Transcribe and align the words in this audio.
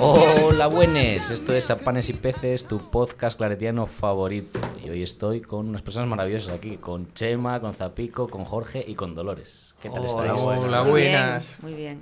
Hola 0.00 0.68
buenes, 0.68 1.30
esto 1.30 1.52
es 1.54 1.70
A 1.70 1.78
Panes 1.78 2.08
y 2.08 2.14
Peces, 2.14 2.66
tu 2.66 2.78
podcast 2.78 3.36
claretiano 3.36 3.86
favorito. 3.86 4.58
Y 4.82 4.88
hoy 4.88 5.02
estoy 5.02 5.42
con 5.42 5.68
unas 5.68 5.82
personas 5.82 6.08
maravillosas 6.08 6.54
aquí, 6.54 6.78
con 6.78 7.12
Chema, 7.12 7.60
con 7.60 7.74
Zapico, 7.74 8.28
con 8.28 8.44
Jorge 8.44 8.84
y 8.86 8.94
con 8.94 9.14
Dolores. 9.14 9.74
¿Qué 9.82 9.90
tal 9.90 10.06
Hola, 10.06 10.32
estáis? 10.32 10.42
hola, 10.42 10.82
Muy 10.84 11.02
bien, 11.02 11.12
buenas. 11.12 11.56
Muy 11.60 11.74
bien. 11.74 12.00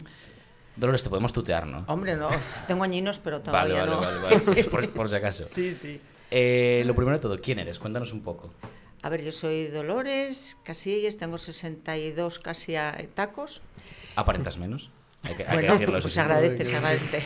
Dolores, 0.76 1.02
te 1.02 1.08
podemos 1.08 1.32
tutear, 1.32 1.66
¿no? 1.66 1.84
Hombre, 1.88 2.14
no, 2.16 2.28
tengo 2.68 2.84
añinos, 2.84 3.18
pero 3.18 3.40
Vale, 3.40 3.74
todavía 3.74 3.84
vale, 3.86 3.90
no. 3.90 4.00
vale, 4.22 4.40
vale, 4.44 4.64
por, 4.70 4.88
por 4.90 5.10
si 5.10 5.16
acaso. 5.16 5.46
Sí, 5.52 5.76
sí. 5.82 6.00
Eh, 6.30 6.84
lo 6.86 6.94
primero 6.94 7.16
de 7.16 7.22
todo, 7.22 7.36
¿quién 7.38 7.58
eres? 7.58 7.78
Cuéntanos 7.80 8.12
un 8.12 8.22
poco. 8.22 8.52
A 9.02 9.08
ver, 9.08 9.22
yo 9.22 9.32
soy 9.32 9.66
Dolores 9.68 10.58
Casillas, 10.64 11.16
tengo 11.16 11.38
62 11.38 12.38
casi 12.38 12.76
a 12.76 12.96
tacos. 13.14 13.62
¿Aparentas 14.14 14.58
menos? 14.58 14.90
Hay 15.22 15.34
que, 15.34 15.42
hay 15.42 15.48
que 15.48 15.54
Bueno, 15.54 15.72
decirlo 15.72 16.00
pues 16.00 16.12
se 16.12 16.20
agradece, 16.20 16.64
se 16.64 16.76
agradece. 16.76 17.22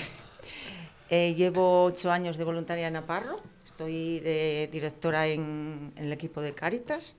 Eh, 1.08 1.34
llevo 1.34 1.84
ocho 1.84 2.10
años 2.10 2.36
de 2.36 2.44
voluntaria 2.44 2.86
en 2.86 2.96
Aparro, 2.96 3.36
estoy 3.64 4.20
de 4.20 4.68
directora 4.70 5.26
en, 5.26 5.92
en 5.96 6.04
el 6.04 6.12
equipo 6.12 6.40
de 6.40 6.54
Cáritas. 6.54 7.16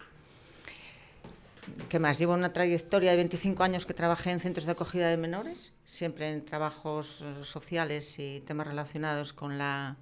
¿Qué 1.90 2.00
más? 2.00 2.18
Llevo 2.18 2.34
una 2.34 2.54
trayectoria 2.54 3.12
de 3.12 3.18
25 3.18 3.64
años 3.64 3.86
que 3.86 3.94
trabajé 3.94 4.32
en 4.32 4.40
centros 4.40 4.66
de 4.66 4.72
acogida 4.72 5.10
de 5.10 5.18
menores, 5.18 5.74
siempre 5.86 6.30
en 6.30 6.44
trabajos 6.44 7.24
sociales 7.42 8.18
y 8.18 8.42
temas 8.42 8.68
relacionados 8.68 9.34
con 9.34 9.58
la 9.58 9.98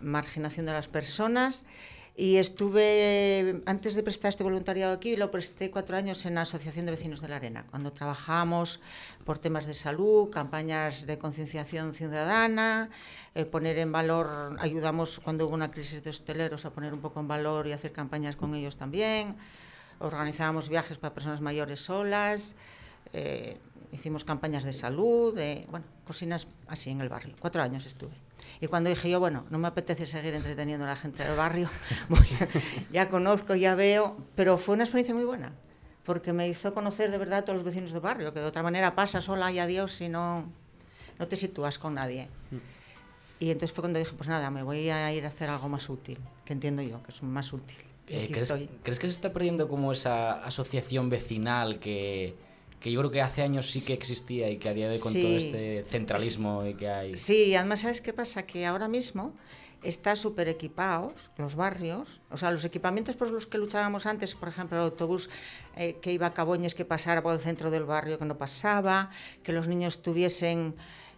marginación 0.00 0.66
de 0.66 0.72
las 0.72 0.88
personas. 0.88 1.64
Y 2.14 2.36
estuve, 2.36 3.62
antes 3.64 3.94
de 3.94 4.02
prestar 4.02 4.28
este 4.28 4.44
voluntariado 4.44 4.92
aquí, 4.92 5.16
lo 5.16 5.30
presté 5.30 5.70
cuatro 5.70 5.96
años 5.96 6.26
en 6.26 6.34
la 6.34 6.42
Asociación 6.42 6.84
de 6.84 6.90
Vecinos 6.90 7.22
de 7.22 7.28
la 7.28 7.36
Arena, 7.36 7.64
cuando 7.70 7.90
trabajábamos 7.90 8.80
por 9.24 9.38
temas 9.38 9.64
de 9.64 9.72
salud, 9.72 10.28
campañas 10.28 11.06
de 11.06 11.16
concienciación 11.16 11.94
ciudadana, 11.94 12.90
eh, 13.34 13.46
poner 13.46 13.78
en 13.78 13.92
valor, 13.92 14.58
ayudamos 14.60 15.20
cuando 15.20 15.46
hubo 15.46 15.54
una 15.54 15.70
crisis 15.70 16.04
de 16.04 16.10
hosteleros 16.10 16.66
a 16.66 16.70
poner 16.70 16.92
un 16.92 17.00
poco 17.00 17.18
en 17.20 17.28
valor 17.28 17.66
y 17.66 17.72
hacer 17.72 17.92
campañas 17.92 18.36
con 18.36 18.54
ellos 18.54 18.76
también. 18.76 19.34
Organizábamos 19.98 20.68
viajes 20.68 20.98
para 20.98 21.14
personas 21.14 21.40
mayores 21.40 21.80
solas, 21.80 22.56
eh, 23.14 23.56
hicimos 23.90 24.24
campañas 24.24 24.64
de 24.64 24.74
salud, 24.74 25.34
de, 25.34 25.66
bueno, 25.70 25.86
cocinas 26.06 26.46
así 26.66 26.90
en 26.90 27.00
el 27.00 27.08
barrio. 27.08 27.34
Cuatro 27.40 27.62
años 27.62 27.86
estuve. 27.86 28.12
Y 28.60 28.66
cuando 28.66 28.90
dije 28.90 29.10
yo, 29.10 29.20
bueno, 29.20 29.44
no 29.50 29.58
me 29.58 29.68
apetece 29.68 30.06
seguir 30.06 30.34
entreteniendo 30.34 30.84
a 30.84 30.88
la 30.88 30.96
gente 30.96 31.24
del 31.24 31.36
barrio, 31.36 31.68
voy 32.08 32.26
ya 32.92 33.08
conozco, 33.08 33.54
ya 33.54 33.74
veo, 33.74 34.16
pero 34.34 34.58
fue 34.58 34.74
una 34.74 34.84
experiencia 34.84 35.14
muy 35.14 35.24
buena, 35.24 35.52
porque 36.04 36.32
me 36.32 36.48
hizo 36.48 36.72
conocer 36.74 37.10
de 37.10 37.18
verdad 37.18 37.40
a 37.40 37.44
todos 37.44 37.56
los 37.56 37.64
vecinos 37.64 37.92
del 37.92 38.00
barrio, 38.00 38.32
que 38.32 38.40
de 38.40 38.46
otra 38.46 38.62
manera 38.62 38.94
pasas 38.94 39.24
sola 39.24 39.50
y 39.52 39.58
adiós 39.58 39.92
si 39.92 40.08
no, 40.08 40.50
no 41.18 41.28
te 41.28 41.36
sitúas 41.36 41.78
con 41.78 41.94
nadie. 41.94 42.28
Y 43.40 43.50
entonces 43.50 43.72
fue 43.72 43.82
cuando 43.82 43.98
dije, 43.98 44.12
pues 44.16 44.28
nada, 44.28 44.50
me 44.50 44.62
voy 44.62 44.88
a 44.90 45.12
ir 45.12 45.24
a 45.24 45.28
hacer 45.28 45.50
algo 45.50 45.68
más 45.68 45.88
útil, 45.88 46.18
que 46.44 46.52
entiendo 46.52 46.82
yo, 46.82 47.02
que 47.02 47.10
es 47.10 47.22
más 47.22 47.52
útil. 47.52 47.76
Y 48.06 48.14
Eh, 48.14 48.28
¿crees, 48.30 48.52
crees 48.82 48.98
que 48.98 49.06
se 49.06 49.12
está 49.12 49.32
perdiendo 49.32 49.68
como 49.68 49.92
esa 49.92 50.44
asociación 50.44 51.10
vecinal 51.10 51.80
que, 51.80 52.36
que 52.82 52.90
yo 52.90 52.98
creo 53.00 53.10
que 53.10 53.22
hace 53.22 53.42
años 53.42 53.70
sí 53.70 53.80
que 53.80 53.92
existía 53.92 54.50
y 54.50 54.56
que 54.58 54.68
a 54.68 54.74
día 54.74 54.88
de 54.88 54.94
hoy 54.94 55.00
con 55.00 55.12
todo 55.12 55.22
Sí. 55.22 55.36
este 55.36 55.84
centralismo 55.88 56.66
y 56.66 56.74
que 56.74 56.88
hay... 56.88 57.16
Sí, 57.16 57.54
además, 57.54 57.80
¿sabes 57.80 58.00
qué 58.00 58.12
pasa? 58.12 58.44
Que 58.44 58.66
ahora 58.66 58.88
mismo 58.88 59.34
está 59.82 60.14
súper 60.16 60.48
equipados 60.48 61.30
los 61.38 61.54
barrios, 61.56 62.20
o 62.30 62.36
sea, 62.36 62.50
los 62.50 62.64
equipamientos 62.64 63.16
por 63.16 63.30
los 63.30 63.46
que 63.46 63.58
luchábamos 63.58 64.06
antes, 64.06 64.34
por 64.34 64.48
ejemplo, 64.48 64.76
el 64.78 64.84
autobús 64.84 65.28
eh, 65.76 65.96
que 66.00 66.12
iba 66.12 66.26
a 66.26 66.34
Caboñes 66.34 66.74
que 66.74 66.84
pasara 66.84 67.22
por 67.22 67.32
el 67.34 67.40
centro 67.40 67.70
del 67.70 67.84
barrio 67.84 68.18
que 68.18 68.24
no 68.24 68.36
pasaba, 68.38 69.10
que 69.42 69.52
los 69.52 69.66
niños 69.68 70.02
tuviesen 70.02 70.74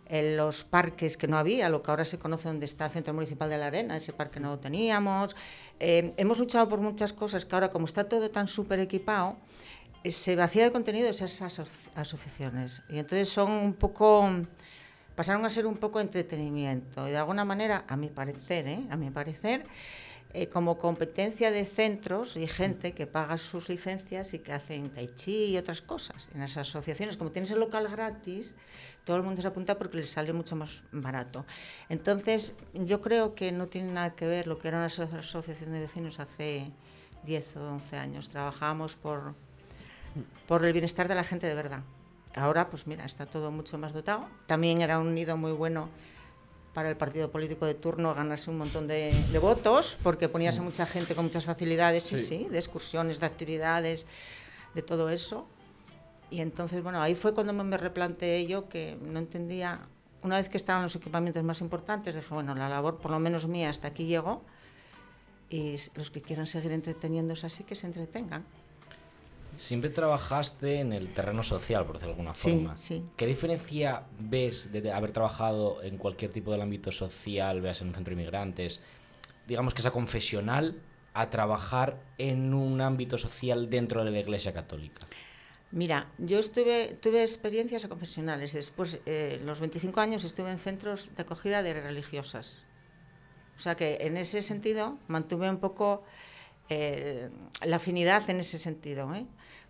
en 0.07 0.37
los 0.37 0.65
parques 0.65 1.17
que 1.17 1.27
no 1.29 1.39
había, 1.39 1.69
lo 1.71 1.83
que 1.83 1.91
ahora 1.91 2.05
se 2.05 2.19
conoce 2.19 2.49
donde 2.49 2.67
está 2.67 2.87
el 2.87 2.93
Centro 2.93 3.15
Municipal 3.15 3.49
de 3.49 3.57
la 3.57 3.67
Arena, 3.69 3.97
ese 3.97 4.13
parque 4.13 4.39
no 4.39 4.51
lo 4.51 4.59
teníamos. 4.59 5.35
Eh, 5.81 6.13
hemos 6.19 6.39
luchado 6.39 6.69
por 6.69 6.81
muchas 6.81 7.15
cosas 7.15 7.47
que 7.47 7.55
ahora, 7.55 7.71
como 7.71 7.87
está 7.87 8.05
todo 8.07 8.31
tan 8.31 8.47
súper 8.49 8.81
equipado, 8.81 9.37
eh, 9.37 9.84
se 10.11 10.37
vacía 10.37 10.65
de 10.65 10.73
contenido 10.73 11.09
esas 11.09 11.41
aso- 11.43 11.67
asociaciones. 11.95 12.83
Y 12.89 12.99
entonces 12.99 13.29
son 13.29 13.51
un 13.51 13.75
poco 13.75 14.29
pasaron 15.15 15.45
a 15.45 15.51
ser 15.51 15.65
un 15.67 15.77
poco 15.77 16.01
entretenimiento 16.01 17.07
y 17.07 17.13
de 17.13 17.17
alguna 17.19 17.45
manera, 17.45 17.85
a 17.87 17.97
mi 17.97 18.09
parecer, 18.09 18.67
¿eh? 18.67 18.85
a 18.91 18.97
mi 18.97 19.11
parecer, 19.11 19.65
eh, 20.33 20.49
como 20.49 20.77
competencia 20.77 21.53
de 21.53 21.65
centros 21.65 22.37
y 22.37 22.49
gente 22.49 22.93
que 22.95 23.07
paga 23.07 23.39
sus 23.39 23.69
licencias 23.69 24.35
y 24.35 24.41
que 24.41 24.53
hacen 24.53 24.91
tai 24.91 25.07
chi 25.15 25.45
y 25.55 25.57
otras 25.57 25.83
cosas 25.83 26.29
en 26.35 26.43
esas 26.43 26.67
asociaciones. 26.69 27.17
Como 27.17 27.31
tienes 27.31 27.53
el 27.53 27.61
local 27.61 27.87
gratis, 27.89 28.57
todo 29.05 29.17
el 29.17 29.23
mundo 29.23 29.41
se 29.41 29.47
apunta 29.47 29.79
porque 29.79 29.99
les 29.99 30.11
sale 30.11 30.33
mucho 30.33 30.57
más 30.57 30.83
barato. 30.91 31.47
Entonces, 31.89 32.57
yo 32.75 33.01
creo 33.01 33.37
que 33.37 33.53
no 33.53 33.69
tiene 33.69 33.93
nada 33.93 34.17
que 34.17 34.27
ver 34.27 34.49
lo 34.49 34.59
que 34.59 34.67
era 34.67 34.79
una 34.79 34.87
aso- 34.89 35.09
asociación 35.17 35.71
de 35.71 35.79
vecinos 35.79 36.19
hace 36.19 36.73
10 37.23 37.57
o 37.59 37.71
11 37.71 37.97
años. 37.97 38.29
Trabajábamos 38.29 38.97
por, 38.97 39.37
por 40.47 40.65
el 40.65 40.73
bienestar 40.73 41.09
de 41.09 41.15
la 41.15 41.25
gente 41.25 41.47
de 41.47 41.55
verdad. 41.55 41.81
Ahora, 42.35 42.69
pues 42.69 42.87
mira, 42.87 43.05
está 43.05 43.27
todo 43.27 43.51
mucho 43.51 43.79
más 43.79 43.93
dotado. 43.93 44.27
También 44.47 44.81
era 44.81 44.99
un 44.99 45.15
nido 45.15 45.37
muy 45.37 45.53
bueno 45.53 45.89
para 46.75 46.91
el 46.91 46.97
partido 46.97 47.31
político 47.31 47.67
de 47.67 47.75
turno 47.75 48.15
ganarse 48.15 48.51
un 48.51 48.59
montón 48.59 48.89
de, 48.89 49.15
de 49.31 49.39
votos, 49.39 49.97
porque 50.03 50.29
ponías 50.29 50.59
a 50.59 50.63
mucha 50.63 50.87
gente 50.87 51.15
con 51.15 51.27
muchas 51.27 51.45
facilidades, 51.45 52.03
sí, 52.03 52.19
sí, 52.19 52.49
de 52.51 52.59
excursiones, 52.59 53.21
de 53.21 53.27
actividades, 53.27 54.07
de 54.75 54.83
todo 54.83 55.09
eso. 55.09 55.47
Y 56.31 56.41
entonces, 56.41 56.83
bueno, 56.83 57.01
ahí 57.01 57.15
fue 57.15 57.33
cuando 57.33 57.53
me, 57.53 57.79
replanteé 57.79 58.47
yo 58.47 58.69
que 58.69 58.99
no 59.01 59.21
entendía, 59.21 59.87
una 60.23 60.39
vez 60.39 60.49
que 60.49 60.57
estaban 60.57 60.83
los 60.83 60.97
equipamientos 60.97 61.45
más 61.45 61.61
importantes, 61.61 62.17
dije, 62.17 62.35
bueno, 62.35 62.57
la 62.57 62.69
labor, 62.69 62.99
por 62.99 63.13
lo 63.13 63.21
menos 63.21 63.47
mía, 63.47 63.71
hasta 63.71 63.89
aquí 63.89 64.07
llegó, 64.07 64.43
y 65.49 65.77
los 65.95 66.11
que 66.11 66.23
quieran 66.23 66.49
seguir 66.49 66.73
entreteniéndose 66.73 67.47
así, 67.47 67.63
que 67.63 67.77
se 67.77 67.87
entretengan. 67.87 68.45
Siempre 69.57 69.91
trabajaste 69.91 70.81
en 70.81 70.93
el 70.93 71.13
terreno 71.15 71.43
social, 71.43 71.85
por 71.85 71.95
decirlo 71.97 72.15
de 72.15 72.21
alguna 72.21 72.35
Sí, 72.35 72.51
forma. 72.51 72.77
sí. 72.79 73.05
¿Qué 73.17 73.27
diferencia 73.27 74.03
ves 74.19 74.73
de 74.73 74.93
haber 74.93 75.13
trabajado 75.13 75.83
en 75.83 75.97
cualquier 75.99 76.31
tipo 76.33 76.53
del 76.53 76.63
ámbito 76.63 76.91
social, 76.93 77.61
veas 77.61 77.81
en 77.83 77.89
un 77.89 77.95
centro 77.95 78.15
de 78.15 78.21
inmigrantes, 78.21 78.81
digamos 79.47 79.75
que 79.75 79.83
sea 79.83 79.91
confesional, 79.91 80.81
a 81.13 81.31
trabajar 81.31 82.01
en 82.19 82.53
un 82.55 82.81
ámbito 82.81 83.17
social 83.19 83.71
dentro 83.71 84.05
de 84.05 84.11
la 84.11 84.19
Iglesia 84.19 84.53
Católica? 84.53 85.07
Mira, 85.71 86.07
yo 86.19 86.39
estuve, 86.39 86.97
tuve 87.01 87.23
experiencias 87.23 87.87
confesionales. 87.87 88.53
Después, 88.53 89.01
eh, 89.07 89.41
los 89.45 89.61
25 89.61 90.01
años 90.01 90.25
estuve 90.25 90.51
en 90.51 90.59
centros 90.59 91.11
de 91.17 91.23
acogida 91.23 91.63
de 91.63 91.75
religiosas. 91.81 92.61
O 93.57 93.61
sea 93.61 93.75
que 93.77 93.99
en 94.01 94.17
ese 94.17 94.43
sentido 94.43 94.99
mantuve 95.09 95.49
un 95.51 95.59
poco 95.59 96.05
eh, 96.69 97.31
la 97.63 97.77
afinidad 97.77 98.29
en 98.31 98.41
ese 98.41 98.59
sentido. 98.59 99.15
¿eh? 99.15 99.27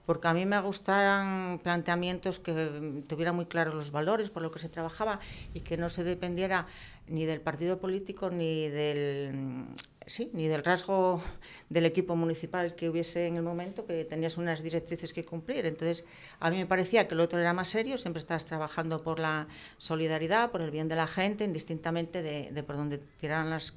Porque 0.06 0.28
a 0.28 0.34
mí 0.34 0.46
me 0.46 0.60
gustaran 0.60 1.60
planteamientos 1.62 2.38
que 2.38 2.52
mm, 2.52 3.02
tuvieran 3.02 3.36
muy 3.36 3.46
claros 3.46 3.74
los 3.74 3.90
valores 3.90 4.30
por 4.30 4.42
lo 4.42 4.50
que 4.50 4.58
se 4.58 4.68
trabajaba 4.68 5.20
y 5.54 5.60
que 5.60 5.76
no 5.76 5.88
se 5.88 6.04
dependiera 6.04 6.66
ni 7.06 7.24
del 7.24 7.40
partido 7.40 7.78
político 7.78 8.30
ni 8.30 8.68
del 8.68 9.34
mm, 9.34 9.74
sí, 10.06 10.30
ni 10.32 10.48
del 10.48 10.64
rasgo 10.64 11.22
del 11.68 11.86
equipo 11.86 12.16
municipal 12.16 12.74
que 12.74 12.88
hubiese 12.88 13.26
en 13.26 13.36
el 13.36 13.42
momento, 13.42 13.86
que 13.86 14.04
tenías 14.04 14.36
unas 14.36 14.62
directrices 14.62 15.12
que 15.12 15.24
cumplir. 15.24 15.66
Entonces, 15.66 16.04
a 16.40 16.50
mí 16.50 16.56
me 16.56 16.66
parecía 16.66 17.08
que 17.08 17.14
el 17.14 17.20
otro 17.20 17.40
era 17.40 17.52
más 17.52 17.68
serio, 17.68 17.98
siempre 17.98 18.20
estabas 18.20 18.44
trabajando 18.44 19.02
por 19.02 19.18
la 19.18 19.48
solidaridad, 19.78 20.50
por 20.50 20.62
el 20.62 20.70
bien 20.70 20.88
de 20.88 20.96
la 20.96 21.06
gente, 21.06 21.44
indistintamente 21.44 22.22
de, 22.22 22.62
por 22.62 22.76
dónde 22.76 22.98
tiraran 22.98 23.50
las, 23.50 23.74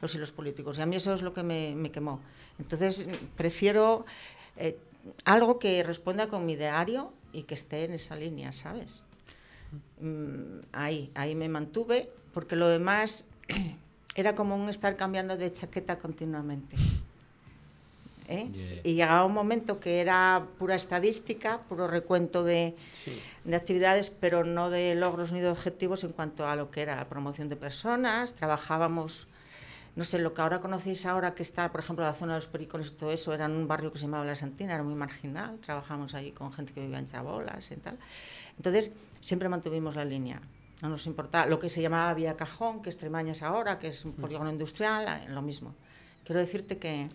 los 0.00 0.14
hilos 0.14 0.32
políticos. 0.32 0.78
Y 0.78 0.82
a 0.82 0.86
mí 0.86 0.96
eso 0.96 1.14
es 1.14 1.22
lo 1.22 1.32
que 1.32 1.42
me, 1.42 1.74
me 1.74 1.90
quemó. 1.90 2.20
Entonces, 2.58 3.06
prefiero 3.36 4.04
eh, 4.56 4.78
algo 5.24 5.58
que 5.58 5.82
responda 5.82 6.28
con 6.28 6.46
mi 6.46 6.56
diario 6.56 7.12
y 7.32 7.44
que 7.44 7.54
esté 7.54 7.84
en 7.84 7.94
esa 7.94 8.16
línea, 8.16 8.52
¿sabes? 8.52 9.04
Mm, 10.00 10.60
ahí, 10.72 11.10
ahí 11.14 11.34
me 11.34 11.48
mantuve, 11.48 12.08
porque 12.32 12.56
lo 12.56 12.68
demás 12.68 13.28
era 14.14 14.34
como 14.34 14.54
un 14.56 14.68
estar 14.68 14.96
cambiando 14.96 15.36
de 15.36 15.50
chaqueta 15.50 15.98
continuamente. 15.98 16.76
¿eh? 18.28 18.48
Yeah. 18.52 18.80
Y 18.84 18.94
llegaba 18.94 19.24
un 19.24 19.32
momento 19.32 19.80
que 19.80 20.00
era 20.00 20.46
pura 20.58 20.74
estadística, 20.74 21.58
puro 21.58 21.88
recuento 21.88 22.44
de, 22.44 22.76
de 23.44 23.56
actividades, 23.56 24.10
pero 24.10 24.44
no 24.44 24.70
de 24.70 24.94
logros 24.94 25.32
ni 25.32 25.40
de 25.40 25.48
objetivos 25.48 26.04
en 26.04 26.12
cuanto 26.12 26.46
a 26.46 26.56
lo 26.56 26.70
que 26.70 26.82
era 26.82 27.08
promoción 27.08 27.48
de 27.48 27.56
personas. 27.56 28.34
Trabajábamos, 28.34 29.28
no 29.94 30.04
sé, 30.04 30.18
lo 30.18 30.32
que 30.32 30.40
ahora 30.40 30.60
conocéis 30.60 31.04
ahora, 31.04 31.34
que 31.34 31.42
está, 31.42 31.70
por 31.70 31.80
ejemplo, 31.80 32.04
la 32.04 32.14
zona 32.14 32.32
de 32.32 32.38
los 32.38 32.46
pericones 32.46 32.88
y 32.88 32.92
todo 32.92 33.12
eso, 33.12 33.34
era 33.34 33.44
en 33.44 33.52
un 33.52 33.68
barrio 33.68 33.92
que 33.92 33.98
se 33.98 34.06
llamaba 34.06 34.24
La 34.24 34.34
Santina, 34.34 34.74
era 34.74 34.82
muy 34.82 34.94
marginal. 34.94 35.58
Trabajamos 35.60 36.14
allí 36.14 36.32
con 36.32 36.50
gente 36.52 36.72
que 36.72 36.80
vivía 36.80 36.98
en 36.98 37.04
chabolas 37.06 37.70
y 37.70 37.76
tal. 37.76 37.98
Entonces, 38.56 38.90
siempre 39.20 39.50
mantuvimos 39.50 39.94
la 39.94 40.04
línea. 40.04 40.40
No 40.80 40.88
nos 40.88 41.06
importaba 41.06 41.46
lo 41.46 41.58
que 41.58 41.68
se 41.68 41.82
llamaba 41.82 42.14
Vía 42.14 42.36
Cajón, 42.36 42.82
que 42.82 42.88
es 42.88 42.96
Tremañas 42.96 43.42
ahora, 43.42 43.78
que 43.78 43.88
es 43.88 44.04
un 44.04 44.12
polígono 44.14 44.50
industrial, 44.50 45.06
eh, 45.08 45.28
lo 45.28 45.42
mismo. 45.42 45.74
Quiero 46.24 46.40
decirte 46.40 46.78
que 46.78 47.08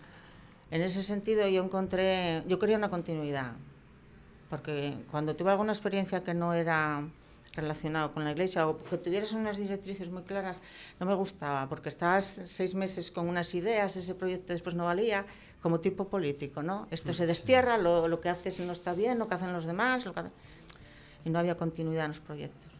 en 0.70 0.82
ese 0.82 1.02
sentido 1.02 1.48
yo 1.48 1.64
encontré, 1.64 2.44
yo 2.48 2.60
quería 2.60 2.78
una 2.78 2.90
continuidad. 2.90 3.54
porque 4.50 4.94
cuando 5.12 5.36
tuve 5.36 5.52
alguna 5.52 5.74
experiencia 5.74 6.24
que 6.24 6.34
no 6.34 6.54
era 6.54 7.04
relacionado 7.58 8.14
con 8.14 8.24
la 8.24 8.32
iglesia 8.32 8.68
o 8.68 8.78
que 8.78 8.98
tuvieras 8.98 9.34
unas 9.34 9.58
directrices 9.58 10.10
muy 10.10 10.24
claras, 10.24 10.62
no 11.00 11.06
me 11.06 11.14
gustaba, 11.14 11.68
porque 11.68 11.90
estabas 11.90 12.42
seis 12.46 12.74
meses 12.76 13.12
con 13.12 13.28
unas 13.28 13.54
ideas, 13.54 13.98
ese 13.98 14.16
proyecto 14.16 14.54
después 14.54 14.76
no 14.76 14.86
valía, 14.86 15.26
como 15.62 15.80
tipo 15.80 16.08
político, 16.08 16.64
¿no? 16.64 16.88
Esto 16.92 17.14
se 17.14 17.26
destierra, 17.26 17.78
lo, 17.78 18.08
lo 18.08 18.22
que 18.22 18.30
haces 18.30 18.60
no 18.60 18.72
está 18.72 18.94
bien, 18.94 19.20
lo 19.20 19.28
que 19.28 19.36
hacen 19.36 19.52
los 19.52 19.66
demás, 19.66 20.06
lo 20.06 20.14
que 20.14 20.22
hace... 20.22 20.30
y 21.26 21.30
no 21.30 21.40
había 21.40 21.56
continuidad 21.58 22.06
en 22.06 22.12
los 22.12 22.20
proyectos. 22.20 22.72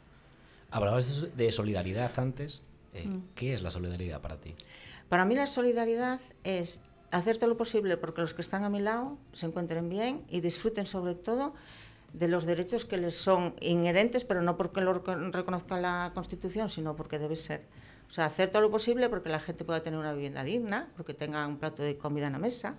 Hablabas 0.72 1.36
de 1.36 1.52
solidaridad 1.52 2.12
antes. 2.18 2.64
Eh, 2.94 3.08
mm. 3.08 3.30
¿Qué 3.36 3.54
es 3.54 3.62
la 3.62 3.72
solidaridad 3.72 4.22
para 4.22 4.38
ti? 4.38 4.54
Para 5.10 5.26
mí 5.26 5.36
la 5.36 5.48
solidaridad 5.48 6.20
es 6.44 6.82
hacer 7.12 7.38
todo 7.38 7.50
lo 7.50 7.58
posible 7.58 7.98
porque 7.98 8.22
los 8.22 8.34
que 8.34 8.42
están 8.42 8.64
a 8.64 8.70
mi 8.70 8.80
lado 8.80 9.18
se 9.34 9.46
encuentren 9.46 9.90
bien 9.90 10.24
y 10.30 10.42
disfruten 10.42 10.86
sobre 10.86 11.16
todo 11.16 11.54
de 12.14 12.28
los 12.28 12.46
derechos 12.46 12.86
que 12.86 12.98
les 12.98 13.16
son 13.16 13.56
inherentes, 13.60 14.24
pero 14.24 14.42
no 14.42 14.58
porque 14.58 14.82
lo 14.82 14.94
reconozca 14.94 15.80
la 15.80 16.12
Constitución, 16.14 16.70
sino 16.70 16.96
porque 16.96 17.20
debe 17.20 17.36
ser. 17.36 17.66
O 18.10 18.12
sea, 18.12 18.26
hacer 18.26 18.50
todo 18.50 18.62
lo 18.62 18.72
posible 18.72 19.10
porque 19.10 19.30
la 19.30 19.40
gente 19.40 19.66
pueda 19.66 19.84
tener 19.84 20.00
una 20.00 20.14
vivienda 20.14 20.44
digna, 20.44 20.90
porque 20.96 21.14
tenga 21.14 21.46
un 21.46 21.58
plato 21.58 21.84
de 21.84 21.98
comida 21.98 22.28
en 22.28 22.34
la 22.34 22.40
mesa, 22.40 22.76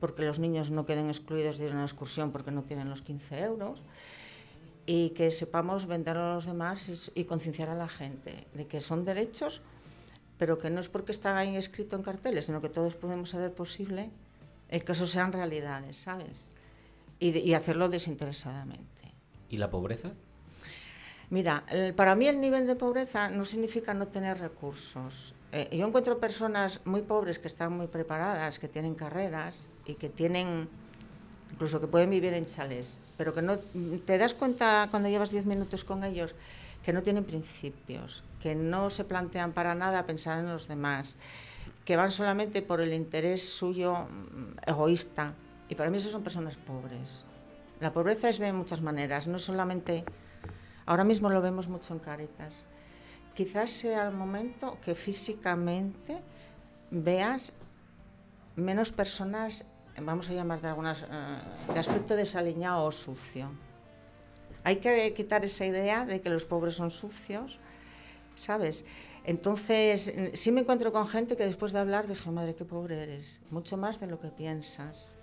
porque 0.00 0.22
los 0.22 0.38
niños 0.38 0.70
no 0.70 0.84
queden 0.84 1.08
excluidos 1.08 1.58
de 1.58 1.66
ir 1.66 1.72
a 1.72 1.74
una 1.74 1.84
excursión 1.84 2.32
porque 2.32 2.50
no 2.50 2.62
tienen 2.62 2.88
los 2.88 3.02
15 3.02 3.40
euros, 3.40 3.82
y 4.86 5.10
que 5.10 5.30
sepamos 5.30 5.86
vender 5.86 6.16
a 6.16 6.34
los 6.34 6.46
demás 6.46 7.10
y, 7.14 7.24
concienciar 7.24 7.68
a 7.68 7.74
la 7.74 7.88
gente 7.88 8.46
de 8.54 8.66
que 8.66 8.80
son 8.80 9.04
derechos, 9.04 9.60
pero 10.38 10.58
que 10.58 10.70
no 10.70 10.80
es 10.80 10.88
porque 10.88 11.12
está 11.12 11.36
ahí 11.36 11.56
escrito 11.56 11.94
en 11.94 12.02
carteles, 12.02 12.46
sino 12.46 12.60
que 12.60 12.68
todos 12.68 12.94
podemos 12.94 13.34
hacer 13.34 13.52
posible 13.52 14.10
el 14.70 14.84
que 14.84 14.92
eso 14.92 15.06
sean 15.06 15.32
realidades, 15.32 15.98
¿sabes? 15.98 16.50
Y, 17.20 17.54
hacerlo 17.54 17.88
desinteresadamente. 17.88 19.12
¿Y 19.48 19.56
la 19.56 19.70
pobreza? 19.70 20.12
Mira, 21.30 21.64
para 21.96 22.14
mí 22.14 22.26
el 22.26 22.40
nivel 22.40 22.66
de 22.66 22.74
pobreza 22.74 23.28
no 23.28 23.44
significa 23.44 23.92
no 23.92 24.08
tener 24.08 24.38
recursos. 24.38 25.34
Eh, 25.52 25.68
yo 25.72 25.86
encuentro 25.86 26.18
personas 26.18 26.80
muy 26.84 27.02
pobres 27.02 27.38
que 27.38 27.48
están 27.48 27.72
muy 27.72 27.86
preparadas, 27.86 28.58
que 28.58 28.68
tienen 28.68 28.94
carreras 28.94 29.68
y 29.84 29.94
que 29.94 30.08
tienen, 30.08 30.68
incluso 31.52 31.80
que 31.80 31.86
pueden 31.86 32.10
vivir 32.10 32.32
en 32.32 32.46
chales, 32.46 33.00
pero 33.16 33.34
que 33.34 33.42
no 33.42 33.58
te 33.58 34.16
das 34.16 34.34
cuenta 34.34 34.88
cuando 34.90 35.08
llevas 35.08 35.30
10 35.30 35.46
minutos 35.46 35.84
con 35.84 36.04
ellos 36.04 36.34
que 36.82 36.92
no 36.92 37.02
tienen 37.02 37.24
principios, 37.24 38.24
que 38.40 38.54
no 38.54 38.88
se 38.88 39.04
plantean 39.04 39.52
para 39.52 39.74
nada 39.74 40.06
pensar 40.06 40.38
en 40.38 40.48
los 40.48 40.68
demás, 40.68 41.18
que 41.84 41.96
van 41.96 42.10
solamente 42.10 42.62
por 42.62 42.80
el 42.80 42.94
interés 42.94 43.46
suyo 43.48 43.94
mm, 43.94 44.68
egoísta 44.70 45.34
y 45.68 45.74
para 45.74 45.90
mí 45.90 45.96
eso 45.96 46.10
son 46.10 46.22
personas 46.22 46.56
pobres. 46.56 47.24
La 47.80 47.92
pobreza 47.92 48.28
es 48.28 48.38
de 48.38 48.52
muchas 48.52 48.80
maneras, 48.80 49.26
no 49.26 49.38
solamente... 49.38 50.04
Ahora 50.86 51.04
mismo 51.04 51.28
lo 51.28 51.42
vemos 51.42 51.68
mucho 51.68 51.92
en 51.92 52.00
Caritas. 52.00 52.64
Quizás 53.34 53.70
sea 53.70 54.08
el 54.08 54.14
momento 54.14 54.78
que 54.82 54.94
físicamente 54.94 56.20
veas 56.90 57.52
menos 58.56 58.90
personas, 58.90 59.66
vamos 60.00 60.30
a 60.30 60.32
llamar 60.32 60.62
de 60.62 60.68
algunas, 60.68 61.02
eh, 61.02 61.06
de 61.72 61.78
aspecto 61.78 62.16
desaliñado 62.16 62.84
o 62.84 62.90
sucio. 62.90 63.50
Hay 64.64 64.76
que 64.76 65.12
quitar 65.12 65.44
esa 65.44 65.66
idea 65.66 66.06
de 66.06 66.22
que 66.22 66.30
los 66.30 66.46
pobres 66.46 66.74
son 66.74 66.90
sucios, 66.90 67.60
¿sabes? 68.34 68.86
Entonces, 69.24 70.10
sí 70.32 70.52
me 70.52 70.62
encuentro 70.62 70.90
con 70.90 71.06
gente 71.06 71.36
que 71.36 71.44
después 71.44 71.72
de 71.72 71.80
hablar 71.80 72.06
dije, 72.06 72.30
madre, 72.30 72.54
qué 72.54 72.64
pobre 72.64 73.02
eres, 73.02 73.42
mucho 73.50 73.76
más 73.76 74.00
de 74.00 74.06
lo 74.06 74.18
que 74.18 74.28
piensas. 74.28 75.17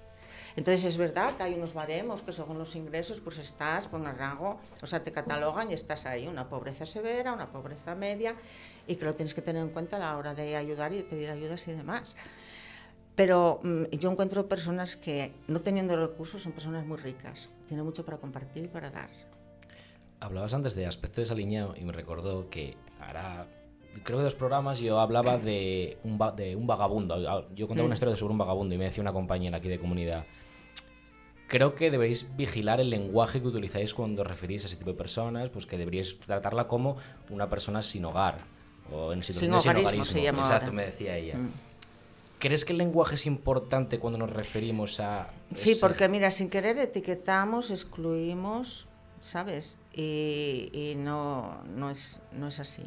Entonces 0.56 0.86
es 0.86 0.98
verdad 0.98 1.36
que 1.36 1.44
hay 1.44 1.54
unos 1.54 1.74
baremos 1.74 2.22
que 2.22 2.32
según 2.32 2.58
los 2.58 2.76
ingresos 2.76 3.20
pues 3.20 3.40
estás 3.40 3.88
con 3.88 4.08
el 4.08 4.18
rango, 4.18 4.60
o 4.82 4.86
sea, 4.86 5.04
te 5.04 5.12
catalogan 5.12 5.70
y 5.70 5.74
estás 5.74 6.06
ahí, 6.06 6.28
una 6.28 6.48
pobreza 6.48 6.86
severa, 6.86 7.34
una 7.34 7.48
pobreza 7.48 7.94
media, 7.94 8.36
y 8.88 8.96
que 8.96 9.06
lo 9.06 9.16
tienes 9.16 9.34
que 9.34 9.42
tener 9.42 9.62
en 9.62 9.70
cuenta 9.70 9.98
a 9.98 10.00
la 10.00 10.18
hora 10.18 10.34
de 10.34 10.56
ayudar 10.56 10.94
y 10.94 10.98
de 10.98 11.04
pedir 11.04 11.30
ayudas 11.30 11.68
y 11.68 11.74
demás. 11.74 12.16
Pero 13.16 13.60
mm, 13.64 13.84
yo 13.98 14.12
encuentro 14.12 14.48
personas 14.48 14.96
que, 14.96 15.34
no 15.48 15.60
teniendo 15.60 15.96
recursos, 15.98 16.44
son 16.44 16.54
personas 16.54 16.86
muy 16.86 16.98
ricas, 16.98 17.50
tienen 17.68 17.86
mucho 17.86 18.06
para 18.06 18.18
compartir 18.18 18.66
y 18.66 18.68
para 18.68 18.90
dar. 18.90 19.10
Hablabas 20.22 20.54
antes 20.54 20.74
de 20.76 20.86
aspecto 20.86 21.20
desaliñado 21.20 21.74
y 21.76 21.84
me 21.84 21.92
recordó 21.92 22.50
que 22.50 22.78
ahora 23.02 23.46
creo 24.04 24.20
que 24.20 24.24
dos 24.24 24.36
programas 24.36 24.80
yo 24.80 25.00
hablaba 25.00 25.38
de 25.38 25.98
un, 26.04 26.18
de 26.38 26.56
un 26.56 26.66
vagabundo. 26.66 27.18
Yo 27.54 27.68
contaba 27.68 27.86
una 27.86 27.94
mm. 27.94 27.96
historia 27.96 28.16
sobre 28.16 28.32
un 28.32 28.38
vagabundo 28.38 28.74
y 28.74 28.78
me 28.78 28.86
decía 28.86 29.02
una 29.02 29.14
compañera 29.14 29.58
aquí 29.58 29.68
de 29.68 29.80
comunidad 29.80 30.26
creo 31.48 31.76
que 31.76 31.92
deberéis 31.92 32.36
vigilar 32.36 32.80
el 32.80 32.90
lenguaje 32.90 33.42
que 33.42 33.48
utilizáis 33.48 33.94
cuando 33.94 34.24
referís 34.24 34.64
a 34.64 34.68
ese 34.68 34.78
tipo 34.78 34.92
de 34.92 34.98
personas, 34.98 35.50
pues 35.50 35.66
que 35.66 35.78
deberíais 35.78 36.20
tratarla 36.20 36.68
como 36.68 36.98
una 37.30 37.50
persona 37.50 37.82
sin 37.82 38.06
hogar 38.06 38.40
o 38.92 39.14
en 39.14 39.24
situación 39.24 39.52
de 39.52 39.60
sin 39.60 39.72
hogarismo. 39.72 40.42
Exacto, 40.42 40.72
me 40.72 40.86
decía 40.86 41.18
ella. 41.18 41.38
Mm. 41.38 41.52
¿Crees 42.40 42.66
que 42.66 42.74
el 42.74 42.78
lenguaje 42.78 43.16
es 43.16 43.26
importante 43.26 43.98
cuando 43.98 44.20
nos 44.20 44.30
referimos 44.30 45.00
a... 45.00 45.30
Sí, 45.54 45.78
porque 45.80 46.08
mira, 46.10 46.30
sin 46.32 46.50
querer 46.50 46.78
etiquetamos, 46.78 47.72
excluimos, 47.72 48.88
¿sabes? 49.22 49.80
Y, 49.94 50.70
y, 50.74 50.96
no, 50.96 51.64
no, 51.64 51.90
es, 51.90 52.22
no 52.34 52.48
es 52.48 52.60
así. 52.60 52.84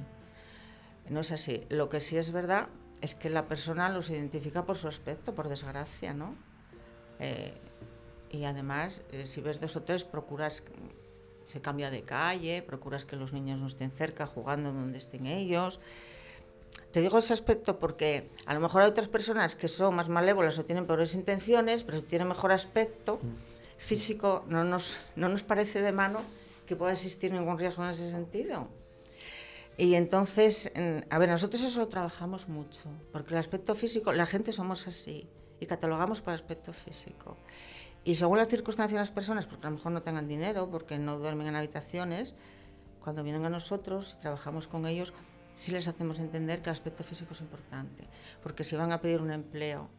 No 1.09 1.21
es 1.21 1.33
así. 1.33 1.65
Lo 1.71 1.89
que 1.89 2.01
sí 2.01 2.19
es 2.19 2.31
verdad 2.31 2.69
es 3.01 3.15
que 3.15 3.31
la 3.31 3.47
persona 3.47 3.89
los 3.89 4.11
identifica 4.11 4.65
por 4.65 4.77
su 4.77 4.87
aspecto, 4.87 5.35
por 5.35 5.49
desgracia, 5.49 6.13
¿no? 6.13 6.35
Eh, 7.19 7.55
y 8.31 8.45
además, 8.45 9.03
eh, 9.13 9.25
si 9.25 9.41
ves 9.41 9.61
dos 9.61 9.77
o 9.77 9.83
tres, 9.83 10.05
procuras, 10.05 10.63
se 11.45 11.61
cambia 11.61 11.91
de 11.91 12.03
calle, 12.03 12.63
procuras 12.63 13.05
que 13.05 13.17
los 13.17 13.33
niños 13.33 13.59
no 13.59 13.67
estén 13.67 13.91
cerca, 13.91 14.27
jugando 14.27 14.73
donde 14.73 14.99
estén 14.99 15.27
ellos. 15.27 15.81
Te 16.93 17.01
digo 17.01 17.19
ese 17.19 17.33
aspecto 17.33 17.79
porque 17.79 18.31
a 18.47 18.55
lo 18.55 18.61
mejor 18.61 18.83
hay 18.83 18.89
otras 18.89 19.09
personas 19.09 19.57
que 19.57 19.69
son 19.69 19.95
más 19.95 20.09
malévolas 20.09 20.59
o 20.59 20.65
tienen 20.65 20.87
peores 20.87 21.15
intenciones, 21.15 21.85
pero 21.85 21.99
si 21.99 22.05
tienen 22.05 22.29
mejor 22.29 22.53
aspecto 22.53 23.19
mm. 23.23 23.79
físico, 23.79 24.45
no 24.49 24.65
nos, 24.65 25.11
no 25.17 25.29
nos 25.29 25.43
parece 25.43 25.81
de 25.81 25.93
mano 25.93 26.21
que 26.67 26.77
pueda 26.77 26.93
existir 26.93 27.33
ningún 27.33 27.59
riesgo 27.59 27.83
en 27.85 27.91
ese 27.91 28.11
sentido. 28.11 28.69
Y 29.79 29.95
entonces, 29.95 30.73
a 31.09 31.19
ver, 31.19 31.29
nosotros 31.29 31.63
eso 31.63 31.79
lo 31.79 31.89
trabajamos 31.89 32.49
mucho, 32.49 32.91
porque 33.13 33.33
el 33.35 33.39
aspecto 33.39 33.77
físico, 33.77 34.13
la 34.13 34.27
gente 34.27 34.53
somos 34.53 34.89
así, 34.89 35.29
y 35.61 35.67
catalogamos 35.67 36.21
por 36.21 36.35
aspecto 36.35 36.73
físico. 36.73 37.37
Y 38.09 38.15
según 38.15 38.39
las 38.39 38.49
circunstancias 38.49 38.95
de 38.95 39.01
las 39.01 39.11
personas, 39.11 39.47
porque 39.47 39.67
a 39.67 39.71
lo 39.71 39.77
mejor 39.77 39.93
no 39.93 40.01
tengan 40.01 40.27
dinero, 40.27 40.71
porque 40.71 40.99
no 40.99 41.19
duermen 41.19 41.47
en 41.47 41.57
habitaciones, 41.57 42.35
cuando 43.05 43.23
vienen 43.23 43.45
a 43.45 43.51
nosotros 43.51 44.17
y 44.17 44.23
trabajamos 44.23 44.67
con 44.67 44.87
ellos, 44.87 45.13
sí 45.55 45.73
les 45.73 45.89
hacemos 45.89 46.19
entender 46.19 46.63
que 46.63 46.71
el 46.71 46.73
aspecto 46.73 47.05
físico 47.05 47.35
es 47.35 47.43
importante. 47.43 48.09
Porque 48.43 48.65
si 48.65 48.77
van 48.77 48.93
a 48.93 49.03
pedir 49.03 49.21
un 49.21 49.31
empleo, 49.31 49.91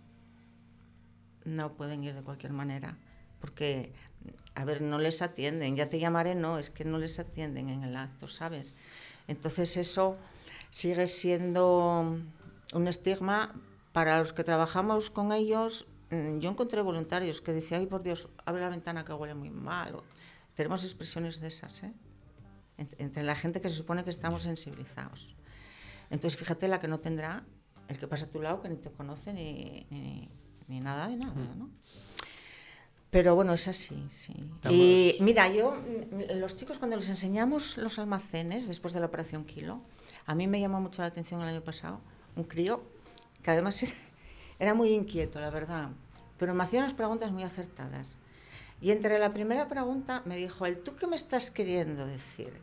no 1.46 1.72
pueden 1.76 2.04
ir 2.04 2.16
de 2.16 2.24
cualquier 2.24 2.52
manera. 2.52 2.98
Porque, 3.40 3.94
a 4.56 4.66
ver, 4.66 4.82
no 4.82 4.98
les 4.98 5.22
atienden. 5.22 5.76
Ya 5.76 5.88
te 5.88 6.00
llamaré, 6.00 6.34
no, 6.34 6.58
es 6.58 6.72
que 6.72 6.86
no 6.86 6.98
les 6.98 7.20
atienden 7.20 7.70
en 7.70 7.84
el 7.84 7.96
acto, 7.96 8.26
¿sabes? 8.28 8.76
Entonces 9.28 9.78
eso 9.78 10.18
sigue 10.72 11.06
siendo 11.06 12.18
un 12.74 12.88
estigma 12.88 13.54
para 13.94 14.18
los 14.18 14.34
que 14.34 14.44
trabajamos 14.44 15.12
con 15.12 15.32
ellos 15.32 15.86
yo 16.12 16.50
encontré 16.50 16.82
voluntarios 16.82 17.42
que 17.42 17.54
decían, 17.54 17.82
ay 17.82 17.88
por 17.88 18.02
Dios, 18.02 18.30
abre 18.46 18.62
la 18.62 18.70
ventana 18.70 19.06
que 19.06 19.14
huele 19.14 19.36
muy 19.36 19.50
mal. 19.50 19.96
Tenemos 20.56 20.84
expresiones 20.84 21.40
de 21.40 21.48
esas, 21.48 21.84
¿eh? 21.84 21.94
entre 22.78 23.24
la 23.24 23.36
gente 23.36 23.62
que 23.62 23.70
se 23.70 23.76
supone 23.76 24.04
que 24.04 24.10
estamos 24.10 24.44
sensibilizados. 24.44 25.36
Entonces, 26.10 26.40
fíjate 26.40 26.68
la 26.68 26.80
que 26.80 26.88
no 26.88 27.00
tendrá 27.00 27.44
el 27.88 28.00
que 28.00 28.08
pasa 28.08 28.26
a 28.26 28.30
tu 28.30 28.42
lado, 28.42 28.62
que 28.62 28.70
ni 28.70 28.78
te 28.78 28.92
conoce 28.92 29.34
ni, 29.34 29.86
ni, 30.68 30.80
nada 30.80 31.08
de 31.08 31.18
nada, 31.18 31.56
¿no? 31.56 31.70
Pero 33.10 33.34
bueno, 33.34 33.54
es 33.54 33.68
así, 33.68 34.06
sí. 34.10 34.34
Y 34.70 35.18
mira, 35.22 35.52
yo, 35.52 35.72
mm, 35.72 36.40
los 36.40 36.56
chicos 36.56 36.78
cuando 36.78 36.96
les 36.96 37.10
enseñamos 37.10 37.78
los 37.78 37.98
almacenes 37.98 38.68
después 38.68 38.94
de 38.94 39.00
la 39.00 39.08
operación 39.08 39.46
Kilo, 39.46 39.82
a 40.28 40.36
mí 40.36 40.46
me 40.46 40.60
llamó 40.60 40.80
mucho 40.80 41.02
la 41.02 41.08
atención 41.08 41.42
el 41.42 41.48
año 41.48 41.64
pasado 41.64 42.02
un 42.36 42.44
crío 42.44 42.84
que 43.42 43.50
además 43.50 43.84
era 44.60 44.74
muy 44.74 44.92
inquieto, 44.92 45.40
la 45.40 45.50
verdad, 45.50 45.90
pero 46.38 46.54
me 46.54 46.64
hacía 46.64 46.80
unas 46.80 46.94
preguntas 46.94 47.32
muy 47.32 47.44
acertadas. 47.44 48.18
Y 48.82 48.92
entre 48.92 49.20
la 49.20 49.34
primera 49.34 49.68
pregunta 49.68 50.22
me 50.26 50.38
dijo 50.38 50.66
él, 50.66 50.78
¿tú 50.80 50.96
qué 50.96 51.08
me 51.08 51.16
estás 51.16 51.52
queriendo 51.52 52.06
decir? 52.06 52.54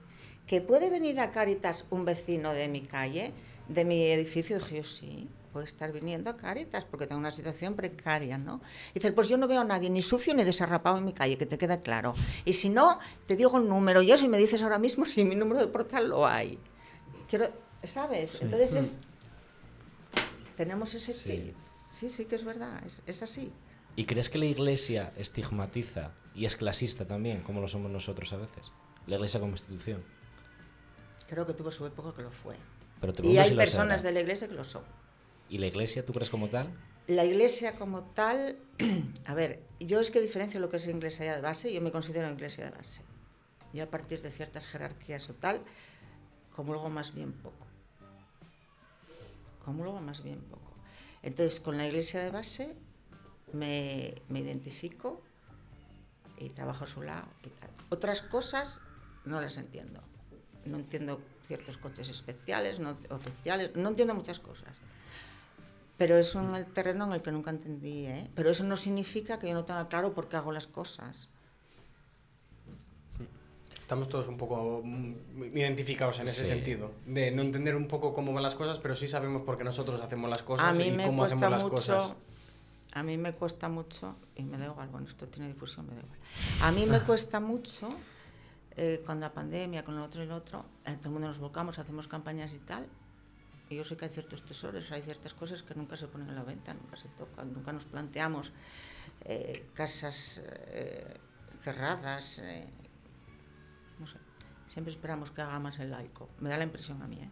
¿Que 0.46 0.60
puede 0.60 0.90
venir 0.90 1.20
a 1.20 1.30
Cáritas 1.30 1.84
un 1.90 2.04
vecino 2.04 2.52
de 2.52 2.68
mi 2.68 2.82
calle, 2.82 3.32
de 3.68 3.84
mi 3.84 4.04
edificio? 4.04 4.56
Y 4.56 4.60
dije 4.60 4.76
yo, 4.76 4.84
sí, 4.84 5.28
puede 5.52 5.66
estar 5.66 5.92
viniendo 5.92 6.30
a 6.30 6.36
Cáritas 6.36 6.84
porque 6.84 7.06
tengo 7.06 7.18
una 7.18 7.32
situación 7.32 7.74
precaria, 7.74 8.38
¿no? 8.38 8.60
Y 8.92 8.94
dice, 8.94 9.12
pues 9.12 9.28
yo 9.28 9.36
no 9.36 9.48
veo 9.48 9.60
a 9.60 9.64
nadie 9.64 9.90
ni 9.90 10.02
sucio 10.02 10.32
ni 10.34 10.44
desarrapado 10.44 10.98
en 10.98 11.04
mi 11.04 11.12
calle, 11.12 11.36
que 11.36 11.46
te 11.46 11.58
quede 11.58 11.80
claro. 11.80 12.14
Y 12.44 12.52
si 12.52 12.70
no, 12.70 12.98
te 13.26 13.36
digo 13.36 13.52
un 13.52 13.68
número 13.68 14.00
y 14.00 14.12
eso 14.12 14.24
y 14.24 14.28
me 14.28 14.38
dices 14.38 14.62
ahora 14.62 14.78
mismo 14.78 15.04
si 15.04 15.24
mi 15.24 15.34
número 15.34 15.60
de 15.60 15.66
portal 15.66 16.08
lo 16.08 16.26
hay. 16.26 16.58
Quiero, 17.28 17.50
¿sabes? 17.82 18.40
Entonces 18.40 18.74
es, 18.74 19.00
tenemos 20.56 20.94
ese 20.94 21.12
chip. 21.12 21.65
Sí, 21.96 22.10
sí 22.10 22.26
que 22.26 22.34
es 22.34 22.44
verdad, 22.44 22.82
es, 23.06 23.22
así. 23.22 23.50
¿Y 23.96 24.04
crees 24.04 24.28
que 24.28 24.36
la 24.36 24.44
Iglesia 24.44 25.14
estigmatiza 25.16 26.10
y 26.34 26.44
es 26.44 26.54
clasista 26.54 27.06
también, 27.06 27.40
como 27.40 27.62
lo 27.62 27.68
somos 27.68 27.90
nosotros 27.90 28.30
a 28.34 28.36
veces. 28.36 28.70
La 29.06 29.16
iglesia 29.16 29.40
como 29.40 29.52
institución. 29.52 30.04
Creo 31.26 31.46
que 31.46 31.54
tuvo 31.54 31.70
su 31.70 31.86
época 31.86 32.14
que 32.14 32.20
lo 32.20 32.30
fue. 32.30 32.54
Pero 33.00 33.14
te 33.14 33.26
Y 33.26 33.38
hay 33.38 33.48
si 33.48 33.54
personas 33.54 34.02
de 34.02 34.12
la 34.12 34.20
iglesia 34.20 34.46
que 34.46 34.54
lo 34.54 34.64
son. 34.64 34.82
¿Y 35.48 35.56
la 35.56 35.68
iglesia 35.68 36.04
tú 36.04 36.12
crees 36.12 36.28
como 36.28 36.48
tal? 36.48 36.68
La 37.06 37.24
iglesia 37.24 37.76
como 37.76 38.02
tal, 38.02 38.58
a 39.24 39.32
ver, 39.32 39.62
yo 39.80 39.98
es 39.98 40.10
que 40.10 40.20
diferencio 40.20 40.60
lo 40.60 40.68
que 40.68 40.76
es 40.76 40.86
iglesia 40.86 41.34
de 41.34 41.40
base, 41.40 41.72
yo 41.72 41.80
me 41.80 41.92
considero 41.92 42.30
iglesia 42.30 42.66
de 42.66 42.72
base. 42.72 43.00
Yo 43.72 43.84
a 43.84 43.86
partir 43.86 44.20
de 44.20 44.30
ciertas 44.30 44.66
jerarquías 44.66 45.30
o 45.30 45.32
tal, 45.32 45.62
comulgo 46.54 46.90
más 46.90 47.14
bien 47.14 47.32
poco. 47.32 47.66
Comulgo 49.64 49.98
más 50.02 50.22
bien 50.22 50.42
poco. 50.42 50.75
Entonces, 51.26 51.58
con 51.58 51.76
la 51.76 51.84
iglesia 51.84 52.20
de 52.22 52.30
base 52.30 52.76
me, 53.52 54.14
me 54.28 54.38
identifico 54.38 55.20
y 56.38 56.50
trabajo 56.50 56.84
a 56.84 56.86
su 56.86 57.02
lado. 57.02 57.26
Otras 57.90 58.22
cosas 58.22 58.78
no 59.24 59.40
las 59.40 59.56
entiendo. 59.56 60.00
No 60.66 60.76
entiendo 60.76 61.20
ciertos 61.44 61.78
coches 61.78 62.08
especiales, 62.10 62.78
no 62.78 62.96
oficiales, 63.10 63.74
no 63.74 63.88
entiendo 63.88 64.14
muchas 64.14 64.38
cosas. 64.38 64.70
Pero 65.96 66.16
es 66.16 66.32
un 66.36 66.64
terreno 66.66 67.06
en 67.06 67.12
el 67.14 67.22
que 67.22 67.32
nunca 67.32 67.50
entendí, 67.50 68.06
¿eh? 68.06 68.30
Pero 68.36 68.50
eso 68.50 68.62
no 68.62 68.76
significa 68.76 69.40
que 69.40 69.48
yo 69.48 69.54
no 69.54 69.64
tenga 69.64 69.88
claro 69.88 70.14
por 70.14 70.28
qué 70.28 70.36
hago 70.36 70.52
las 70.52 70.68
cosas. 70.68 71.30
Estamos 73.86 74.08
todos 74.08 74.26
un 74.26 74.36
poco 74.36 74.82
mm, 74.84 75.44
identificados 75.54 76.18
en 76.18 76.26
ese 76.26 76.42
Sí. 76.42 76.48
sentido, 76.48 76.90
de 77.06 77.30
no 77.30 77.40
entender 77.40 77.76
un 77.76 77.86
poco 77.86 78.12
cómo 78.12 78.32
van 78.34 78.42
las 78.42 78.56
cosas, 78.56 78.80
pero 78.80 78.96
sí 78.96 79.06
sabemos 79.06 79.42
por 79.42 79.56
qué 79.56 79.62
nosotros 79.62 80.00
hacemos 80.00 80.28
las 80.28 80.42
cosas 80.42 80.66
a 80.66 80.72
mí 80.72 80.86
y 80.86 80.90
me 80.90 81.04
cómo 81.06 81.22
hacemos 81.22 81.48
las 81.48 81.62
mucho, 81.62 81.74
cosas. 81.76 82.14
a 82.94 83.02
mí 83.04 83.16
me 83.16 83.32
cuesta 83.32 83.68
mucho, 83.68 84.16
y 84.34 84.42
me 84.42 84.58
da 84.58 84.64
igual, 84.66 84.88
bueno, 84.88 85.06
esto 85.06 85.28
tiene 85.28 85.46
difusión, 85.46 85.86
me 85.86 85.94
da 85.94 86.00
igual. 86.00 86.18
A 86.62 86.72
mí 86.72 86.84
me 86.86 86.98
cuesta 87.06 87.38
mucho, 87.38 87.88
eh, 88.76 89.04
con 89.06 89.20
la 89.20 89.32
pandemia, 89.32 89.84
con 89.84 89.94
lo 89.94 90.02
otro 90.02 90.20
y 90.20 90.26
lo 90.26 90.34
otro, 90.34 90.64
eh, 90.84 90.96
todo 90.96 91.10
el 91.10 91.12
mundo 91.12 91.28
nos 91.28 91.38
volcamos, 91.38 91.78
hacemos 91.78 92.08
campañas 92.08 92.54
y 92.54 92.58
tal, 92.58 92.84
y 93.70 93.76
yo 93.76 93.84
sé 93.84 93.96
que 93.96 94.06
hay 94.06 94.10
ciertos 94.10 94.42
tesoros, 94.44 94.90
hay 94.90 95.02
ciertas 95.02 95.32
cosas 95.32 95.62
que 95.62 95.76
nunca 95.76 95.96
se 95.96 96.08
ponen 96.08 96.28
a 96.30 96.32
la 96.32 96.42
venta, 96.42 96.74
nunca 96.74 96.96
se 96.96 97.06
tocan, 97.10 97.52
nunca 97.52 97.72
nos 97.72 97.84
planteamos 97.84 98.50
eh, 99.24 99.64
casas 99.74 100.42
eh, 100.44 101.18
cerradas, 101.60 102.40
eh, 102.42 102.66
no 103.98 104.06
sé, 104.06 104.18
siempre 104.68 104.92
esperamos 104.92 105.30
que 105.30 105.42
haga 105.42 105.58
más 105.58 105.78
el 105.78 105.90
laico, 105.90 106.28
me 106.40 106.48
da 106.48 106.58
la 106.58 106.64
impresión 106.64 107.02
a 107.02 107.06
mí, 107.06 107.16
¿eh? 107.20 107.30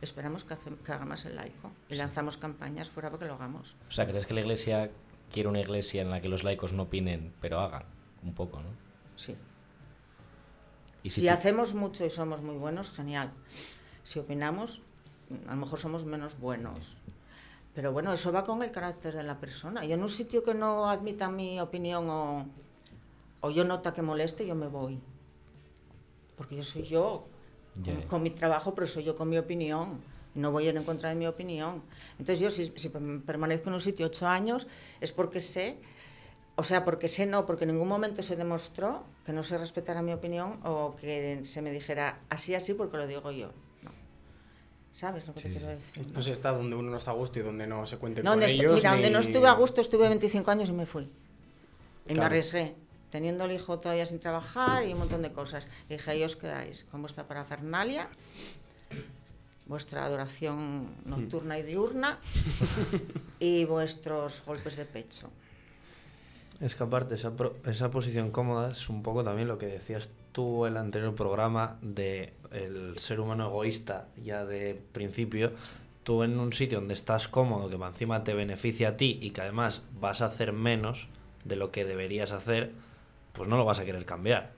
Esperamos 0.00 0.44
que, 0.44 0.54
hace- 0.54 0.76
que 0.84 0.92
haga 0.92 1.04
más 1.04 1.24
el 1.24 1.34
laico 1.36 1.72
y 1.88 1.96
lanzamos 1.96 2.36
campañas 2.36 2.88
fuera 2.88 3.08
para 3.10 3.18
que 3.20 3.26
lo 3.26 3.34
hagamos. 3.34 3.76
O 3.88 3.90
sea, 3.92 4.06
¿crees 4.06 4.26
que 4.26 4.34
la 4.34 4.40
iglesia 4.40 4.90
quiere 5.32 5.48
una 5.48 5.60
iglesia 5.60 6.02
en 6.02 6.10
la 6.10 6.20
que 6.20 6.28
los 6.28 6.44
laicos 6.44 6.72
no 6.72 6.84
opinen, 6.84 7.32
pero 7.40 7.58
hagan? 7.60 7.82
Un 8.22 8.32
poco, 8.34 8.60
¿no? 8.60 8.68
Sí. 9.16 9.36
Y 11.02 11.10
Si, 11.10 11.22
tú- 11.22 11.30
hacemos 11.30 11.74
mucho 11.74 12.04
y 12.04 12.10
somos 12.10 12.42
muy 12.42 12.56
buenos, 12.56 12.90
genial. 12.90 13.32
Si 14.04 14.18
opinamos, 14.20 14.82
a 15.48 15.50
lo 15.54 15.56
mejor 15.60 15.78
somos 15.80 16.04
menos 16.04 16.38
buenos. 16.38 16.96
Pero 17.74 17.92
bueno, 17.92 18.12
eso 18.12 18.32
va 18.32 18.44
con 18.44 18.62
el 18.62 18.70
carácter 18.70 19.14
de 19.14 19.22
la 19.22 19.38
persona. 19.38 19.84
Yo 19.84 19.94
en 19.94 20.02
un 20.02 20.08
sitio 20.08 20.42
que 20.42 20.54
no 20.54 20.88
admita 20.90 21.28
mi 21.30 21.60
opinión 21.60 22.08
o, 22.10 22.46
o 23.40 23.50
yo 23.50 23.64
nota 23.64 23.92
que 23.92 24.02
moleste, 24.02 24.46
yo 24.46 24.54
me 24.54 24.66
voy. 24.68 25.00
Porque 26.38 26.56
yo 26.56 26.62
soy 26.62 26.84
yo, 26.84 27.26
Ya, 27.82 28.06
con, 28.06 28.22
mi 28.22 28.30
trabajo, 28.30 28.74
pero 28.74 28.86
soy 28.86 29.04
yo 29.04 29.14
con 29.14 29.28
mi 29.28 29.36
opinión. 29.38 30.00
No 30.34 30.50
voy 30.52 30.66
a 30.66 30.70
ir 30.70 30.76
en 30.76 30.84
contra 30.84 31.08
de 31.10 31.14
mi 31.16 31.26
opinión. 31.26 31.82
Entonces 32.12 32.40
yo 32.40 32.50
si, 32.50 32.72
si 32.76 32.88
perm- 32.90 33.22
permanezco 33.24 33.68
en 33.68 33.74
un 33.74 33.80
sitio 33.80 34.06
ocho 34.06 34.26
años 34.26 34.66
es 35.00 35.12
porque 35.12 35.40
sé, 35.40 35.76
o 36.56 36.64
sea, 36.64 36.84
porque 36.84 37.08
sé 37.08 37.26
no, 37.26 37.44
porque 37.44 37.64
en 37.64 37.72
ningún 37.72 37.88
momento 37.88 38.22
se 38.22 38.36
demostró 38.36 39.04
que 39.26 39.32
no 39.32 39.42
se 39.42 39.58
respetara 39.58 40.00
mi 40.02 40.12
opinión 40.12 40.60
o 40.64 40.94
que 41.00 41.40
se 41.44 41.60
me 41.60 41.70
dijera 41.72 42.20
así, 42.30 42.54
así, 42.54 42.74
porque 42.74 42.96
lo 42.96 43.06
digo 43.06 43.30
yo. 43.32 43.48
No. 43.82 43.90
¿Sabes 44.92 45.26
lo 45.26 45.34
que 45.34 45.42
te 45.42 45.48
Sí, 45.48 45.54
quiero 45.56 45.70
sí. 45.70 45.74
decir? 45.96 46.12
No 46.12 46.22
se 46.22 46.32
está 46.32 46.50
donde 46.52 46.74
uno 46.76 46.90
no 46.90 46.96
está 46.96 47.10
a 47.10 47.14
gusto 47.14 47.38
y 47.40 47.42
donde 47.42 47.66
no 47.66 47.84
se 47.86 47.96
cuente 47.98 48.22
No, 48.22 48.32
con 48.32 48.42
ellos. 48.42 48.76
mira, 48.76 48.92
donde 48.92 49.10
no 49.10 49.20
ni- 49.20 49.26
estuve 49.26 49.48
a 49.48 49.52
gusto 49.54 49.80
estuve 49.80 50.08
25 50.08 50.50
años 50.50 50.68
y 50.68 50.72
me 50.72 50.86
fui. 50.86 51.02
Y 51.04 51.08
me 52.08 52.14
Claro. 52.14 52.26
arriesgué, 52.26 52.74
teniendo 53.10 53.44
el 53.44 53.52
hijo 53.52 53.78
todavía 53.78 54.06
sin 54.06 54.18
trabajar 54.18 54.84
y 54.86 54.92
un 54.92 54.98
montón 55.00 55.22
de 55.22 55.32
cosas. 55.32 55.66
Y 55.88 55.94
dije, 55.94 56.10
ahí 56.10 56.22
os 56.24 56.36
quedáis 56.36 56.84
con 56.90 57.00
vuestra 57.02 57.24
parafernalia, 57.26 58.08
vuestra 59.66 60.04
adoración 60.04 60.88
nocturna 61.04 61.58
y 61.58 61.62
diurna 61.62 62.18
y 63.40 63.64
vuestros 63.64 64.42
golpes 64.46 64.76
de 64.76 64.84
pecho. 64.84 65.30
Es 66.60 66.74
que 66.74 66.82
aparte, 66.82 67.14
esa, 67.14 67.30
pro- 67.36 67.56
esa 67.66 67.90
posición 67.90 68.30
cómoda 68.30 68.70
es 68.72 68.88
un 68.88 69.02
poco 69.02 69.22
también 69.22 69.46
lo 69.46 69.58
que 69.58 69.66
decías 69.66 70.08
tú 70.32 70.66
en 70.66 70.72
el 70.72 70.78
anterior 70.78 71.14
programa 71.14 71.78
de 71.82 72.32
el 72.50 72.98
ser 72.98 73.20
humano 73.20 73.46
egoísta 73.46 74.08
ya 74.16 74.44
de 74.44 74.80
principio. 74.92 75.52
Tú 76.02 76.22
en 76.22 76.38
un 76.40 76.52
sitio 76.54 76.78
donde 76.78 76.94
estás 76.94 77.28
cómodo, 77.28 77.68
que 77.68 77.76
encima 77.76 78.24
te 78.24 78.32
beneficia 78.34 78.88
a 78.90 78.96
ti 78.96 79.18
y 79.20 79.30
que 79.30 79.42
además 79.42 79.82
vas 80.00 80.22
a 80.22 80.26
hacer 80.26 80.52
menos 80.52 81.08
de 81.44 81.56
lo 81.56 81.70
que 81.70 81.84
deberías 81.84 82.32
hacer, 82.32 82.72
pues 83.38 83.48
no 83.48 83.56
lo 83.56 83.64
vas 83.64 83.78
a 83.78 83.84
querer 83.86 84.04
cambiar. 84.04 84.52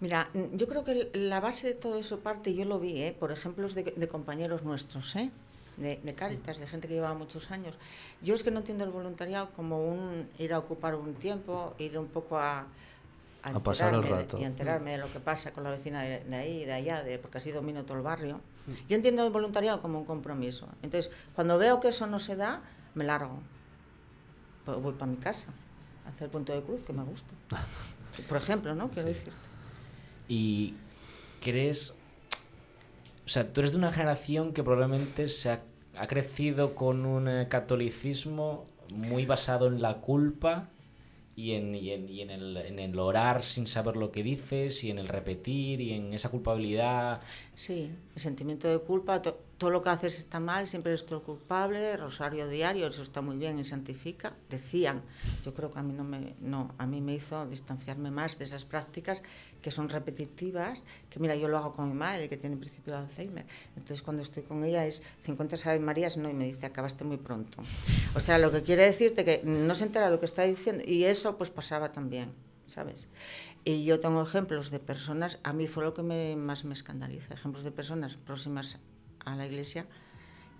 Mira, 0.00 0.28
mm, 0.34 0.56
yo 0.56 0.68
creo 0.68 0.84
que 0.84 1.10
la 1.14 1.40
base 1.40 1.68
de 1.68 1.74
todo 1.74 1.98
eso 1.98 2.20
parte, 2.20 2.54
yo 2.54 2.64
lo 2.64 2.78
vi, 2.78 3.02
¿eh? 3.02 3.16
por 3.18 3.32
ejemplos 3.32 3.74
de, 3.74 3.82
de 3.84 4.08
compañeros 4.08 4.62
nuestros, 4.62 5.16
¿eh? 5.16 5.30
de, 5.78 5.98
de 6.02 6.14
Cáritas, 6.14 6.58
de 6.58 6.66
gente 6.66 6.86
que 6.88 6.94
llevaba 6.94 7.14
muchos 7.14 7.50
años. 7.50 7.76
Yo 8.20 8.34
es 8.34 8.42
que 8.42 8.50
no 8.50 8.58
entiendo 8.58 8.84
el 8.84 8.90
voluntariado 8.90 9.50
como 9.56 9.84
un 9.88 10.28
ir 10.38 10.52
a 10.52 10.58
ocupar 10.58 10.94
un 10.94 11.14
tiempo, 11.14 11.74
ir 11.78 11.98
un 11.98 12.08
poco 12.08 12.38
a, 12.38 12.66
A 13.42 13.60
pasar 13.60 13.94
el 13.94 14.02
de- 14.02 14.10
rato. 14.10 14.38
y 14.38 14.44
a 14.44 14.48
enterarme 14.48 14.92
de 14.92 14.98
lo 14.98 15.10
que 15.10 15.18
pasa 15.20 15.52
con 15.52 15.64
la 15.64 15.70
vecina 15.70 16.02
de, 16.02 16.20
de 16.24 16.36
ahí, 16.36 16.64
de 16.66 16.72
allá, 16.74 17.02
de, 17.02 17.18
porque 17.18 17.38
así 17.38 17.50
domino 17.52 17.84
todo 17.84 17.96
el 17.96 18.02
barrio. 18.02 18.40
Yo 18.88 18.96
entiendo 18.96 19.24
el 19.26 19.32
voluntariado 19.32 19.80
como 19.82 19.98
un 19.98 20.04
compromiso. 20.04 20.68
Entonces, 20.82 21.10
cuando 21.34 21.56
veo 21.58 21.80
que 21.80 21.88
eso 21.88 22.06
no 22.06 22.18
se 22.20 22.36
da, 22.36 22.60
me 22.94 23.04
largo. 23.04 23.38
Pues 24.64 24.78
voy 24.80 24.92
para 24.92 25.10
mi 25.10 25.16
casa, 25.16 25.52
a 26.06 26.10
hacer 26.10 26.28
punto 26.28 26.52
de 26.52 26.60
cruz, 26.62 26.82
que 26.84 26.92
me 26.92 27.02
gusta. 27.04 27.32
Por 28.28 28.36
ejemplo, 28.38 28.74
¿no? 28.74 28.88
Quiero 28.90 29.08
Sí. 29.08 29.14
decir. 29.14 29.32
Y 30.28 30.74
crees, 31.42 31.94
o 33.26 33.28
sea, 33.28 33.52
tú 33.52 33.60
eres 33.60 33.72
de 33.72 33.78
una 33.78 33.92
generación 33.92 34.52
que 34.52 34.62
probablemente 34.62 35.28
se 35.28 35.50
ha, 35.50 35.62
ha 35.98 36.06
crecido 36.06 36.74
con 36.74 37.04
un 37.06 37.28
eh, 37.28 37.46
catolicismo 37.48 38.64
muy 38.94 39.26
basado 39.26 39.66
en 39.66 39.80
la 39.82 39.94
culpa 39.98 40.68
y 41.34 41.52
en, 41.52 41.74
y 41.74 41.90
en, 41.90 42.08
y 42.08 42.20
en 42.20 42.30
el, 42.30 42.56
en 42.58 42.78
el 42.78 42.98
orar 42.98 43.42
sin 43.42 43.66
saber 43.66 43.96
lo 43.96 44.10
que 44.12 44.22
dices 44.22 44.84
y 44.84 44.90
en 44.90 44.98
el 44.98 45.08
repetir 45.08 45.80
y 45.80 45.92
en 45.94 46.12
esa 46.12 46.28
culpabilidad. 46.30 47.20
Sí, 47.54 47.90
el 48.14 48.20
sentimiento 48.20 48.68
de 48.68 48.78
culpa, 48.80 49.22
to- 49.22 49.40
todo 49.62 49.70
lo 49.70 49.80
que 49.80 49.90
haces 49.90 50.18
está 50.18 50.40
mal, 50.40 50.66
siempre 50.66 50.90
eres 50.90 51.06
tú 51.06 51.14
el 51.14 51.22
culpable, 51.22 51.96
rosario 51.96 52.48
diario, 52.48 52.88
eso 52.88 53.00
está 53.00 53.20
muy 53.20 53.36
bien 53.36 53.60
y 53.60 53.64
santifica. 53.64 54.34
Decían, 54.50 55.02
yo 55.44 55.54
creo 55.54 55.70
que 55.70 55.78
a 55.78 55.84
mí 55.84 55.92
no 55.92 56.02
me, 56.02 56.34
no, 56.40 56.74
a 56.78 56.84
mí 56.84 57.00
me 57.00 57.14
hizo 57.14 57.46
distanciarme 57.46 58.10
más 58.10 58.36
de 58.36 58.42
esas 58.42 58.64
prácticas 58.64 59.22
que 59.62 59.70
son 59.70 59.88
repetitivas, 59.88 60.82
que 61.08 61.20
mira, 61.20 61.36
yo 61.36 61.46
lo 61.46 61.58
hago 61.58 61.72
con 61.74 61.88
mi 61.88 61.94
madre, 61.94 62.28
que 62.28 62.36
tiene 62.36 62.56
principio 62.56 62.92
de 62.92 62.98
Alzheimer. 63.02 63.46
Entonces 63.76 64.02
cuando 64.02 64.22
estoy 64.22 64.42
con 64.42 64.64
ella 64.64 64.84
es 64.84 65.04
50 65.22 65.54
Ave 65.64 65.78
Marías, 65.78 66.16
no, 66.16 66.28
y 66.28 66.34
me 66.34 66.46
dice, 66.46 66.66
acabaste 66.66 67.04
muy 67.04 67.18
pronto. 67.18 67.62
O 68.16 68.18
sea, 68.18 68.38
lo 68.38 68.50
que 68.50 68.62
quiere 68.62 68.82
decirte 68.82 69.24
que 69.24 69.42
no 69.44 69.76
se 69.76 69.84
entera 69.84 70.10
lo 70.10 70.18
que 70.18 70.26
está 70.26 70.42
diciendo, 70.42 70.82
y 70.84 71.04
eso 71.04 71.38
pues 71.38 71.50
pasaba 71.50 71.92
también, 71.92 72.32
¿sabes? 72.66 73.06
Y 73.64 73.84
yo 73.84 74.00
tengo 74.00 74.24
ejemplos 74.24 74.72
de 74.72 74.80
personas, 74.80 75.38
a 75.44 75.52
mí 75.52 75.68
fue 75.68 75.84
lo 75.84 75.92
que 75.92 76.02
me, 76.02 76.34
más 76.34 76.64
me 76.64 76.74
escandaliza, 76.74 77.34
ejemplos 77.34 77.62
de 77.62 77.70
personas 77.70 78.16
próximas 78.16 78.80
a 79.24 79.34
la 79.36 79.46
iglesia 79.46 79.86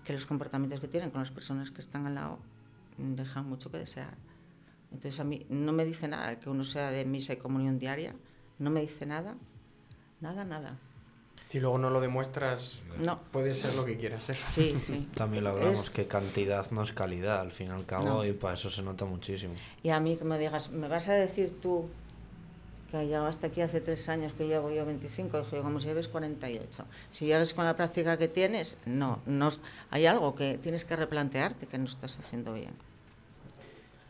que 0.03 0.13
los 0.13 0.25
comportamientos 0.25 0.79
que 0.79 0.87
tienen 0.87 1.11
con 1.11 1.21
las 1.21 1.31
personas 1.31 1.71
que 1.71 1.81
están 1.81 2.05
al 2.07 2.15
lado 2.15 2.39
dejan 2.97 3.47
mucho 3.47 3.71
que 3.71 3.77
desear. 3.77 4.15
Entonces 4.91 5.19
a 5.19 5.23
mí 5.23 5.45
no 5.49 5.71
me 5.73 5.85
dice 5.85 6.07
nada 6.07 6.39
que 6.39 6.49
uno 6.49 6.63
sea 6.63 6.91
de 6.91 7.05
misa 7.05 7.33
y 7.33 7.37
comunión 7.37 7.79
diaria, 7.79 8.13
no 8.59 8.69
me 8.69 8.81
dice 8.81 9.05
nada, 9.05 9.35
nada, 10.21 10.43
nada. 10.45 10.77
Si 11.47 11.59
luego 11.59 11.77
no 11.77 11.89
lo 11.91 12.01
demuestras, 12.01 12.81
No, 12.99 13.19
puede 13.31 13.53
ser 13.53 13.75
lo 13.75 13.85
que 13.85 13.95
quieras 13.97 14.23
ser. 14.23 14.35
sí, 14.35 14.71
sí. 14.79 15.07
También 15.15 15.43
lo 15.43 15.51
hablamos, 15.51 15.83
Es- 15.85 15.89
que 15.91 16.07
cantidad 16.07 16.69
no 16.71 16.81
es 16.81 16.91
calidad, 16.93 17.41
al 17.41 17.51
fin 17.51 17.67
y 17.67 17.71
al 17.71 17.85
cabo, 17.85 18.05
No. 18.05 18.25
y 18.25 18.33
para 18.33 18.55
eso 18.55 18.69
se 18.71 18.81
nota 18.81 19.05
muchísimo. 19.05 19.53
Y 19.83 19.89
a 19.89 19.99
mí 19.99 20.17
que 20.17 20.23
me 20.23 20.37
digas, 20.39 20.71
¿me 20.71 20.87
vas 20.87 21.07
a 21.09 21.13
decir 21.13 21.59
tú 21.61 21.89
que 22.99 23.07
ya 23.07 23.27
hasta 23.27 23.47
aquí 23.47 23.61
hace 23.61 23.81
tres 23.81 24.07
años 24.07 24.33
que 24.33 24.47
llevo 24.47 24.71
yo 24.71 24.85
25? 24.85 25.39
Dije 25.39 25.55
yo, 25.57 25.63
como 25.63 25.79
si 25.79 25.87
lleves 25.87 26.07
48. 26.07 26.85
Si 27.11 27.25
llegas 27.25 27.53
con 27.53 27.65
la 27.65 27.75
práctica 27.75 28.17
que 28.17 28.27
tienes, 28.27 28.77
no, 28.85 29.19
no, 29.25 29.49
hay 29.89 30.05
algo 30.05 30.35
que 30.35 30.59
tienes 30.61 30.85
que 30.85 30.95
replantearte 30.95 31.65
que 31.65 31.77
no 31.77 31.85
estás 31.85 32.17
haciendo 32.19 32.53
bien. 32.53 32.73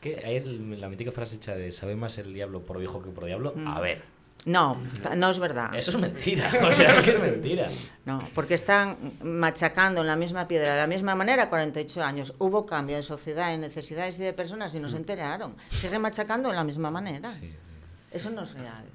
¿Qué? 0.02 0.22
Hay 0.25 0.42
la 0.78 0.90
mítica 0.90 1.12
frase 1.13 1.38
hecha 1.38 1.56
de 1.56 1.72
sabe 1.72 1.96
más 1.96 2.18
el 2.18 2.34
diablo 2.34 2.62
por 2.62 2.78
viejo 2.78 3.02
que 3.02 3.10
por 3.10 3.24
diablo. 3.25 3.54
Mm. 3.56 3.68
A 3.70 3.80
ver, 3.80 4.02
No, 4.46 4.78
no 5.16 5.30
es 5.30 5.40
verdad. 5.40 5.74
eso 5.74 5.92
es 5.92 5.98
mentira. 5.98 6.52
O 6.62 6.74
sea, 6.74 6.98
es 6.98 7.04
que 7.06 7.12
es 7.12 7.22
mentira. 7.22 7.70
No, 8.06 8.22
porque 8.36 8.56
están 8.56 8.98
machacando 9.24 10.02
en 10.02 10.08
la 10.08 10.18
misma 10.18 10.46
piedra 10.46 10.74
de 10.74 10.78
la 10.80 10.88
misma 10.88 11.16
manera 11.16 11.48
48 11.48 12.04
años. 12.04 12.34
Hubo 12.38 12.66
cambio 12.66 12.98
de 12.98 13.04
sociedad, 13.04 13.50
de 13.52 13.58
necesidades 13.58 14.20
y 14.20 14.24
de 14.24 14.34
personas 14.34 14.75
y 14.75 14.82
no 14.82 14.90
se 14.90 14.98
enteraron. 14.98 15.56
Siguen 15.70 16.02
machacando 16.02 16.50
en 16.50 16.58
la 16.58 16.66
misma 16.66 16.92
manera. 16.92 17.32
Sí, 17.32 17.40
sí. 17.48 17.73
Eso 18.13 18.29
no 18.29 18.43
es 18.43 18.53
real. 18.53 18.86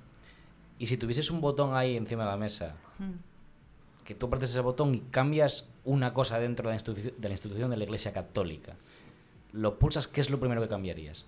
Y 0.79 0.87
si 0.87 0.97
tuvieses 0.97 1.31
un 1.31 1.41
botón 1.41 1.75
ahí 1.75 1.97
encima 1.97 2.25
de 2.25 2.31
la 2.31 2.37
mesa, 2.37 2.77
Mm. 2.99 3.13
que 4.05 4.15
tú 4.15 4.27
apretes 4.27 4.51
ese 4.51 4.61
botón 4.61 4.95
y 4.95 5.01
cambias 5.11 5.67
una 5.85 6.15
cosa 6.15 6.39
dentro 6.39 6.71
de 6.71 6.77
la, 6.77 6.83
de 6.83 7.29
la 7.29 7.35
institución 7.35 7.71
de 7.71 7.77
la 7.77 7.85
Iglesia 7.85 8.13
Católica, 8.13 8.77
lo 9.53 9.79
pulsas, 9.79 10.07
¿qué 10.09 10.21
es 10.21 10.31
lo 10.31 10.39
primero 10.41 10.61
que 10.63 10.69
cambiarías? 10.69 11.27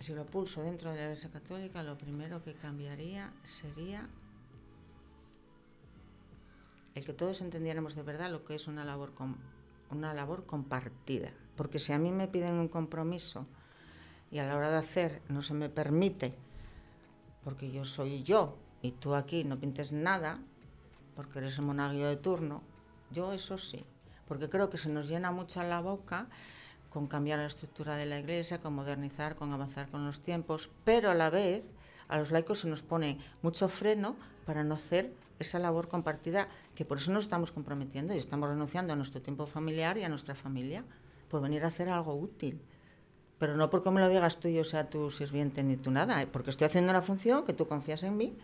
Si 0.00 0.14
lo 0.14 0.24
pulso 0.26 0.62
dentro 0.62 0.90
de 0.90 0.96
la 0.96 1.02
Iglesia 1.04 1.30
Católica, 1.30 1.82
lo 1.82 1.96
primero 1.98 2.42
que 2.42 2.54
cambiaría 2.54 3.32
sería 3.42 4.06
el 6.94 7.04
que 7.04 7.12
todos 7.12 7.40
entendiéramos 7.40 7.94
de 7.94 8.02
verdad 8.02 8.30
lo 8.30 8.44
que 8.44 8.54
es 8.54 8.66
una 8.66 8.84
labor, 8.84 9.12
com- 9.14 9.36
una 9.90 10.12
labor 10.14 10.44
compartida. 10.46 11.30
Porque 11.56 11.78
si 11.78 11.92
a 11.92 11.98
mí 11.98 12.10
me 12.12 12.28
piden 12.28 12.54
un 12.54 12.68
compromiso 12.68 13.46
y 14.30 14.38
a 14.38 14.46
la 14.46 14.56
hora 14.56 14.70
de 14.70 14.78
hacer 14.78 15.22
no 15.28 15.42
se 15.42 15.54
me 15.54 15.68
permite, 15.68 16.34
porque 17.42 17.70
yo 17.70 17.84
soy 17.84 18.22
yo 18.22 18.56
y 18.82 18.92
tú 18.92 19.14
aquí 19.14 19.44
no 19.44 19.58
pintes 19.58 19.92
nada, 19.92 20.38
porque 21.16 21.38
eres 21.38 21.58
el 21.58 21.64
monaguillo 21.64 22.08
de 22.08 22.16
turno, 22.16 22.62
yo 23.10 23.32
eso 23.32 23.58
sí, 23.58 23.84
porque 24.26 24.48
creo 24.48 24.70
que 24.70 24.78
se 24.78 24.88
nos 24.88 25.08
llena 25.08 25.32
mucho 25.32 25.62
la 25.62 25.80
boca 25.80 26.28
con 26.90 27.06
cambiar 27.06 27.38
la 27.38 27.46
estructura 27.46 27.96
de 27.96 28.06
la 28.06 28.18
iglesia, 28.18 28.60
con 28.60 28.74
modernizar, 28.74 29.36
con 29.36 29.52
avanzar 29.52 29.88
con 29.88 30.04
los 30.04 30.20
tiempos, 30.20 30.70
pero 30.84 31.10
a 31.10 31.14
la 31.14 31.30
vez 31.30 31.68
a 32.08 32.18
los 32.18 32.32
laicos 32.32 32.60
se 32.60 32.68
nos 32.68 32.82
pone 32.82 33.18
mucho 33.42 33.68
freno 33.68 34.16
para 34.44 34.64
no 34.64 34.74
hacer 34.74 35.14
esa 35.38 35.58
labor 35.58 35.88
compartida, 35.88 36.48
que 36.74 36.84
por 36.84 36.98
eso 36.98 37.12
nos 37.12 37.24
estamos 37.24 37.52
comprometiendo 37.52 38.14
y 38.14 38.18
estamos 38.18 38.48
renunciando 38.48 38.92
a 38.92 38.96
nuestro 38.96 39.22
tiempo 39.22 39.46
familiar 39.46 39.96
y 39.96 40.04
a 40.04 40.08
nuestra 40.08 40.34
familia, 40.34 40.84
por 41.30 41.40
venir 41.40 41.64
a 41.64 41.68
hacer 41.68 41.88
algo 41.88 42.14
útil. 42.14 42.60
Pero 43.40 43.56
no 43.56 43.70
porque 43.70 43.90
me 43.90 44.00
lo 44.00 44.08
digas 44.08 44.38
tú 44.38 44.48
yo 44.48 44.62
sea 44.62 44.88
tu 44.88 45.10
sirviente 45.10 45.64
ni 45.64 45.76
tú 45.76 45.90
nada, 45.90 46.24
porque 46.30 46.50
estoy 46.50 46.66
haciendo 46.66 46.90
una 46.90 47.02
función 47.02 47.44
que 47.44 47.54
tú 47.54 47.66
confías 47.66 48.04
en 48.04 48.16
mí 48.16 48.36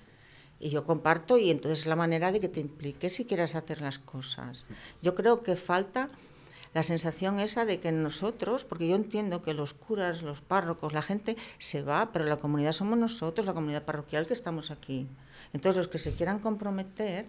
y 0.59 0.71
yo 0.71 0.85
comparto 0.85 1.39
y 1.39 1.51
entonces 1.51 1.81
es 1.81 1.87
la 1.87 1.97
manera 1.97 2.33
de 2.33 2.41
que 2.41 2.49
te 2.49 2.61
impliques 2.61 3.21
y 3.21 3.27
quieras 3.27 3.55
hacer 3.55 3.83
las 3.83 3.99
cosas. 3.99 4.65
Yo 5.03 5.15
creo 5.15 5.43
que 5.43 5.55
falta 5.55 6.09
la 6.73 6.83
sensación 6.83 7.41
esa 7.41 7.65
de 7.65 7.79
que 7.79 7.93
nosotros, 7.93 8.65
porque 8.65 8.89
yo 8.89 8.97
entiendo 8.97 9.43
que 9.43 9.55
los 9.55 9.75
curas, 9.75 10.23
los 10.23 10.41
párrocos, 10.41 10.93
la 10.93 11.03
gente 11.03 11.37
se 11.59 11.83
va, 11.83 12.11
pero 12.13 12.25
la 12.25 12.39
comunidad 12.39 12.73
somos 12.73 12.99
nosotros, 12.99 13.47
la 13.47 13.55
comunidad 13.55 13.85
parroquial 13.85 14.27
que 14.27 14.35
estamos 14.35 14.71
aquí. 14.71 15.07
Entonces 15.53 15.77
los 15.77 15.89
que 15.89 15.99
se 15.99 16.15
quieran 16.15 16.39
comprometer 16.39 17.27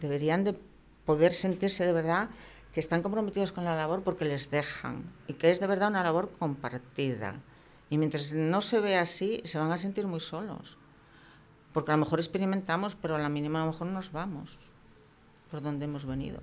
deberían 0.00 0.44
de 0.44 0.54
poder 1.04 1.34
sentirse 1.34 1.86
de 1.86 1.92
verdad 1.92 2.30
que 2.72 2.80
están 2.80 3.02
comprometidos 3.02 3.52
con 3.52 3.64
la 3.64 3.76
labor 3.76 4.02
porque 4.02 4.24
les 4.24 4.50
dejan 4.50 5.04
y 5.26 5.34
que 5.34 5.50
es 5.50 5.60
de 5.60 5.66
verdad 5.66 5.88
una 5.88 6.02
labor 6.02 6.30
compartida. 6.38 7.34
Y 7.88 7.98
mientras 7.98 8.32
no 8.32 8.60
se 8.60 8.78
ve 8.78 8.96
así, 8.96 9.40
se 9.44 9.58
van 9.58 9.72
a 9.72 9.78
sentir 9.78 10.06
muy 10.06 10.20
solos. 10.20 10.78
Porque 11.72 11.90
a 11.90 11.94
lo 11.94 12.04
mejor 12.04 12.20
experimentamos, 12.20 12.94
pero 12.94 13.16
a 13.16 13.18
la 13.18 13.28
mínima 13.28 13.62
a 13.62 13.66
lo 13.66 13.72
mejor 13.72 13.88
nos 13.88 14.12
vamos 14.12 14.58
por 15.50 15.60
donde 15.60 15.86
hemos 15.86 16.04
venido. 16.04 16.40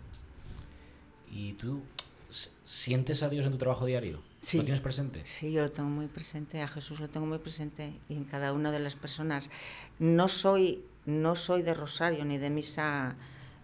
¿Y 1.32 1.54
tú 1.54 1.82
sientes 2.66 3.24
a 3.24 3.30
Dios 3.30 3.46
en 3.46 3.54
tu 3.54 3.58
trabajo 3.58 3.86
diario? 3.86 4.22
Sí. 4.42 4.58
¿Lo 4.58 4.64
tienes 4.64 4.82
presente? 4.82 5.22
Sí, 5.26 5.52
yo 5.52 5.62
lo 5.62 5.72
tengo 5.72 5.90
muy 5.90 6.08
presente, 6.08 6.62
a 6.62 6.68
Jesús 6.68 7.00
lo 7.00 7.10
tengo 7.10 7.26
muy 7.26 7.38
presente 7.38 7.94
y 8.10 8.16
en 8.16 8.26
cada 8.26 8.54
una 8.54 8.72
de 8.72 8.80
las 8.80 8.96
personas. 8.96 9.50
No 10.00 10.28
soy, 10.28 10.84
no 11.06 11.36
soy 11.36 11.62
de 11.62 11.74
rosario 11.74 12.24
ni 12.26 12.38
de 12.38 12.50
misa, 12.50 13.16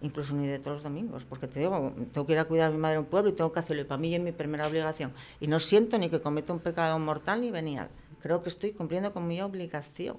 incluso 0.04 0.36
ni 0.36 0.46
de 0.46 0.60
todos 0.60 0.76
los 0.76 0.84
domingos, 0.84 1.26
porque 1.26 1.48
te 1.48 1.60
digo, 1.60 1.94
tengo 2.14 2.28
que 2.28 2.34
ir 2.34 2.40
a 2.40 2.46
cuidar 2.46 2.68
a 2.70 2.72
mi 2.72 2.78
madre 2.78 2.96
en 2.96 3.00
un 3.02 3.06
pueblo 3.08 3.32
y 3.32 3.34
tengo 3.34 3.52
que 3.52 3.60
hacerlo 3.60 3.82
y 3.82 3.86
para 3.86 3.98
mí 4.00 4.14
es 4.14 4.22
mi 4.22 4.32
primera 4.32 4.68
obligación. 4.68 5.12
Y 5.40 5.48
no 5.48 5.60
siento 5.60 5.98
ni 5.98 6.10
que 6.12 6.22
cometo 6.22 6.54
un 6.54 6.60
pecado 6.60 7.00
mortal 7.00 7.42
ni 7.42 7.50
venial. 7.50 7.88
Creo 8.22 8.44
que 8.44 8.50
estoy 8.50 8.72
cumpliendo 8.74 9.12
con 9.14 9.26
mi 9.28 9.42
obligación. 9.42 10.18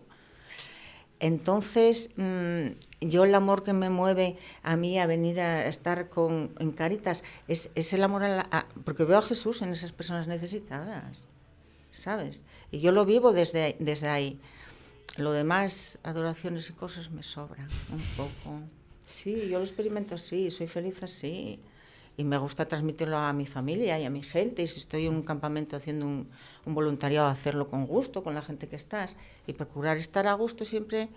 Entonces, 1.21 2.11
mm, 2.17 2.67
yo 3.01 3.25
el 3.25 3.35
amor 3.35 3.63
que 3.63 3.73
me 3.73 3.89
mueve 3.89 4.37
a 4.63 4.77
mí 4.77 4.99
a 4.99 5.07
venir 5.07 5.41
a 5.41 5.67
estar 5.67 6.09
con, 6.09 6.51
en 6.59 6.73
Caritas 6.73 7.23
es, 7.49 7.71
es 7.75 7.93
el 7.93 8.03
amor 8.03 8.25
a 8.25 8.29
la- 8.29 8.49
a- 8.51 8.67
porque 8.85 9.05
veo 9.05 9.19
a 9.19 9.23
Jesús 9.23 9.63
en 9.63 9.71
esas 9.71 9.93
personas 9.93 10.27
necesitadas, 10.27 11.27
¿sabes? 11.93 12.45
Y 12.73 12.81
yo 12.81 12.91
lo 12.91 13.05
vivo 13.05 13.33
desde, 13.33 13.77
desde 13.79 14.09
ahí. 14.09 14.41
Lo 15.17 15.31
demás, 15.33 15.99
adoraciones 16.03 16.69
y 16.69 16.73
cosas 16.73 17.11
me 17.11 17.23
sobran 17.23 17.69
un 17.93 18.03
poco. 18.17 18.61
Sí, 19.07 19.49
yo 19.49 19.59
lo 19.59 19.65
experimento 19.65 20.15
así, 20.15 20.51
soy 20.51 20.67
feliz 20.67 21.03
así. 21.03 21.61
Y 22.17 22.25
me 22.25 22.39
gusta 22.39 22.67
transmitirlo 22.69 23.17
a 23.17 23.33
mi 23.33 23.47
familia 23.47 23.99
y 23.99 24.05
a 24.05 24.11
mi 24.11 24.23
gente. 24.23 24.63
Y 24.63 24.67
si 24.67 24.79
estoy 24.79 25.07
en 25.07 25.15
un 25.15 25.23
campamento 25.23 25.77
haciendo 25.77 26.07
un, 26.07 26.29
un 26.65 26.75
voluntariado, 26.75 27.29
hacerlo 27.29 27.69
con 27.69 27.87
gusto, 27.87 28.23
con 28.23 28.35
la 28.35 28.43
gente 28.43 28.69
que 28.69 28.77
estás. 28.77 29.17
Y 29.47 29.53
procurar 29.53 29.97
estar 29.97 30.27
a 30.27 30.35
gusto 30.35 30.65
siempre 30.65 31.09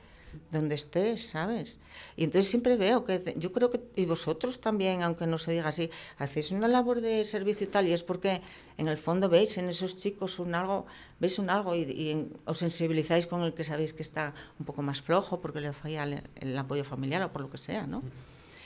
donde 0.51 0.75
estés, 0.75 1.27
¿sabes? 1.27 1.79
Y 2.15 2.23
entonces 2.23 2.49
siempre 2.49 2.77
veo 2.77 3.03
que 3.03 3.35
yo 3.37 3.51
creo 3.51 3.69
que, 3.69 3.81
y 3.95 4.05
vosotros 4.05 4.61
también, 4.61 5.03
aunque 5.03 5.27
no 5.27 5.37
se 5.37 5.51
diga 5.51 5.67
así, 5.67 5.89
hacéis 6.17 6.51
una 6.51 6.67
labor 6.67 7.01
de 7.01 7.25
servicio 7.25 7.67
y 7.67 7.69
tal, 7.69 7.87
y 7.87 7.93
es 7.93 8.03
porque 8.03 8.41
en 8.77 8.87
el 8.87 8.97
fondo 8.97 9.29
veis 9.29 9.57
en 9.57 9.69
esos 9.69 9.97
chicos 9.97 10.39
un 10.39 10.55
algo, 10.55 10.85
veis 11.19 11.39
un 11.39 11.49
algo 11.49 11.75
y, 11.75 12.29
os 12.45 12.57
sensibilizáis 12.59 13.27
con 13.27 13.41
el 13.41 13.53
que 13.53 13.63
sabéis 13.63 13.93
que 13.93 14.03
está 14.03 14.33
un 14.59 14.65
poco 14.65 14.81
más 14.81 15.01
flojo 15.01 15.39
porque 15.39 15.59
le 15.59 15.73
falla 15.73 16.03
el, 16.35 16.57
apoyo 16.57 16.83
familiar 16.83 17.21
o 17.23 17.31
por 17.31 17.41
lo 17.41 17.49
que 17.49 17.57
sea, 17.57 17.87
¿no? 17.87 18.03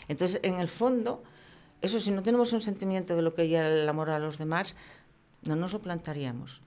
Entonces, 0.08 0.40
en 0.44 0.60
el 0.60 0.68
fondo, 0.68 1.24
eso 1.82 2.00
si 2.00 2.12
no 2.12 2.22
tenemos 2.22 2.54
un 2.54 2.62
sentimiento 2.62 3.16
de 3.16 3.22
lo 3.22 3.34
que 3.34 3.48
ya 3.48 3.68
el 3.68 3.88
amor 3.88 4.10
a 4.10 4.20
los 4.20 4.38
demás, 4.38 4.76
no 5.44 5.56
nos 5.56 5.74
lo 5.74 5.82
plantaríamos. 5.82 6.62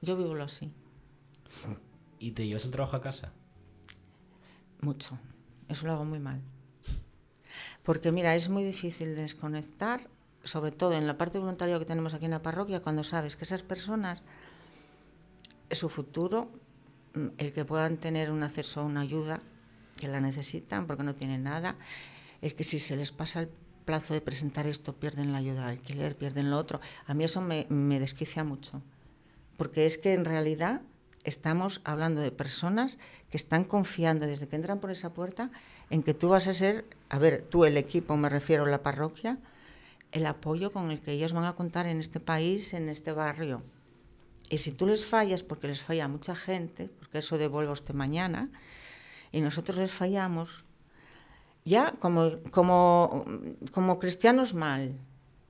Yo 0.00 0.16
vivo 0.16 0.34
así. 0.42 0.70
¿Y 2.18 2.32
te 2.32 2.46
llevas 2.46 2.64
el 2.64 2.70
trabajo 2.70 2.96
a 2.96 3.00
casa? 3.00 3.32
Mucho. 4.82 5.16
Eso 5.68 5.86
lo 5.86 5.92
hago 5.92 6.04
muy 6.04 6.18
mal. 6.18 6.42
Porque 7.84 8.12
mira, 8.12 8.34
es 8.34 8.48
muy 8.48 8.64
difícil 8.64 9.14
desconectar, 9.14 10.08
sobre 10.42 10.72
todo 10.72 10.92
en 10.92 11.06
la 11.06 11.16
parte 11.16 11.38
voluntaria 11.38 11.78
que 11.78 11.84
tenemos 11.84 12.14
aquí 12.14 12.24
en 12.24 12.32
la 12.32 12.42
parroquia, 12.42 12.82
cuando 12.82 13.04
sabes 13.04 13.36
que 13.36 13.44
esas 13.44 13.62
personas, 13.62 14.22
su 15.70 15.88
futuro, 15.88 16.50
el 17.38 17.52
que 17.52 17.64
puedan 17.64 17.96
tener 17.96 18.30
un 18.30 18.42
acceso 18.42 18.80
a 18.80 18.84
una 18.84 19.02
ayuda, 19.02 19.40
que 19.98 20.08
la 20.08 20.20
necesitan 20.20 20.86
porque 20.86 21.04
no 21.04 21.14
tienen 21.14 21.44
nada, 21.44 21.76
es 22.40 22.54
que 22.54 22.64
si 22.64 22.80
se 22.80 22.96
les 22.96 23.12
pasa 23.12 23.40
el 23.40 23.48
plazo 23.84 24.14
de 24.14 24.20
presentar 24.20 24.66
esto, 24.66 24.94
pierden 24.94 25.30
la 25.30 25.38
ayuda 25.38 25.66
de 25.66 25.72
alquiler, 25.72 26.16
pierden 26.16 26.50
lo 26.50 26.58
otro. 26.58 26.80
A 27.06 27.14
mí 27.14 27.22
eso 27.22 27.40
me 27.40 28.00
desquicia 28.00 28.42
mucho. 28.42 28.82
Porque 29.56 29.86
es 29.86 29.96
que 29.98 30.14
en 30.14 30.24
realidad 30.24 30.82
estamos 31.24 31.80
hablando 31.84 32.20
de 32.20 32.30
personas 32.30 32.98
que 33.30 33.36
están 33.36 33.64
confiando 33.64 34.26
desde 34.26 34.48
que 34.48 34.56
entran 34.56 34.80
por 34.80 34.90
esa 34.90 35.10
puerta 35.10 35.50
en 35.90 36.02
que 36.02 36.14
tú 36.14 36.30
vas 36.30 36.48
a 36.48 36.54
ser, 36.54 36.84
a 37.08 37.18
ver, 37.18 37.42
tú 37.48 37.64
el 37.64 37.76
equipo, 37.76 38.16
me 38.16 38.28
refiero 38.28 38.64
a 38.64 38.68
la 38.68 38.82
parroquia, 38.82 39.38
el 40.10 40.26
apoyo 40.26 40.72
con 40.72 40.90
el 40.90 41.00
que 41.00 41.12
ellos 41.12 41.32
van 41.32 41.44
a 41.44 41.54
contar 41.54 41.86
en 41.86 41.98
este 41.98 42.20
país, 42.20 42.74
en 42.74 42.88
este 42.88 43.12
barrio. 43.12 43.62
Y 44.50 44.58
si 44.58 44.72
tú 44.72 44.86
les 44.86 45.06
fallas, 45.06 45.42
porque 45.42 45.68
les 45.68 45.82
falla 45.82 46.08
mucha 46.08 46.34
gente, 46.34 46.90
porque 46.98 47.18
eso 47.18 47.38
devuelvo 47.38 47.72
usted 47.72 47.94
mañana, 47.94 48.50
y 49.32 49.40
nosotros 49.40 49.78
les 49.78 49.92
fallamos, 49.92 50.64
ya 51.64 51.92
como, 51.92 52.38
como, 52.50 53.24
como 53.72 53.98
cristianos 53.98 54.52
mal, 54.52 54.92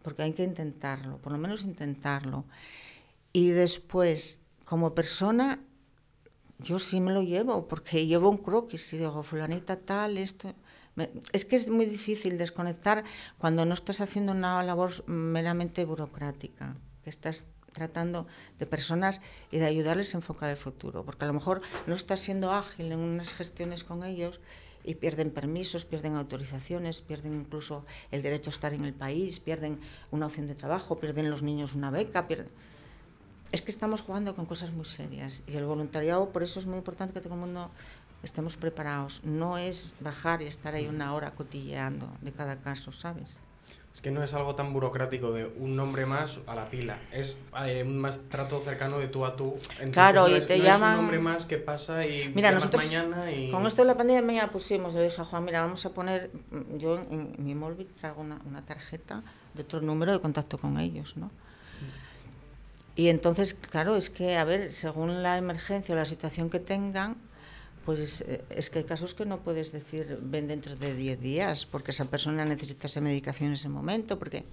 porque 0.03 0.23
hay 0.23 0.33
que 0.33 0.45
intentarlo, 0.45 1.19
por 1.19 1.33
lo 1.33 1.39
menos 1.39 1.65
intentarlo. 1.65 2.45
Y 3.33 3.51
después, 3.51 4.39
como 4.73 4.95
persona, 4.95 5.61
yo 6.59 6.79
sí 6.79 6.99
me 7.03 7.13
lo 7.13 7.23
llevo, 7.23 7.69
porque 7.69 8.07
llevo 8.07 8.31
un 8.31 8.39
croquis 8.39 8.91
y 8.95 8.97
digo, 8.97 9.23
fulanita 9.23 9.77
tal, 9.77 10.17
esto... 10.17 10.55
Me- 10.95 11.11
Es 11.35 11.45
que 11.45 11.57
es 11.57 11.69
muy 11.69 11.85
difícil 11.85 12.39
desconectar 12.39 13.05
cuando 13.37 13.67
no 13.67 13.75
estás 13.75 14.01
haciendo 14.01 14.33
una 14.33 14.63
labor 14.63 15.07
meramente 15.07 15.85
burocrática, 15.85 16.75
que 17.05 17.11
estás 17.11 17.45
tratando 17.73 18.27
de 18.59 18.65
personas 18.65 19.21
y 19.51 19.59
de 19.59 19.67
ayudarles 19.67 20.15
a 20.15 20.19
enfocar 20.19 20.49
el 20.49 20.57
futuro, 20.57 21.05
porque 21.05 21.27
a 21.27 21.29
lo 21.29 21.35
mejor 21.35 21.61
no 21.87 21.95
estás 21.95 22.21
siendo 22.21 22.51
ágil 22.51 22.93
en 22.93 22.99
unas 23.01 23.35
gestiones 23.35 23.85
con 23.85 24.03
ellos 24.05 24.41
y 24.85 24.95
pierden 24.95 25.31
permisos, 25.33 25.85
pierden 25.85 26.15
autorizaciones, 26.15 27.03
pierden 27.03 27.35
incluso 27.35 27.85
el 28.11 28.23
derecho 28.23 28.49
a 28.49 28.55
estar 28.55 28.73
en 28.73 28.87
el 28.87 28.95
país, 28.95 29.39
pierden 29.39 29.81
una 30.11 30.25
opción 30.29 30.47
de 30.47 30.55
trabajo, 30.55 30.97
pierden 30.97 31.29
los 31.29 31.43
niños 31.43 31.75
una 31.75 31.91
beca, 31.91 32.27
pierden... 32.27 32.49
Es 33.53 33.61
que 33.63 33.71
estamos 33.71 34.01
jugando 34.01 34.35
con 34.35 34.47
cosas 34.47 34.73
muy 34.73 34.85
serias 34.87 35.43
y 35.47 35.57
el 35.57 35.65
voluntariado, 35.67 36.31
por 36.31 36.43
eso 36.43 36.59
es 36.59 36.67
muy 36.67 36.79
importante 36.79 37.13
que 37.13 37.21
todo 37.21 37.35
el 37.35 37.41
mundo 37.41 37.71
estemos 38.23 38.57
preparados. 38.57 39.21
No 39.25 39.59
es 39.59 39.93
bajar 40.01 40.41
y 40.43 40.47
estar 40.47 40.75
ahí 40.75 40.87
una 40.89 41.15
hora 41.15 41.33
cotilleando 41.33 42.09
de 42.23 42.33
cada 42.33 42.57
caso, 42.57 42.93
¿sabes? 42.93 43.41
Es 43.95 44.01
que 44.01 44.11
no 44.11 44.23
es 44.23 44.33
algo 44.33 44.55
tan 44.55 44.73
burocrático 44.73 45.33
de 45.33 45.45
un 45.59 45.77
nombre 45.77 46.07
más 46.07 46.39
a 46.47 46.55
la 46.55 46.71
pila. 46.71 46.99
Es 47.13 47.37
eh, 47.63 47.83
un 47.87 47.99
más 48.01 48.21
trato 48.31 48.59
cercano 48.63 48.99
de 48.99 49.09
tú 49.09 49.27
a 49.27 49.37
tú. 49.37 49.53
Entonces, 49.73 49.91
Claro, 49.91 50.23
no 50.23 50.29
y 50.31 50.35
es, 50.39 50.47
te 50.47 50.57
no 50.57 50.65
llaman- 50.65 50.93
es 50.93 50.99
un 50.99 51.03
nombre 51.03 51.19
más 51.19 51.45
que 51.45 51.59
pasa 51.59 52.07
y 52.07 52.33
Mira, 52.35 52.53
nosotros 52.53 52.83
mañana 52.87 53.31
y... 53.31 53.51
con 53.51 53.67
esto 53.67 53.83
de 53.83 53.89
la 53.89 53.97
pandemia 53.99 54.51
pusimos, 54.51 54.95
le 54.95 55.03
dije 55.05 55.21
a 55.21 55.27
Juan, 55.27 55.45
mira, 55.45 55.61
vamos 55.61 55.85
a 55.85 55.91
poner, 55.91 56.31
yo 56.79 56.97
en, 57.11 57.35
en 57.37 57.45
mi 57.45 57.55
móvil 57.55 57.87
traigo 57.89 58.23
una, 58.23 58.41
una 58.47 58.65
tarjeta 58.65 59.23
de 59.53 59.61
otro 59.63 59.83
número 59.83 60.13
de 60.13 60.21
contacto 60.21 60.57
con 60.57 60.79
ellos, 60.79 61.19
¿no? 61.19 61.31
Y 62.95 63.09
entonces, 63.09 63.55
claro, 63.55 63.97
es 63.97 64.11
que, 64.11 64.37
a 64.37 64.45
ver, 64.45 64.73
según 64.73 65.23
la 65.23 65.39
emergencia 65.39 65.95
o 65.95 65.99
la 65.99 66.05
situación 66.05 66.51
que 66.51 66.59
tengan, 66.61 67.17
pues 67.85 68.21
eh, 68.23 68.45
es 68.51 68.71
que 68.71 68.81
hay 68.81 68.85
casos 68.85 69.15
que 69.15 69.25
no 69.25 69.39
puedes 69.39 69.73
decir 69.73 70.19
ven 70.23 70.47
dentro 70.47 70.77
de 70.77 70.95
10 70.95 71.21
días 71.21 71.67
porque 71.67 71.91
esa 71.91 72.05
persona 72.05 72.45
necesita 72.45 72.87
esa 72.87 73.01
medicación 73.01 73.49
en 73.49 73.55
ese 73.55 73.69
momento, 73.69 74.19
porque, 74.19 74.45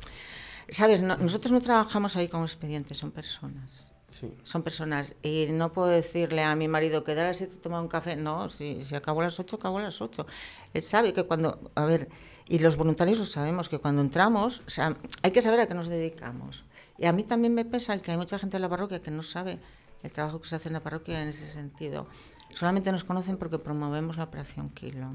¿sabes? 0.70 1.02
No- 1.02 1.18
nosotros 1.18 1.52
no 1.52 1.62
trabajamos 1.62 2.16
ahí 2.16 2.28
con 2.28 2.42
expedientes, 2.44 2.98
son 2.98 3.12
personas. 3.12 3.92
Sí. 4.10 4.34
Son 4.44 4.64
personas. 4.64 5.14
Y 5.22 5.48
no 5.52 5.72
puedo 5.72 5.88
decirle 5.90 6.42
a 6.42 6.56
mi 6.56 6.68
marido 6.68 7.04
que 7.04 7.12
a 7.12 7.16
las 7.16 7.38
7 7.38 7.58
toma 7.58 7.80
un 7.80 7.88
café. 7.88 8.16
No, 8.16 8.50
si, 8.50 8.82
si 8.82 8.96
acabo 8.96 9.22
a 9.22 9.26
las 9.26 9.40
8, 9.40 9.58
acabo 9.58 9.78
a 9.78 9.84
las 9.84 10.02
8. 10.02 10.26
Él 10.74 10.82
sabe 10.82 11.14
que 11.14 11.24
cuando. 11.26 11.72
A 11.76 11.86
ver, 11.86 12.10
y 12.48 12.58
los 12.58 12.76
voluntarios 12.78 13.20
lo 13.20 13.26
sabemos, 13.26 13.70
que 13.70 13.78
cuando 13.78 14.02
entramos, 14.02 14.64
o 14.66 14.70
sea, 14.72 14.98
hay 15.22 15.30
que 15.30 15.44
saber 15.44 15.60
a 15.60 15.68
qué 15.68 15.76
nos 15.76 15.88
dedicamos. 15.90 16.66
Y 17.00 17.06
a 17.06 17.14
mí 17.14 17.24
también 17.24 17.54
me 17.54 17.66
pesa 17.66 17.94
el 17.94 18.02
que 18.02 18.12
hay 18.12 18.18
mucha 18.18 18.38
gente 18.40 18.58
en 18.58 18.62
la 18.62 18.70
parroquia 18.70 19.02
que 19.02 19.12
no 19.12 19.24
sabe 19.24 19.58
el 20.04 20.12
trabajo 20.12 20.42
que 20.42 20.48
se 20.50 20.56
hace 20.56 20.70
en 20.70 20.74
la 20.74 20.82
parroquia 20.82 21.22
en 21.22 21.30
ese 21.30 21.48
sentido. 21.48 22.08
Solamente 22.54 22.92
nos 22.92 23.04
conocen 23.04 23.38
porque 23.38 23.58
promovemos 23.58 24.18
la 24.18 24.24
operación 24.26 24.70
Kilo. 24.70 25.10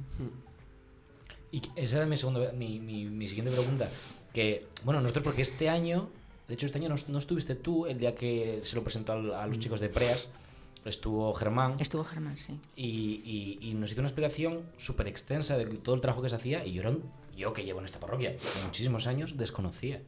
Y 1.53 1.63
esa 1.77 1.99
era 1.99 2.07
mi, 2.07 2.17
segunda, 2.17 2.53
mi, 2.53 2.79
mi, 2.81 3.05
mi 3.05 3.29
siguiente 3.29 3.53
pregunta. 3.53 3.89
Que, 4.33 4.67
bueno, 4.85 5.01
nosotros 5.01 5.25
porque 5.25 5.43
este 5.43 5.69
año, 5.69 6.09
de 6.49 6.55
hecho 6.55 6.67
este 6.67 6.79
año 6.79 6.89
no, 6.89 6.97
no 7.09 7.19
estuviste 7.19 7.55
tú 7.55 7.87
el 7.87 7.99
día 7.99 8.15
que 8.15 8.61
se 8.65 8.75
lo 8.77 8.83
presentó 8.83 9.13
al- 9.13 9.33
a, 9.35 9.47
los 9.47 9.59
chicos 9.61 9.79
de 9.81 9.89
Preas, 9.89 10.29
estuvo 10.85 11.33
Germán 11.35 11.77
Estuvo 11.81 12.03
Germán, 12.05 12.37
sí. 12.37 12.59
y, 12.77 12.89
y- 13.25 13.59
y 13.71 13.75
nos 13.75 13.93
hizo 13.93 14.01
una 14.01 14.09
explicación 14.09 14.63
súper 14.77 15.07
extensa 15.09 15.57
de 15.57 15.65
todo 15.79 15.95
el 15.95 16.01
trabajo 16.01 16.23
que 16.23 16.29
se 16.29 16.37
hacía 16.37 16.65
y 16.67 16.73
yo, 16.73 16.83
era 16.83 16.91
un- 16.91 17.05
yo 17.37 17.53
que 17.53 17.65
llevo 17.65 17.79
en 17.79 17.87
esta 17.87 18.01
parroquia 18.01 18.35
muchísimos 18.65 19.07
años 19.07 19.37
desconocía. 19.37 20.03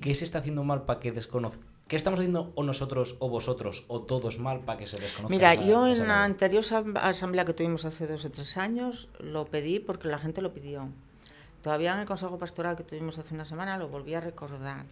¿Qué 0.00 0.14
se 0.14 0.24
está 0.24 0.38
haciendo 0.38 0.64
mal 0.64 0.82
para 0.82 1.00
que 1.00 1.12
desconozca? 1.12 1.64
¿Qué 1.88 1.96
estamos 1.96 2.18
haciendo 2.20 2.52
o 2.54 2.62
nosotros 2.62 3.16
o 3.18 3.28
vosotros 3.28 3.84
o 3.88 4.00
todos 4.00 4.38
mal 4.38 4.60
para 4.60 4.78
que 4.78 4.86
se 4.86 4.98
desconozca? 4.98 5.34
Mira, 5.34 5.52
esa- 5.52 5.62
yo 5.62 5.86
esa 5.86 6.02
en 6.02 6.08
la 6.08 6.24
anterior 6.24 6.62
asam- 6.62 6.96
asamblea 6.98 7.44
que 7.44 7.52
tuvimos 7.52 7.84
hace 7.84 8.06
dos 8.06 8.24
o 8.24 8.30
tres 8.30 8.56
años 8.56 9.08
lo 9.20 9.44
pedí 9.46 9.78
porque 9.78 10.08
la 10.08 10.18
gente 10.18 10.40
lo 10.40 10.52
pidió. 10.52 10.88
Todavía 11.62 11.92
en 11.92 12.00
el 12.00 12.06
Consejo 12.06 12.38
Pastoral 12.38 12.76
que 12.76 12.82
tuvimos 12.84 13.18
hace 13.18 13.34
una 13.34 13.44
semana 13.44 13.76
lo 13.76 13.88
volví 13.88 14.14
a 14.14 14.20
recordar. 14.20 14.86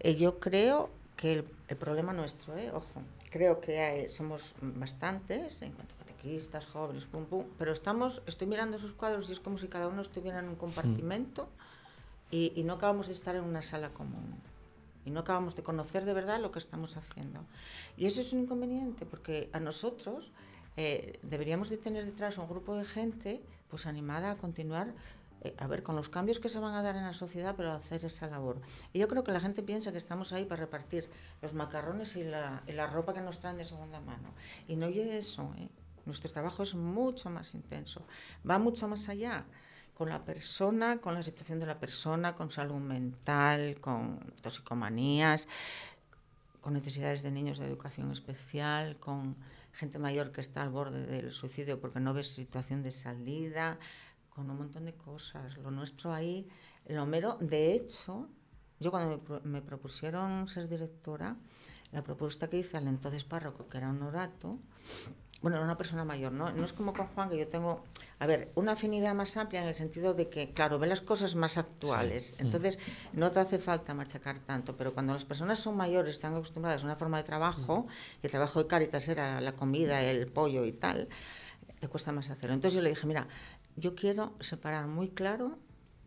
Eh, 0.00 0.14
yo 0.16 0.38
creo 0.40 0.90
que 1.16 1.32
el, 1.32 1.44
el 1.68 1.76
problema 1.76 2.12
nuestro, 2.12 2.56
¿eh? 2.56 2.70
ojo, 2.72 3.02
creo 3.30 3.60
que 3.60 3.80
hay- 3.80 4.08
somos 4.08 4.54
bastantes 4.60 5.62
en 5.62 5.72
cuanto 5.72 5.94
a 5.94 5.98
catequistas, 5.98 6.66
jóvenes, 6.66 7.06
pum, 7.06 7.24
pum, 7.24 7.44
pero 7.58 7.72
estamos, 7.72 8.22
estoy 8.26 8.46
mirando 8.46 8.76
esos 8.76 8.92
cuadros 8.94 9.28
y 9.28 9.32
es 9.32 9.40
como 9.40 9.58
si 9.58 9.68
cada 9.68 9.88
uno 9.88 10.02
estuviera 10.02 10.38
en 10.40 10.48
un 10.48 10.56
compartimento 10.56 11.48
y, 12.30 12.52
y 12.54 12.64
no 12.64 12.74
acabamos 12.74 13.06
de 13.08 13.14
estar 13.14 13.36
en 13.36 13.44
una 13.44 13.62
sala 13.62 13.90
común. 13.90 14.34
Y 15.04 15.10
no 15.10 15.20
acabamos 15.20 15.56
de 15.56 15.62
conocer 15.62 16.04
de 16.04 16.12
verdad 16.12 16.40
lo 16.40 16.52
que 16.52 16.58
estamos 16.58 16.96
haciendo. 16.96 17.40
Y 17.96 18.06
eso 18.06 18.20
es 18.20 18.32
un 18.32 18.40
inconveniente, 18.40 19.06
porque 19.06 19.48
a 19.52 19.60
nosotros 19.60 20.32
eh, 20.80 21.18
deberíamos 21.22 21.70
de 21.70 21.76
tener 21.76 22.04
detrás 22.04 22.38
un 22.38 22.46
grupo 22.46 22.76
de 22.76 22.84
gente 22.84 23.42
pues 23.68 23.84
animada 23.84 24.30
a 24.30 24.36
continuar, 24.36 24.94
eh, 25.42 25.52
a 25.58 25.66
ver, 25.66 25.82
con 25.82 25.96
los 25.96 26.08
cambios 26.08 26.38
que 26.38 26.48
se 26.48 26.60
van 26.60 26.72
a 26.72 26.82
dar 26.82 26.94
en 26.94 27.02
la 27.02 27.14
sociedad, 27.14 27.54
pero 27.56 27.72
a 27.72 27.74
hacer 27.74 28.04
esa 28.04 28.28
labor. 28.28 28.60
Y 28.92 29.00
yo 29.00 29.08
creo 29.08 29.24
que 29.24 29.32
la 29.32 29.40
gente 29.40 29.64
piensa 29.64 29.90
que 29.90 29.98
estamos 29.98 30.32
ahí 30.32 30.44
para 30.44 30.60
repartir 30.60 31.10
los 31.42 31.52
macarrones 31.52 32.14
y 32.14 32.22
la, 32.22 32.62
y 32.68 32.72
la 32.72 32.86
ropa 32.86 33.12
que 33.12 33.20
nos 33.20 33.40
traen 33.40 33.56
de 33.56 33.64
segunda 33.64 33.98
mano. 33.98 34.34
Y 34.68 34.76
no 34.76 34.86
es 34.86 34.96
eso, 34.96 35.52
¿eh? 35.58 35.68
Nuestro 36.06 36.30
trabajo 36.30 36.62
es 36.62 36.76
mucho 36.76 37.28
más 37.28 37.54
intenso, 37.54 38.06
va 38.48 38.58
mucho 38.60 38.86
más 38.86 39.08
allá 39.08 39.44
con 39.98 40.08
la 40.10 40.24
persona, 40.24 41.00
con 41.00 41.12
la 41.14 41.22
situación 41.24 41.58
de 41.58 41.66
la 41.66 41.80
persona, 41.80 42.36
con 42.36 42.52
salud 42.52 42.76
mental, 42.76 43.80
con 43.80 44.20
toxicomanías, 44.40 45.48
con 46.60 46.74
necesidades 46.74 47.24
de 47.24 47.32
niños 47.32 47.58
de 47.58 47.66
educación 47.66 48.12
especial, 48.12 48.96
con 49.00 49.34
gente 49.72 49.98
mayor 49.98 50.30
que 50.30 50.40
está 50.40 50.62
al 50.62 50.70
borde 50.70 51.04
del 51.04 51.32
suicidio 51.32 51.80
porque 51.80 51.98
no 51.98 52.14
ve 52.14 52.22
situación 52.22 52.84
de 52.84 52.92
salida, 52.92 53.78
con 54.30 54.48
un 54.48 54.56
montón 54.58 54.84
de 54.84 54.94
cosas. 54.94 55.58
Lo 55.58 55.72
nuestro 55.72 56.14
ahí, 56.14 56.46
lo 56.86 57.04
mero, 57.04 57.36
de 57.40 57.72
hecho, 57.74 58.28
yo 58.78 58.92
cuando 58.92 59.10
me, 59.10 59.18
pro- 59.18 59.40
me 59.42 59.62
propusieron 59.62 60.46
ser 60.46 60.68
directora, 60.68 61.36
la 61.90 62.04
propuesta 62.04 62.48
que 62.48 62.58
hice 62.58 62.76
al 62.76 62.86
entonces 62.86 63.24
párroco, 63.24 63.66
que 63.68 63.78
era 63.78 63.88
un 63.88 64.02
orato, 64.02 64.58
bueno, 65.40 65.62
una 65.62 65.76
persona 65.76 66.04
mayor, 66.04 66.32
¿no? 66.32 66.50
No 66.50 66.64
es 66.64 66.72
como 66.72 66.92
con 66.92 67.06
Juan, 67.08 67.30
que 67.30 67.38
yo 67.38 67.46
tengo, 67.46 67.84
a 68.18 68.26
ver, 68.26 68.50
una 68.56 68.72
afinidad 68.72 69.14
más 69.14 69.36
amplia 69.36 69.62
en 69.62 69.68
el 69.68 69.74
sentido 69.74 70.14
de 70.14 70.28
que, 70.28 70.50
claro, 70.50 70.78
ve 70.78 70.88
las 70.88 71.00
cosas 71.00 71.36
más 71.36 71.58
actuales. 71.58 72.34
Entonces, 72.38 72.78
no 73.12 73.30
te 73.30 73.38
hace 73.40 73.58
falta 73.58 73.94
machacar 73.94 74.40
tanto, 74.40 74.76
pero 74.76 74.92
cuando 74.92 75.12
las 75.12 75.24
personas 75.24 75.60
son 75.60 75.76
mayores, 75.76 76.14
están 76.14 76.34
acostumbradas 76.34 76.82
a 76.82 76.86
una 76.86 76.96
forma 76.96 77.18
de 77.18 77.24
trabajo, 77.24 77.86
y 78.22 78.26
el 78.26 78.30
trabajo 78.30 78.62
de 78.62 78.66
Cáritas 78.66 79.06
era 79.08 79.40
la 79.40 79.52
comida, 79.52 80.02
el 80.02 80.26
pollo 80.26 80.64
y 80.64 80.72
tal, 80.72 81.08
te 81.78 81.88
cuesta 81.88 82.10
más 82.10 82.28
hacerlo. 82.30 82.54
Entonces 82.54 82.74
yo 82.74 82.82
le 82.82 82.90
dije, 82.90 83.06
mira, 83.06 83.28
yo 83.76 83.94
quiero 83.94 84.32
separar 84.40 84.88
muy 84.88 85.08
claro 85.10 85.58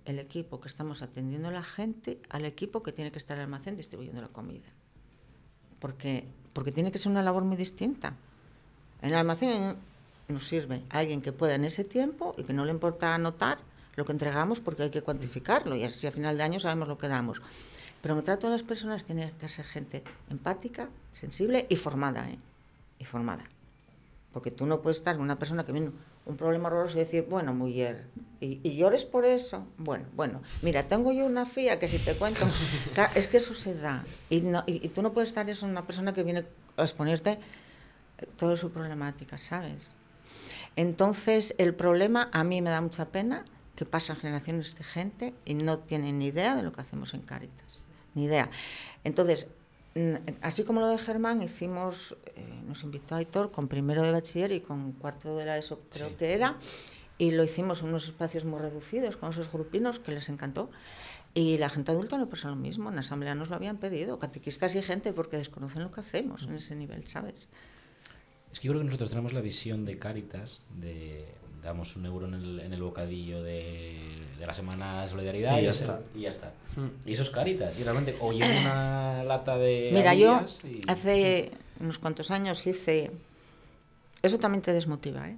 el 0.04 0.20
equipo 0.20 0.60
que 0.60 0.67
estamos 0.67 1.04
atendiendo 1.04 1.50
a 1.50 1.52
la 1.52 1.63
gente 1.63 2.20
al 2.30 2.44
equipo 2.44 2.82
que 2.82 2.91
tiene 2.91 3.12
que 3.12 3.20
estar 3.20 3.38
en 3.38 3.41
el 3.41 3.46
almacén 3.46 3.78
distribuyendo 3.78 4.20
la 4.20 4.30
comida 4.30 4.67
porque, 5.82 6.28
porque 6.54 6.72
tiene 6.72 6.91
que 6.91 7.00
ser 7.00 7.12
una 7.12 7.24
labor 7.24 7.44
muy 7.44 7.58
distinta. 7.58 8.15
En 9.02 9.10
el 9.10 9.16
almacén 9.16 9.76
nos 10.28 10.48
sirve 10.48 10.82
alguien 10.90 11.22
que 11.22 11.32
pueda 11.32 11.56
en 11.56 11.66
ese 11.66 11.84
tiempo 11.84 12.34
y 12.38 12.44
que 12.44 12.54
no 12.54 12.66
le 12.66 12.72
importa 12.72 13.14
anotar 13.16 13.58
lo 13.96 14.06
que 14.06 14.12
entregamos 14.14 14.60
porque 14.62 14.84
hay 14.84 14.90
que 14.90 15.02
cuantificarlo 15.02 15.76
y 15.76 15.84
así 15.84 16.08
a 16.08 16.12
final 16.12 16.38
de 16.38 16.44
año 16.44 16.60
sabemos 16.60 16.88
lo 16.88 16.98
que 16.98 17.08
damos. 17.08 17.42
Pero 18.02 18.16
me 18.16 18.22
trato 18.22 18.48
a 18.48 18.50
las 18.50 18.64
personas 18.64 19.04
tiene 19.04 19.32
que 19.40 19.48
ser 19.48 19.66
gente 19.66 20.04
empática, 20.30 20.88
sensible 21.12 21.66
y 21.70 21.76
formada, 21.76 22.30
¿eh? 22.30 22.38
Y 23.00 23.06
formada. 23.06 23.44
Porque 24.34 24.50
tú 24.50 24.66
no 24.66 24.82
puedes 24.82 24.98
estar 24.98 25.16
con 25.16 25.24
una 25.26 25.38
persona 25.38 25.64
que 25.66 25.72
viene 25.74 25.92
un 26.26 26.38
problema 26.38 26.68
horroroso 26.70 26.96
y 26.96 27.00
decir, 27.02 27.26
bueno, 27.30 27.54
mujer, 27.54 28.06
y, 28.40 28.60
y 28.64 28.78
llores 28.78 29.06
por 29.06 29.26
eso. 29.26 29.68
Bueno, 29.78 30.06
bueno, 30.16 30.42
mira, 30.62 30.84
tengo 30.84 31.12
yo 31.12 31.26
una 31.26 31.46
fía 31.46 31.80
que 31.80 31.88
si 31.90 31.98
te 32.00 32.14
cuento, 32.16 32.48
es 33.16 33.28
que 33.28 33.38
eso 33.38 33.54
se 33.54 33.76
da. 33.76 34.06
Y, 34.30 34.42
no- 34.42 34.64
y, 34.66 34.84
y 34.86 34.90
tú 34.90 35.02
no 35.02 35.12
puedes 35.12 35.30
estar 35.30 35.50
eso 35.50 35.66
en 35.66 35.72
una 35.72 35.86
persona 35.86 36.14
que 36.14 36.24
viene 36.24 36.46
a 36.78 36.82
exponerte 36.84 37.40
toda 38.38 38.56
su 38.58 38.72
problemática, 38.72 39.38
¿sabes? 39.38 39.96
Entonces, 40.76 41.54
el 41.58 41.74
problema 41.76 42.30
a 42.32 42.44
mí 42.44 42.62
me 42.62 42.70
da 42.70 42.82
mucha 42.82 43.06
pena 43.10 43.44
que 43.76 43.86
pasan 43.86 44.16
generaciones 44.18 44.76
de 44.76 44.84
gente 44.84 45.34
y 45.46 45.54
no 45.56 45.80
tienen 45.80 46.20
ni 46.20 46.28
idea 46.28 46.56
de 46.56 46.64
lo 46.64 46.72
que 46.72 46.82
hacemos 46.82 47.14
en 47.14 47.22
Cáritas. 47.22 47.80
Ni 48.14 48.26
idea. 48.26 48.50
Entonces, 49.04 49.48
mm, 49.96 50.16
así 50.42 50.64
como 50.64 50.80
lo 50.82 50.88
de 50.88 50.98
Germán, 50.98 51.42
hicimos, 51.42 52.16
eh, 52.36 52.62
nos 52.68 52.84
invitó 52.84 53.16
Aitor 53.16 53.52
con 53.52 53.68
primero 53.68 54.04
de 54.04 54.12
bachiller 54.12 54.52
y 54.52 54.62
con 54.62 54.92
cuarto 54.94 55.38
de 55.38 55.46
la 55.46 55.58
ESO, 55.58 55.80
creo 55.92 56.10
Sí. 56.10 56.16
que 56.16 56.34
era, 56.34 56.58
y 57.18 57.32
lo 57.32 57.44
hicimos 57.44 57.82
en 57.82 57.90
unos 57.90 58.06
espacios 58.06 58.46
muy 58.46 58.60
reducidos, 58.60 59.18
con 59.18 59.30
esos 59.32 59.52
grupinos 59.52 60.00
que 60.00 60.12
les 60.12 60.30
encantó. 60.30 60.70
Y 61.34 61.58
la 61.58 61.70
gente 61.70 61.92
adulta 61.92 62.18
no 62.18 62.28
pasa 62.28 62.50
lo 62.50 62.58
mismo, 62.58 62.90
en 62.90 62.96
la 62.96 63.02
asamblea 63.02 63.36
nos 63.36 63.50
lo 63.50 63.56
habían 63.56 63.78
pedido, 63.78 64.20
catequistas 64.20 64.76
y 64.76 64.82
gente, 64.82 65.14
porque 65.14 65.38
desconocen 65.38 65.82
lo 65.84 65.92
que 65.92 66.02
hacemos 66.02 66.44
en 66.44 66.56
ese 66.56 66.76
nivel, 66.76 67.08
¿sabes? 67.08 67.48
Es 68.54 68.60
que 68.60 68.68
yo 68.68 68.72
creo 68.74 68.82
que 68.82 68.86
nosotros 68.86 69.10
tenemos 69.10 69.34
la 69.34 69.42
visión 69.42 69.86
de 69.86 69.98
Cáritas, 69.98 70.62
de 70.80 71.26
damos 71.64 71.96
un 71.96 72.06
euro 72.08 72.26
en 72.28 72.34
el, 72.34 72.60
en 72.60 72.74
el 72.74 72.82
bocadillo 72.82 73.44
de, 73.44 74.00
de 74.40 74.48
la 74.48 74.54
semana 74.54 75.04
de 75.04 75.10
solidaridad 75.10 75.60
Y 75.60 75.64
ya 75.64 75.70
está. 75.70 76.02
y 76.16 76.22
ya 76.22 76.30
está. 76.30 76.54
Y 77.06 77.14
eso 77.14 77.22
es 77.24 77.30
Cáritas. 77.30 77.80
Y 77.80 77.84
realmente, 77.84 78.16
o 78.20 78.32
llevo 78.32 78.50
una 78.62 79.24
lata 79.24 79.58
de. 79.58 79.92
Mira, 79.94 80.14
yo 80.16 80.42
y- 80.64 80.82
hace 80.88 81.52
unos 81.80 82.00
cuantos 82.00 82.32
años 82.32 82.66
hice... 82.68 83.12
Eso 84.24 84.38
también 84.38 84.62
te 84.62 84.74
desmotiva, 84.74 85.30
¿eh? 85.30 85.38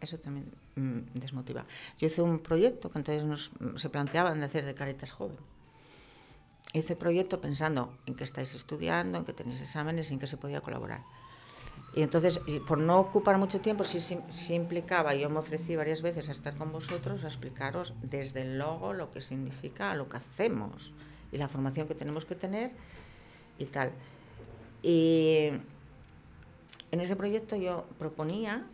Eso 0.00 0.18
también 0.18 0.46
mm, 0.76 1.18
desmotiva. 1.18 1.64
Yo 1.98 2.06
hice 2.06 2.20
un 2.20 2.38
proyecto 2.38 2.90
que 2.90 2.98
entonces 2.98 3.24
nos, 3.24 3.50
se 3.80 3.88
planteaban 3.90 4.40
de 4.40 4.46
hacer 4.46 4.64
de 4.64 4.74
Caritas 4.74 5.10
Joven. 5.12 5.36
Hice 6.72 6.96
proyecto 6.96 7.40
pensando 7.40 7.94
en 8.06 8.14
que 8.14 8.24
estáis 8.24 8.54
estudiando, 8.54 9.18
en 9.18 9.24
que 9.24 9.32
tenéis 9.32 9.60
exámenes 9.60 10.10
y 10.10 10.14
en 10.14 10.20
que 10.20 10.26
se 10.26 10.36
podía 10.36 10.60
colaborar. 10.60 11.02
Y 11.94 12.02
entonces, 12.02 12.40
por 12.66 12.78
no 12.78 12.98
ocupar 12.98 13.38
mucho 13.38 13.60
tiempo, 13.60 13.84
sí, 13.84 14.00
sí, 14.00 14.18
sí 14.30 14.54
implicaba, 14.54 15.14
yo 15.14 15.30
me 15.30 15.38
ofrecí 15.38 15.76
varias 15.76 16.02
veces 16.02 16.28
a 16.28 16.32
estar 16.32 16.56
con 16.56 16.72
vosotros, 16.72 17.24
a 17.24 17.28
explicaros 17.28 17.94
desde 18.02 18.42
el 18.42 18.58
logo 18.58 18.92
lo 18.92 19.12
que 19.12 19.20
significa 19.20 19.94
lo 19.94 20.08
que 20.08 20.16
hacemos 20.16 20.92
y 21.30 21.38
la 21.38 21.46
formación 21.46 21.86
que 21.86 21.94
tenemos 21.94 22.24
que 22.24 22.34
tener 22.34 22.72
y 23.58 23.66
tal. 23.66 23.92
Y 24.82 25.50
en 26.90 27.00
ese 27.00 27.14
proyecto 27.14 27.54
yo 27.54 27.86
proponía 27.98 28.66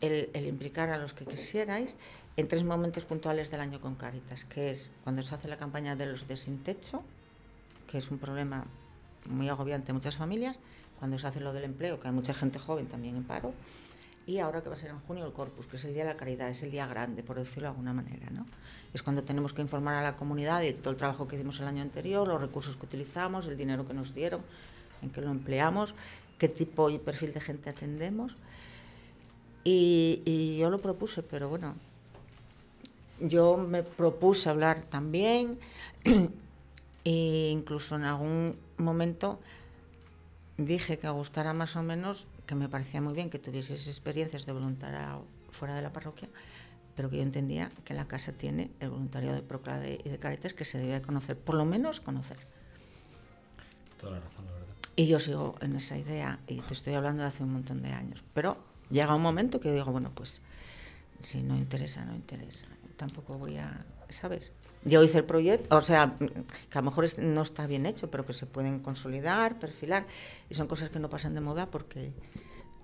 el, 0.00 0.28
el 0.32 0.46
implicar 0.46 0.90
a 0.90 0.98
los 0.98 1.14
que 1.14 1.24
quisierais 1.24 1.96
en 2.36 2.48
tres 2.48 2.64
momentos 2.64 3.04
puntuales 3.04 3.50
del 3.50 3.60
año 3.60 3.80
con 3.80 3.94
Cáritas, 3.94 4.44
que 4.44 4.70
es 4.70 4.90
cuando 5.04 5.22
se 5.22 5.34
hace 5.36 5.46
la 5.46 5.56
campaña 5.56 5.94
de 5.94 6.06
los 6.06 6.26
de 6.26 6.36
sin 6.36 6.62
techo, 6.64 7.02
que 7.86 7.98
es 7.98 8.10
un 8.10 8.18
problema 8.18 8.64
muy 9.26 9.48
agobiante 9.48 9.90
en 9.92 9.96
muchas 9.96 10.16
familias, 10.16 10.58
cuando 10.98 11.18
se 11.18 11.26
hace 11.26 11.40
lo 11.40 11.52
del 11.52 11.64
empleo, 11.64 11.98
que 11.98 12.08
hay 12.08 12.14
mucha 12.14 12.34
gente 12.34 12.58
joven 12.58 12.86
también 12.86 13.16
en 13.16 13.24
paro, 13.24 13.52
y 14.26 14.38
ahora 14.40 14.62
que 14.62 14.68
va 14.68 14.74
a 14.74 14.78
ser 14.78 14.90
en 14.90 15.00
junio 15.00 15.24
el 15.24 15.32
Corpus, 15.32 15.66
que 15.66 15.76
es 15.76 15.84
el 15.84 15.94
Día 15.94 16.04
de 16.04 16.10
la 16.10 16.16
Caridad, 16.16 16.50
es 16.50 16.62
el 16.62 16.70
día 16.70 16.86
grande, 16.86 17.22
por 17.22 17.38
decirlo 17.38 17.62
de 17.62 17.68
alguna 17.68 17.94
manera, 17.94 18.28
¿no? 18.30 18.44
Es 18.92 19.02
cuando 19.02 19.22
tenemos 19.22 19.54
que 19.54 19.62
informar 19.62 19.94
a 19.94 20.02
la 20.02 20.16
comunidad 20.16 20.60
de 20.60 20.74
todo 20.74 20.90
el 20.90 20.96
trabajo 20.96 21.26
que 21.26 21.36
hicimos 21.36 21.60
el 21.60 21.66
año 21.66 21.82
anterior, 21.82 22.28
los 22.28 22.40
recursos 22.40 22.76
que 22.76 22.84
utilizamos, 22.84 23.46
el 23.46 23.56
dinero 23.56 23.86
que 23.86 23.94
nos 23.94 24.14
dieron, 24.14 24.42
en 25.00 25.10
qué 25.10 25.22
lo 25.22 25.30
empleamos, 25.30 25.94
qué 26.38 26.48
tipo 26.48 26.90
y 26.90 26.98
perfil 26.98 27.32
de 27.32 27.40
gente 27.40 27.70
atendemos. 27.70 28.36
Y, 29.64 30.22
y 30.26 30.58
yo 30.58 30.68
lo 30.68 30.80
propuse, 30.80 31.22
pero 31.22 31.48
bueno, 31.48 31.74
yo 33.20 33.56
me 33.56 33.82
propuse 33.82 34.48
hablar 34.48 34.82
también 34.82 35.58
e 37.04 37.50
incluso 37.50 37.96
en 37.96 38.04
algún 38.04 38.56
momento 38.76 39.38
dije 40.58 40.98
que 40.98 41.08
gustara 41.08 41.54
más 41.54 41.76
o 41.76 41.82
menos, 41.82 42.26
que 42.46 42.54
me 42.54 42.68
parecía 42.68 43.00
muy 43.00 43.14
bien 43.14 43.30
que 43.30 43.38
tuvieses 43.38 43.86
experiencias 43.86 44.44
de 44.44 44.52
voluntariado 44.52 45.24
fuera 45.50 45.74
de 45.74 45.82
la 45.82 45.92
parroquia, 45.92 46.28
pero 46.94 47.08
que 47.08 47.16
yo 47.16 47.22
entendía 47.22 47.70
que 47.84 47.94
la 47.94 48.06
casa 48.06 48.32
tiene 48.32 48.70
el 48.80 48.90
voluntariado 48.90 49.36
de 49.36 49.42
Proclade 49.42 50.00
y 50.04 50.08
de 50.08 50.18
Caritas 50.18 50.52
que 50.52 50.64
se 50.64 50.78
debía 50.78 51.00
conocer, 51.00 51.38
por 51.38 51.54
lo 51.54 51.64
menos 51.64 52.00
conocer. 52.00 52.38
Toda 54.00 54.12
la 54.14 54.20
razón, 54.20 54.46
la 54.46 54.52
verdad. 54.52 54.74
Y 54.96 55.06
yo 55.06 55.20
sigo 55.20 55.54
en 55.60 55.76
esa 55.76 55.96
idea 55.96 56.40
y 56.48 56.60
te 56.60 56.74
estoy 56.74 56.94
hablando 56.94 57.22
de 57.22 57.28
hace 57.28 57.44
un 57.44 57.52
montón 57.52 57.82
de 57.82 57.92
años. 57.92 58.24
Pero 58.34 58.58
llega 58.90 59.14
un 59.14 59.22
momento 59.22 59.60
que 59.60 59.72
digo, 59.72 59.92
bueno, 59.92 60.10
pues 60.12 60.42
si 61.22 61.42
no 61.42 61.56
interesa, 61.56 62.04
no 62.04 62.14
interesa. 62.14 62.66
Tampoco 62.96 63.38
voy 63.38 63.58
a, 63.58 63.86
¿sabes? 64.08 64.52
Yo 64.84 65.02
hice 65.02 65.18
el 65.18 65.24
proyecto, 65.24 65.76
o 65.76 65.82
sea, 65.82 66.14
que 66.18 66.78
a 66.78 66.80
lo 66.80 66.90
mejor 66.90 67.06
no 67.18 67.42
está 67.42 67.66
bien 67.66 67.84
hecho, 67.84 68.10
pero 68.10 68.24
que 68.24 68.32
se 68.32 68.46
pueden 68.46 68.78
consolidar, 68.78 69.58
perfilar, 69.58 70.06
y 70.48 70.54
son 70.54 70.66
cosas 70.68 70.90
que 70.90 70.98
no 70.98 71.10
pasan 71.10 71.34
de 71.34 71.40
moda 71.40 71.66
porque, 71.66 72.12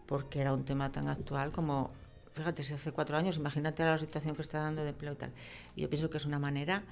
porque 0.07 0.41
era 0.41 0.53
un 0.53 0.65
tema 0.65 0.91
tan 0.91 1.09
actual 1.09 1.53
como, 1.53 1.93
fíjate, 2.35 2.65
si 2.65 2.75
hace 2.75 2.93
cuatro 2.93 3.17
años, 3.17 3.37
imagínate 3.37 3.85
la 3.85 3.97
situación 3.97 4.35
que 4.35 4.43
está 4.43 4.61
dando 4.61 4.83
de 4.83 4.91
empleo 4.91 5.13
y 5.13 5.17
tal. 5.17 5.33
Y 5.77 5.83
yo 5.83 5.89
pienso 5.89 6.11
que 6.11 6.17
es 6.17 6.27
una 6.27 6.39
manera 6.39 6.83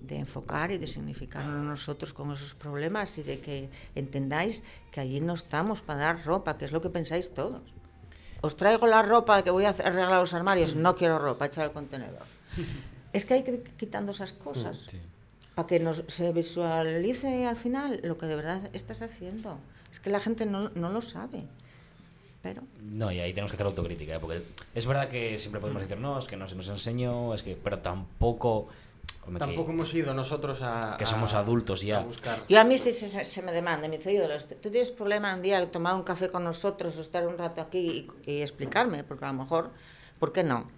de 0.00 0.16
enfocar 0.16 0.70
y 0.70 0.78
de 0.78 0.86
significarnos 0.86 1.64
nosotros 1.64 2.12
con 2.12 2.30
esos 2.32 2.54
problemas 2.54 3.18
y 3.18 3.22
de 3.22 3.40
que 3.40 3.68
entendáis 3.94 4.62
que 4.90 5.00
allí 5.00 5.20
no 5.20 5.34
estamos 5.34 5.82
para 5.82 6.00
dar 6.00 6.24
ropa, 6.24 6.56
que 6.56 6.64
es 6.64 6.72
lo 6.72 6.80
que 6.80 6.90
pensáis 6.90 7.32
todos. 7.32 7.62
Os 8.40 8.56
traigo 8.56 8.86
la 8.86 9.02
ropa 9.02 9.42
que 9.42 9.50
voy 9.50 9.64
a 9.64 9.70
arreglar 9.70 10.20
los 10.20 10.34
armarios, 10.34 10.76
no 10.76 10.94
quiero 10.94 11.18
ropa, 11.18 11.46
echar 11.46 11.64
al 11.64 11.72
contenedor. 11.72 12.22
Es 13.18 13.24
que 13.24 13.34
hay 13.34 13.42
que 13.42 13.50
ir 13.50 13.62
quitando 13.76 14.12
esas 14.12 14.32
cosas 14.32 14.78
Sí. 14.88 14.98
para 15.56 15.66
que 15.66 15.80
nos, 15.80 16.04
se 16.06 16.32
visualice 16.32 17.46
al 17.46 17.56
final 17.56 18.00
lo 18.04 18.16
que 18.16 18.26
de 18.26 18.36
verdad 18.36 18.70
estás 18.72 19.02
haciendo. 19.02 19.58
Es 19.90 19.98
que 20.00 20.08
la 20.10 20.20
gente 20.20 20.46
no, 20.46 20.70
no 20.70 20.88
lo 20.90 21.00
sabe. 21.02 21.42
Pero 22.42 22.62
No, 22.80 23.10
y 23.10 23.18
ahí 23.18 23.32
tenemos 23.32 23.50
que 23.50 23.56
hacer 23.56 23.66
autocrítica, 23.66 24.14
¿eh? 24.14 24.18
porque 24.20 24.42
es 24.74 24.86
verdad 24.86 25.08
que 25.08 25.36
siempre 25.40 25.60
podemos 25.60 25.82
decir, 25.82 25.98
no, 25.98 26.16
es 26.18 26.26
que 26.26 26.36
no 26.36 26.46
se 26.46 26.54
nos 26.54 26.68
enseñó, 26.68 27.34
es 27.34 27.42
que, 27.42 27.56
pero 27.56 27.80
tampoco... 27.80 28.68
hombre, 29.26 29.40
que- 29.40 29.46
Tampoco 29.46 29.72
hemos 29.72 29.92
ido 29.94 30.14
nosotros 30.14 30.62
a. 30.62 30.94
que 30.96 31.04
somos 31.06 31.34
a- 31.34 31.40
adultos 31.40 31.82
ya. 31.82 31.98
A 31.98 32.02
buscar. 32.04 32.44
yo 32.48 32.60
a 32.60 32.64
mí 32.64 32.78
si 32.78 32.92
se, 32.92 33.24
se 33.24 33.42
me 33.42 33.50
demanda, 33.50 33.88
me 33.88 33.98
dice, 33.98 34.14
¿tú 34.62 34.70
tienes 34.70 34.92
problema 34.92 35.34
un 35.34 35.42
día 35.42 35.58
de 35.58 35.66
tomar 35.66 35.94
un 35.96 36.04
café 36.04 36.28
con 36.30 36.44
nosotros 36.44 36.96
o 36.96 37.00
estar 37.00 37.26
un 37.26 37.36
rato 37.36 37.60
aquí 37.60 38.08
y, 38.26 38.30
y 38.30 38.42
explicarme? 38.42 39.02
Porque 39.02 39.24
a 39.24 39.32
lo 39.32 39.38
mejor, 39.42 39.70
¿por 40.20 40.32
qué 40.32 40.44
no? 40.44 40.70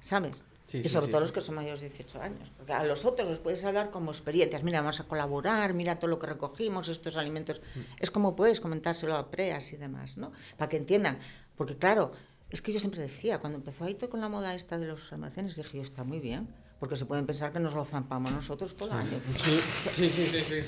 ¿Sabes? 0.00 0.42
Sí, 0.66 0.78
y 0.84 0.88
sobre 0.88 1.06
sí, 1.06 1.10
todo 1.10 1.20
sí. 1.20 1.24
los 1.24 1.32
que 1.32 1.40
son 1.40 1.56
mayores 1.56 1.80
de 1.80 1.88
18 1.88 2.22
años. 2.22 2.52
Porque 2.56 2.72
a 2.72 2.84
los 2.84 3.04
otros 3.04 3.28
los 3.28 3.40
puedes 3.40 3.64
hablar 3.64 3.90
como 3.90 4.12
experiencias. 4.12 4.62
Mira, 4.62 4.80
vamos 4.80 5.00
a 5.00 5.04
colaborar, 5.04 5.74
mira 5.74 5.98
todo 5.98 6.08
lo 6.08 6.18
que 6.20 6.28
recogimos, 6.28 6.88
estos 6.88 7.16
alimentos. 7.16 7.60
Mm. 7.74 7.80
Es 7.98 8.10
como 8.10 8.36
puedes 8.36 8.60
comentárselo 8.60 9.16
a 9.16 9.30
preas 9.30 9.72
y 9.72 9.76
demás, 9.76 10.16
¿no? 10.16 10.30
Para 10.56 10.68
que 10.68 10.76
entiendan. 10.76 11.18
Porque 11.56 11.76
claro, 11.76 12.12
es 12.50 12.62
que 12.62 12.72
yo 12.72 12.78
siempre 12.78 13.00
decía, 13.00 13.38
cuando 13.38 13.58
empezó 13.58 13.84
ahí 13.84 13.94
todo 13.94 14.10
con 14.10 14.20
la 14.20 14.28
moda 14.28 14.54
esta 14.54 14.78
de 14.78 14.86
los 14.86 15.12
almacenes, 15.12 15.56
dije 15.56 15.78
yo, 15.78 15.82
está 15.82 16.04
muy 16.04 16.20
bien. 16.20 16.48
Porque 16.78 16.96
se 16.96 17.04
pueden 17.04 17.26
pensar 17.26 17.52
que 17.52 17.60
nos 17.60 17.74
lo 17.74 17.84
zampamos 17.84 18.32
nosotros 18.32 18.76
todo 18.76 18.90
el 18.92 18.98
año. 18.98 19.20
Sí, 19.92 20.08
sí, 20.08 20.26
sí, 20.26 20.40
sí. 20.42 20.62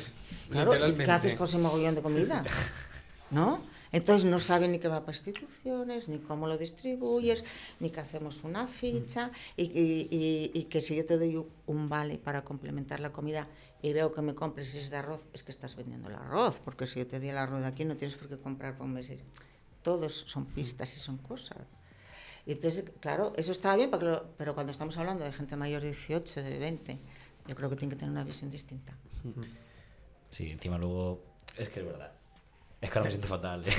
Claro, 0.50 0.72
¿y 0.72 0.74
Literalmente. 0.74 1.04
¿qué 1.04 1.10
haces 1.10 1.34
con 1.36 1.46
ese 1.46 1.58
mogollón 1.58 1.94
de 1.94 2.02
comida? 2.02 2.44
¿No? 3.30 3.62
Entonces 3.92 4.24
no 4.24 4.40
saben 4.40 4.72
ni 4.72 4.78
qué 4.78 4.88
va 4.88 5.00
para 5.04 5.12
instituciones, 5.16 6.08
ni 6.08 6.18
cómo 6.18 6.46
lo 6.48 6.56
distribuyes, 6.56 7.44
ni 7.78 7.90
que 7.90 8.00
hacemos 8.00 8.42
una 8.42 8.66
ficha, 8.66 9.30
y, 9.56 9.64
y- 9.64 10.08
y- 10.10 10.50
y 10.54 10.64
que 10.64 10.80
si 10.80 10.96
yo 10.96 11.04
te 11.04 11.18
doy 11.18 11.36
un 11.66 11.88
vale 11.90 12.16
para 12.18 12.42
complementar 12.42 13.00
la 13.00 13.12
comida 13.12 13.46
y 13.82 13.92
veo 13.92 14.10
que 14.10 14.22
me 14.22 14.34
compres 14.34 14.74
es 14.74 14.88
de 14.90 14.96
arroz, 14.96 15.20
es 15.34 15.42
que 15.42 15.50
estás 15.52 15.76
vendiendo 15.76 16.08
el 16.08 16.14
arroz, 16.14 16.58
porque 16.64 16.86
si 16.86 17.00
yo 17.00 17.06
te 17.06 17.20
di 17.20 17.28
el 17.28 17.36
arroz 17.36 17.60
de 17.60 17.66
aquí 17.66 17.84
no 17.84 17.96
tienes 17.96 18.16
por 18.16 18.28
qué 18.28 18.36
comprar 18.38 18.78
por 18.78 18.86
meses. 18.86 19.22
Todos 19.82 20.12
son 20.26 20.46
pistas 20.46 20.96
y 20.96 21.00
son 21.00 21.18
cosas. 21.18 21.58
Y 22.46 22.52
entonces, 22.52 22.84
claro, 23.00 23.32
eso 23.36 23.52
estaba 23.52 23.76
bien, 23.76 23.90
lo- 23.90 24.24
pero 24.38 24.54
cuando 24.54 24.72
estamos 24.72 24.96
hablando 24.96 25.22
de 25.24 25.32
gente 25.32 25.54
mayor 25.56 25.82
de 25.82 25.88
18, 25.88 26.42
de 26.42 26.58
20, 26.58 26.98
yo 27.46 27.54
creo 27.54 27.68
que 27.68 27.76
tiene 27.76 27.92
que 27.94 27.98
tener 27.98 28.12
una 28.12 28.24
visión 28.24 28.50
distinta. 28.50 28.96
Sí, 30.30 30.50
encima 30.50 30.78
luego... 30.78 31.22
Es 31.58 31.68
que 31.68 31.80
es 31.80 31.86
verdad. 31.86 32.12
Es 32.82 32.90
que 32.90 32.98
ahora 32.98 33.06
me 33.08 33.10
siento 33.12 33.28
fatal. 33.28 33.62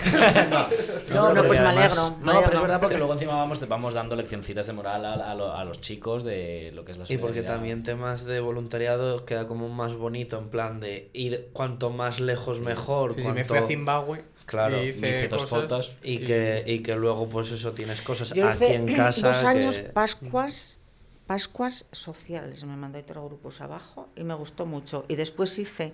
No, 1.13 1.27
no, 1.29 1.35
porque 1.35 1.47
pues 1.47 1.59
me 1.61 1.67
alegro. 1.67 2.15
me 2.21 2.33
No, 2.33 2.41
pero 2.41 2.53
es 2.55 2.61
verdad 2.61 2.79
porque 2.79 2.97
luego 2.97 3.13
encima 3.13 3.35
vamos, 3.35 3.67
vamos 3.67 3.93
dando 3.93 4.15
leccioncitas 4.15 4.65
de 4.67 4.73
moral 4.73 5.05
a, 5.05 5.31
a 5.31 5.35
lo- 5.35 5.53
a 5.53 5.63
los 5.65 5.81
chicos 5.81 6.23
de 6.23 6.71
lo 6.73 6.85
que 6.85 6.93
es 6.93 6.97
la 6.97 7.05
Y 7.09 7.17
porque 7.17 7.43
también 7.43 7.83
temas 7.83 8.23
de 8.23 8.39
voluntariado 8.39 9.25
queda 9.25 9.45
como 9.47 9.67
más 9.69 9.93
bonito, 9.95 10.37
en 10.39 10.47
plan 10.49 10.79
de 10.79 11.09
ir 11.13 11.49
cuanto 11.53 11.89
más 11.89 12.19
lejos 12.21 12.61
mejor. 12.61 13.13
Sí, 13.15 13.23
sí, 13.23 13.31
me 13.33 13.43
fui 13.43 13.57
a 13.57 13.63
Zimbabue. 13.67 14.23
Claro, 14.45 14.77
y 14.83 14.93
me 14.93 15.09
hice 15.09 15.29
cosas 15.29 15.49
fotos. 15.49 15.95
Y 16.03 16.19
que, 16.19 16.63
y 16.65 16.79
que 16.79 16.95
luego, 16.95 17.27
pues 17.29 17.51
eso, 17.51 17.71
tienes 17.73 18.01
cosas 18.01 18.33
Yo 18.33 18.47
aquí 18.47 18.63
hice 18.65 18.75
en 18.75 18.85
casa. 18.95 19.27
dos 19.27 19.43
años 19.43 19.77
que- 19.79 19.83
Pascuas, 19.89 20.79
Pascuas 21.27 21.85
sociales, 21.91 22.63
me 22.65 22.75
mandó 22.75 22.99
otros 22.99 23.25
grupos 23.25 23.61
abajo 23.61 24.07
y 24.15 24.23
me 24.23 24.33
gustó 24.33 24.65
mucho. 24.65 25.05
Y 25.07 25.15
después 25.15 25.57
hice 25.59 25.93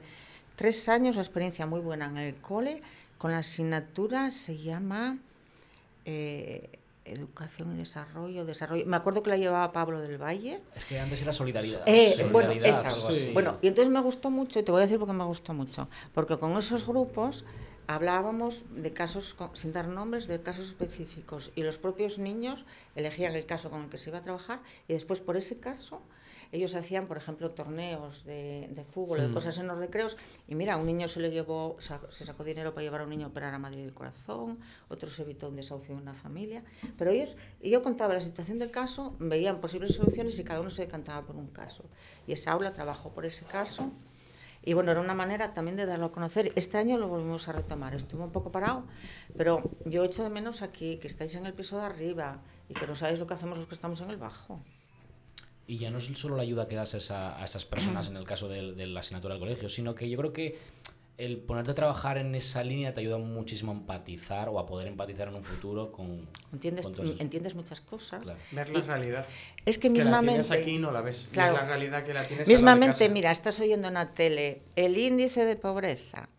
tres 0.56 0.90
años, 0.90 1.16
una 1.16 1.24
experiencia 1.24 1.66
muy 1.68 1.80
buena 1.80 2.06
en 2.08 2.18
el 2.18 2.36
cole, 2.36 2.82
con 3.20 3.32
la 3.32 3.40
asignatura, 3.40 4.32
se 4.32 4.58
llama 4.58 5.20
eh, 6.06 6.80
Educación 7.06 7.74
y 7.74 7.78
Desarrollo, 7.78 8.46
Desarrollo. 8.46 8.86
Me 8.86 8.96
acuerdo 8.96 9.22
que 9.22 9.30
la 9.30 9.38
llevaba 9.38 9.72
Pablo 9.74 10.00
del 10.00 10.18
Valle. 10.18 10.62
Es 10.74 10.86
que 10.86 11.00
antes 11.00 11.22
era 11.22 11.34
solidaridad. 11.34 11.84
Eh, 11.86 12.28
bueno, 12.32 12.50
Solidaridad, 12.50 12.80
esa. 12.80 12.92
Sí. 12.92 13.14
así. 13.14 13.32
Bueno, 13.34 13.58
y 13.62 13.68
entonces 13.68 13.92
me 13.92 14.00
gustó 14.00 14.32
mucho, 14.32 14.60
y 14.60 14.64
te 14.64 14.72
voy 14.72 14.80
a 14.80 14.84
decir 14.84 14.98
por 14.98 15.08
qué 15.08 15.14
me 15.14 15.26
gustó 15.26 15.54
mucho, 15.54 15.90
porque 16.14 16.38
con 16.38 16.58
esos 16.58 16.88
grupos 16.88 17.44
hablábamos 17.88 18.64
de 18.70 18.94
casos, 18.94 19.36
sin 19.54 19.74
dar 19.74 19.90
nombres, 19.90 20.28
de 20.28 20.42
casos 20.42 20.68
específicos, 20.68 21.52
y 21.56 21.64
los 21.64 21.78
propios 21.78 22.20
niños 22.20 22.64
elegían 22.96 23.36
el 23.36 23.46
caso 23.46 23.70
con 23.70 23.84
el 23.84 23.90
que 23.90 23.98
se 23.98 24.12
iba 24.12 24.20
a 24.20 24.22
trabajar, 24.22 24.62
y 24.88 24.94
después 24.94 25.20
por 25.20 25.36
ese 25.36 25.60
caso 25.60 26.02
ellos 26.52 26.76
hacían, 26.76 27.06
por 27.06 27.18
ejemplo, 27.18 27.50
torneos 27.52 28.24
de, 28.26 28.70
de 28.72 28.84
fútbol, 28.84 29.22
de 29.22 29.32
cosas 29.32 29.58
en 29.60 29.68
los 29.68 29.78
recreos, 29.78 30.18
y 30.48 30.56
mira, 30.56 30.78
un 30.78 30.86
niño 30.86 31.08
se 31.08 31.20
le 31.20 31.32
llevó, 31.32 31.78
se 31.80 32.26
sacó 32.26 32.44
dinero 32.44 32.74
para 32.74 32.84
llevar 32.84 33.02
a 33.02 33.04
un 33.04 33.12
niño 33.12 33.28
a 33.28 33.30
operar 33.30 33.54
a 33.54 33.60
Madrid 33.60 33.84
del 33.84 33.94
corazón, 33.94 34.60
otro 34.88 35.10
se 35.10 35.22
evitó 35.22 35.50
un 35.50 35.56
desahucio 35.56 35.94
en 35.94 36.02
una 36.02 36.14
familia, 36.14 36.64
pero 36.98 37.12
ellos, 37.12 37.38
y 37.62 37.70
yo 37.70 37.84
contaba 37.84 38.14
la 38.14 38.22
situación 38.22 38.60
del 38.60 38.72
caso, 38.72 39.16
veían 39.20 39.62
posibles 39.62 39.96
soluciones 39.96 40.40
y 40.40 40.44
cada 40.44 40.62
uno 40.62 40.70
se 40.70 40.84
decantaba 40.84 41.26
por 41.26 41.36
un 41.36 41.48
caso. 41.48 41.84
Y 42.28 42.34
esa 42.34 42.52
aula 42.52 42.74
trabajó 42.74 43.12
por 43.12 43.26
ese 43.26 43.46
caso. 43.46 43.92
Y 44.62 44.74
bueno, 44.74 44.92
era 44.92 45.00
una 45.00 45.14
manera 45.14 45.54
también 45.54 45.78
de 45.78 45.86
darlo 45.86 46.08
a 46.08 46.12
conocer. 46.12 46.52
Este 46.56 46.78
año 46.78 46.98
lo 46.98 47.08
volvimos 47.08 47.48
a 47.48 47.54
retomar. 47.54 47.96
Estuvo 47.96 48.24
un 48.24 48.32
poco 48.32 48.52
parado, 48.52 48.84
pero 49.38 49.70
yo 49.86 50.04
echo 50.04 50.24
de 50.24 50.30
menos 50.30 50.62
aquí 50.62 50.98
que 50.98 51.08
estáis 51.08 51.36
en 51.36 51.46
el 51.46 51.54
piso 51.54 51.78
de 51.78 51.86
arriba 51.86 52.42
y 52.68 52.74
que 52.74 52.86
no 52.86 52.94
sabéis 52.94 53.20
lo 53.20 53.28
que 53.28 53.36
hacemos 53.36 53.58
los 53.58 53.68
que 53.68 53.76
estamos 53.76 54.02
en 54.02 54.10
el 54.10 54.18
bajo. 54.18 54.60
Y 55.70 55.78
ya 55.78 55.92
no 55.92 56.00
es 56.00 56.06
solo 56.06 56.36
la 56.36 56.42
ayuda 56.42 56.68
que 56.68 56.76
das 56.76 56.96
a, 56.96 56.98
esa- 56.98 57.40
a 57.40 57.46
esas 57.46 57.64
personas 57.64 58.10
en 58.10 58.18
el 58.18 58.24
caso 58.26 58.48
del- 58.50 58.76
de, 58.76 58.88
la 58.88 59.02
asignatura 59.02 59.36
del 59.36 59.40
colegio, 59.40 59.70
sino 59.70 59.94
que 59.94 60.10
yo 60.10 60.18
creo 60.18 60.34
que 60.34 60.58
el 61.20 61.38
ponerte 61.38 61.72
a 61.72 61.76
trabajar 61.76 62.18
en 62.18 62.34
esa 62.34 62.64
línea 62.64 62.94
te 62.94 63.02
ayuda 63.02 63.18
muchísimo 63.20 63.72
a 63.72 63.76
empatizar 63.76 64.50
o 64.50 64.58
a 64.58 64.66
poder 64.66 64.88
empatizar 64.88 65.28
en 65.28 65.36
un 65.36 65.44
futuro 65.44 65.92
con... 65.92 66.28
¿Entiendes, 66.54 66.86
con 66.88 66.96
todos 66.96 67.20
entiendes 67.20 67.54
muchas 67.56 67.82
cosas. 67.82 68.24
Claro. 68.24 68.40
Ver 68.52 68.70
la 68.72 68.82
realidad. 68.82 69.26
Es 69.66 69.78
que 69.78 69.90
Que 69.94 70.00
la 70.00 70.06
mismamente... 70.06 70.44
tienes 70.44 70.52
aquí 70.52 70.72
y 70.72 70.78
no 70.80 70.92
la 70.92 71.02
ves. 71.02 71.28
Claro. 71.32 71.54
Es 71.56 71.62
la 71.62 71.68
realidad 71.68 72.04
que 72.04 72.14
la 72.16 72.26
tienes 72.28 72.48
de 72.48 72.54
Mismamente, 72.54 72.98
casa. 73.00 73.14
mira, 73.14 73.32
estás 73.32 73.60
oyendo 73.60 73.90
en 73.90 73.94
la 73.96 74.10
tele 74.12 74.64
el 74.76 74.98
índice 74.98 75.46
de 75.46 75.56
pobreza, 75.56 76.30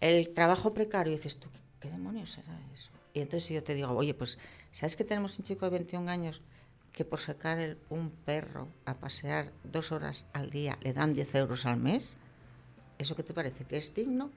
el 0.00 0.30
trabajo 0.34 0.72
precario, 0.74 1.12
y 1.12 1.16
dices 1.16 1.36
tú, 1.38 1.48
¿qué 1.78 1.88
demonios 1.90 2.30
será 2.32 2.58
eso? 2.74 2.90
Y 3.12 3.20
entonces 3.20 3.48
yo 3.50 3.62
te 3.62 3.74
digo, 3.74 3.92
oye, 3.92 4.14
pues, 4.14 4.38
¿sabes 4.72 4.96
que 4.96 5.04
tenemos 5.04 5.38
un 5.38 5.44
chico 5.44 5.66
de 5.66 5.70
21 5.78 6.10
años 6.10 6.40
que 6.94 7.04
por 7.04 7.18
sacar 7.20 7.58
el- 7.58 7.76
un 7.90 8.10
perro 8.10 8.68
a 8.86 8.94
pasear 8.94 9.50
dos 9.64 9.92
horas 9.92 10.24
al 10.32 10.48
día 10.50 10.78
le 10.80 10.92
dan 10.92 11.12
10 11.12 11.34
euros 11.34 11.66
al 11.66 11.78
mes? 11.78 12.16
¿Eso 12.98 13.16
qué 13.16 13.22
te 13.24 13.34
parece? 13.34 13.64
¿Que 13.64 13.76
es 13.76 13.92
digno? 13.92 14.30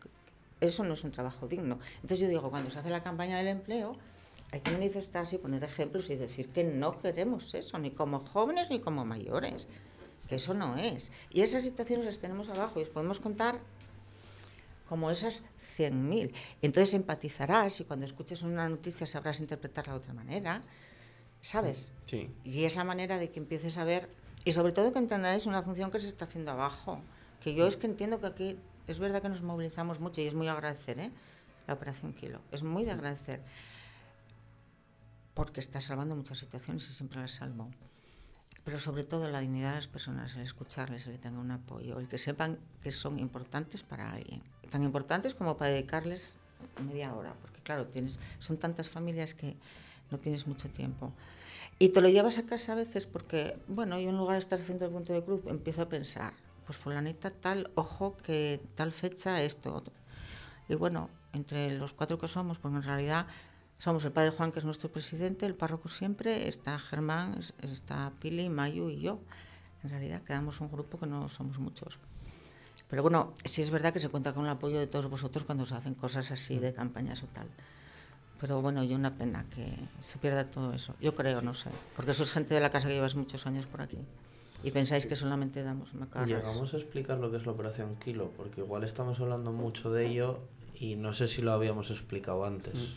Eso 0.60 0.84
no 0.84 0.96
es 0.96 1.04
un 1.04 1.12
trabajo 1.12 1.48
digno. 1.48 1.78
Entonces 1.98 2.20
yo 2.20 2.28
digo, 2.28 2.50
cuando 2.50 2.72
se 2.72 2.80
hace 2.80 2.90
la 2.90 3.04
campaña 3.04 3.38
del 3.38 3.48
empleo, 3.48 3.96
hay 4.52 4.60
que 4.62 4.72
manifestarse 4.72 5.36
y 5.36 5.40
poner 5.40 5.64
ejemplos 5.64 6.10
y 6.10 6.16
decir 6.16 6.50
que 6.50 6.64
no 6.64 7.00
queremos 7.00 7.54
eso, 7.54 7.78
ni 7.78 7.92
como 7.92 8.22
jóvenes 8.26 8.70
ni 8.72 8.80
como 8.80 9.06
mayores, 9.06 9.68
que 10.28 10.36
eso 10.36 10.54
no 10.56 10.78
es. 10.78 11.12
Y 11.30 11.42
esas 11.42 11.64
situaciones 11.64 12.06
las 12.06 12.18
tenemos 12.18 12.50
abajo 12.50 12.80
y 12.80 12.84
os 12.84 12.90
podemos 12.90 13.20
contar 13.20 13.60
como 14.90 15.12
esas 15.12 15.44
100.000. 15.76 16.34
Entonces 16.62 16.94
empatizarás 16.96 17.80
y 17.82 17.84
cuando 17.84 18.06
escuches 18.06 18.42
una 18.42 18.68
noticia 18.70 19.06
sabrás 19.06 19.40
interpretarla 19.42 19.94
de 19.94 20.00
otra 20.00 20.14
manera, 20.14 20.62
¿sabes? 21.42 21.94
Sí. 22.06 22.30
Y 22.44 22.64
es 22.64 22.76
la 22.76 22.84
manera 22.84 23.18
de 23.18 23.30
que 23.30 23.40
empieces 23.40 23.78
a 23.78 23.84
ver, 23.84 24.10
y 24.46 24.54
sobre 24.54 24.72
todo 24.72 24.94
que 24.94 25.00
entendáis 25.00 25.46
una 25.46 25.62
función 25.62 25.92
que 25.92 26.00
se 26.00 26.08
está 26.08 26.26
haciendo 26.26 26.52
abajo. 26.52 27.02
Que 27.42 27.54
yo 27.54 27.68
es 27.68 27.78
que 27.78 27.86
entiendo 27.86 28.20
que 28.20 28.28
aquí 28.28 28.58
es 28.88 29.00
verdad 29.00 29.22
que 29.22 29.30
nos 29.30 29.42
movilizamos 29.42 30.00
mucho 30.00 30.22
y 30.22 30.28
es 30.28 30.34
muy 30.34 30.48
agradecer, 30.48 31.00
¿eh? 31.00 31.12
La 31.68 31.74
Operación 31.74 32.14
Kilo. 32.14 32.40
Es 32.52 32.64
muy 32.64 32.86
de 32.86 32.92
agradecer. 32.92 33.42
Porque 35.34 35.60
está 35.60 35.82
salvando 35.82 36.16
muchas 36.16 36.40
situaciones 36.40 36.90
y 36.90 36.94
siempre 36.94 37.20
las 37.20 37.34
salvo. 37.34 37.70
Pero 38.64 38.80
sobre 38.80 39.04
todo 39.04 39.30
la 39.30 39.42
dignidad 39.42 39.72
de 39.72 39.76
las 39.76 39.88
personas, 39.88 40.36
el 40.36 40.42
escucharles, 40.42 41.06
el 41.08 41.14
que 41.14 41.20
tengan 41.20 41.42
un 41.42 41.52
apoyo, 41.52 42.00
el 42.00 42.08
que 42.08 42.18
sepan 42.18 42.58
que 42.82 42.92
son 42.92 43.20
importantes 43.20 43.84
para 43.84 44.14
alguien. 44.14 44.42
Tan 44.70 44.84
importantes 44.84 45.36
como 45.36 45.58
para 45.58 45.72
dedicarles 45.72 46.38
media 46.86 47.14
hora. 47.14 47.34
Porque 47.42 47.62
claro, 47.62 47.88
tienes, 47.88 48.20
son 48.40 48.58
tantas 48.58 48.90
familias 48.90 49.34
que 49.34 49.58
no 50.12 50.18
tienes 50.18 50.48
mucho 50.48 50.70
tiempo. 50.70 51.12
Y 51.80 51.90
te 51.90 52.02
lo 52.02 52.10
llevas 52.10 52.38
a 52.38 52.44
casa 52.44 52.72
a 52.72 52.76
veces 52.76 53.06
porque, 53.06 53.56
bueno, 53.68 54.00
yo 54.00 54.10
en 54.10 54.18
lugar 54.18 54.34
de 54.34 54.40
estar 54.40 54.60
haciendo 54.60 54.86
el 54.86 54.92
punto 54.92 55.14
de 55.14 55.24
cruz, 55.24 55.42
empiezo 55.46 55.84
a 55.84 55.90
pensar, 55.90 56.34
pues 56.66 56.78
fulanita 56.78 57.30
tal, 57.30 57.70
ojo 57.76 58.18
que 58.18 58.60
tal 58.76 58.92
fecha 58.92 59.42
esto. 59.44 59.76
otro. 59.76 59.94
Y 60.70 60.76
bueno, 60.76 61.10
entre 61.34 61.78
los 61.78 61.94
cuatro 61.94 62.18
que 62.18 62.28
somos, 62.28 62.58
porque 62.60 62.78
en 62.78 62.84
realidad 62.84 63.28
somos 63.80 64.04
el 64.06 64.12
padre 64.12 64.32
Juan, 64.32 64.52
que 64.52 64.60
es 64.60 64.66
nuestro 64.66 64.90
presidente, 64.90 65.46
el 65.46 65.54
párroco 65.54 65.88
siempre, 65.88 66.48
está 66.48 66.80
Germán, 66.80 67.36
es- 67.38 67.54
está 67.62 68.12
Pili, 68.20 68.50
Mayu 68.50 68.90
y 68.90 69.00
yo. 69.02 69.20
En 69.84 69.92
realidad 69.92 70.24
quedamos 70.24 70.60
un 70.62 70.72
grupo 70.72 70.98
que 70.98 71.06
no 71.06 71.30
somos 71.30 71.60
muchos. 71.60 72.00
Pero 72.90 73.04
bueno, 73.04 73.34
sí 73.46 73.62
es 73.62 73.70
verdad 73.70 73.94
que 73.94 74.00
se 74.00 74.10
cuenta 74.10 74.34
con 74.34 74.46
el 74.46 74.52
apoyo 74.52 74.80
de 74.80 74.88
todos 74.88 75.08
vosotros 75.10 75.44
cuando 75.46 75.66
se 75.66 75.76
hacen 75.76 75.94
cosas 75.94 76.32
así 76.32 76.58
de 76.58 76.74
campañas 76.74 77.22
o 77.22 77.28
tal. 77.28 77.48
Pero 78.40 78.62
bueno, 78.62 78.84
yo 78.84 78.96
una 78.96 79.12
pena 79.12 79.46
que 79.54 79.66
se 80.00 80.18
pierda 80.20 80.46
todo 80.46 80.74
eso. 80.74 80.94
Yo 81.02 81.16
creo, 81.16 81.42
no 81.42 81.54
sé. 81.54 81.70
Porque 81.96 82.14
sois 82.14 82.32
gente 82.32 82.54
de 82.54 82.62
la 82.62 82.70
casa 82.70 82.88
que 82.88 82.94
llevas 82.94 83.16
muchos 83.16 83.48
años 83.48 83.66
por 83.66 83.82
aquí. 83.82 83.98
Y 84.64 84.72
pensáis 84.72 85.06
que 85.06 85.16
solamente 85.16 85.64
damos 85.64 85.94
macarras. 85.96 86.28
Llegamos 86.30 86.74
a 86.74 86.78
explicar 86.78 87.18
lo 87.20 87.32
que 87.32 87.38
es 87.38 87.46
la 87.46 87.52
operación 87.54 87.96
Kilo, 87.98 88.32
porque 88.38 88.62
igual 88.62 88.84
estamos 88.84 89.20
hablando 89.20 89.52
mucho 89.52 89.92
de 89.92 90.08
ello 90.08 90.40
y 90.80 90.96
no 90.96 91.14
sé 91.14 91.28
si 91.28 91.42
lo 91.42 91.52
habíamos 91.52 91.90
explicado 91.92 92.46
antes. 92.46 92.96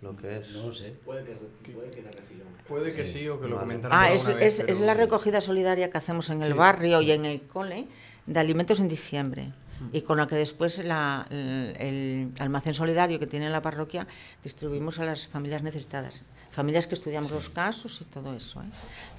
Lo 0.00 0.16
que 0.16 0.38
es. 0.38 0.54
No 0.54 0.66
lo 0.68 0.72
sé. 0.72 0.90
Puede 1.04 1.24
que, 1.24 1.32
puede 1.72 1.90
que 1.90 2.02
la. 2.02 2.10
Puede 2.68 2.92
que 2.94 3.04
Sí. 3.04 3.20
sí, 3.20 3.28
o 3.28 3.40
que 3.40 3.48
lo 3.48 3.56
Vale. 3.56 3.80
Ah, 3.90 4.08
es, 4.12 4.26
vez, 4.26 4.36
es, 4.40 4.56
pero 4.60 4.72
es 4.72 4.80
la 4.80 4.94
recogida 4.94 5.40
solidaria 5.40 5.90
que 5.90 5.98
hacemos 5.98 6.30
en 6.30 6.42
el 6.42 6.52
Sí. 6.52 6.52
barrio 6.52 7.00
y 7.02 7.10
en 7.10 7.24
el 7.24 7.40
cole 7.42 7.88
de 8.26 8.38
alimentos 8.38 8.78
en 8.78 8.86
diciembre. 8.88 9.52
Y 9.92 10.02
con 10.02 10.18
la 10.18 10.26
que 10.26 10.36
después 10.36 10.78
la- 10.84 11.26
el, 11.30 11.74
el 11.78 12.32
almacén 12.38 12.74
solidario 12.74 13.18
que 13.18 13.26
tiene 13.26 13.48
la 13.50 13.62
parroquia 13.62 14.06
distribuimos 14.42 14.98
a 14.98 15.04
las 15.04 15.26
familias 15.28 15.62
necesitadas. 15.62 16.22
Familias 16.50 16.86
que 16.86 16.94
estudiamos 16.94 17.30
los 17.30 17.48
casos 17.50 18.00
y 18.00 18.04
todo 18.04 18.34
eso. 18.34 18.60
¿eh? 18.62 18.66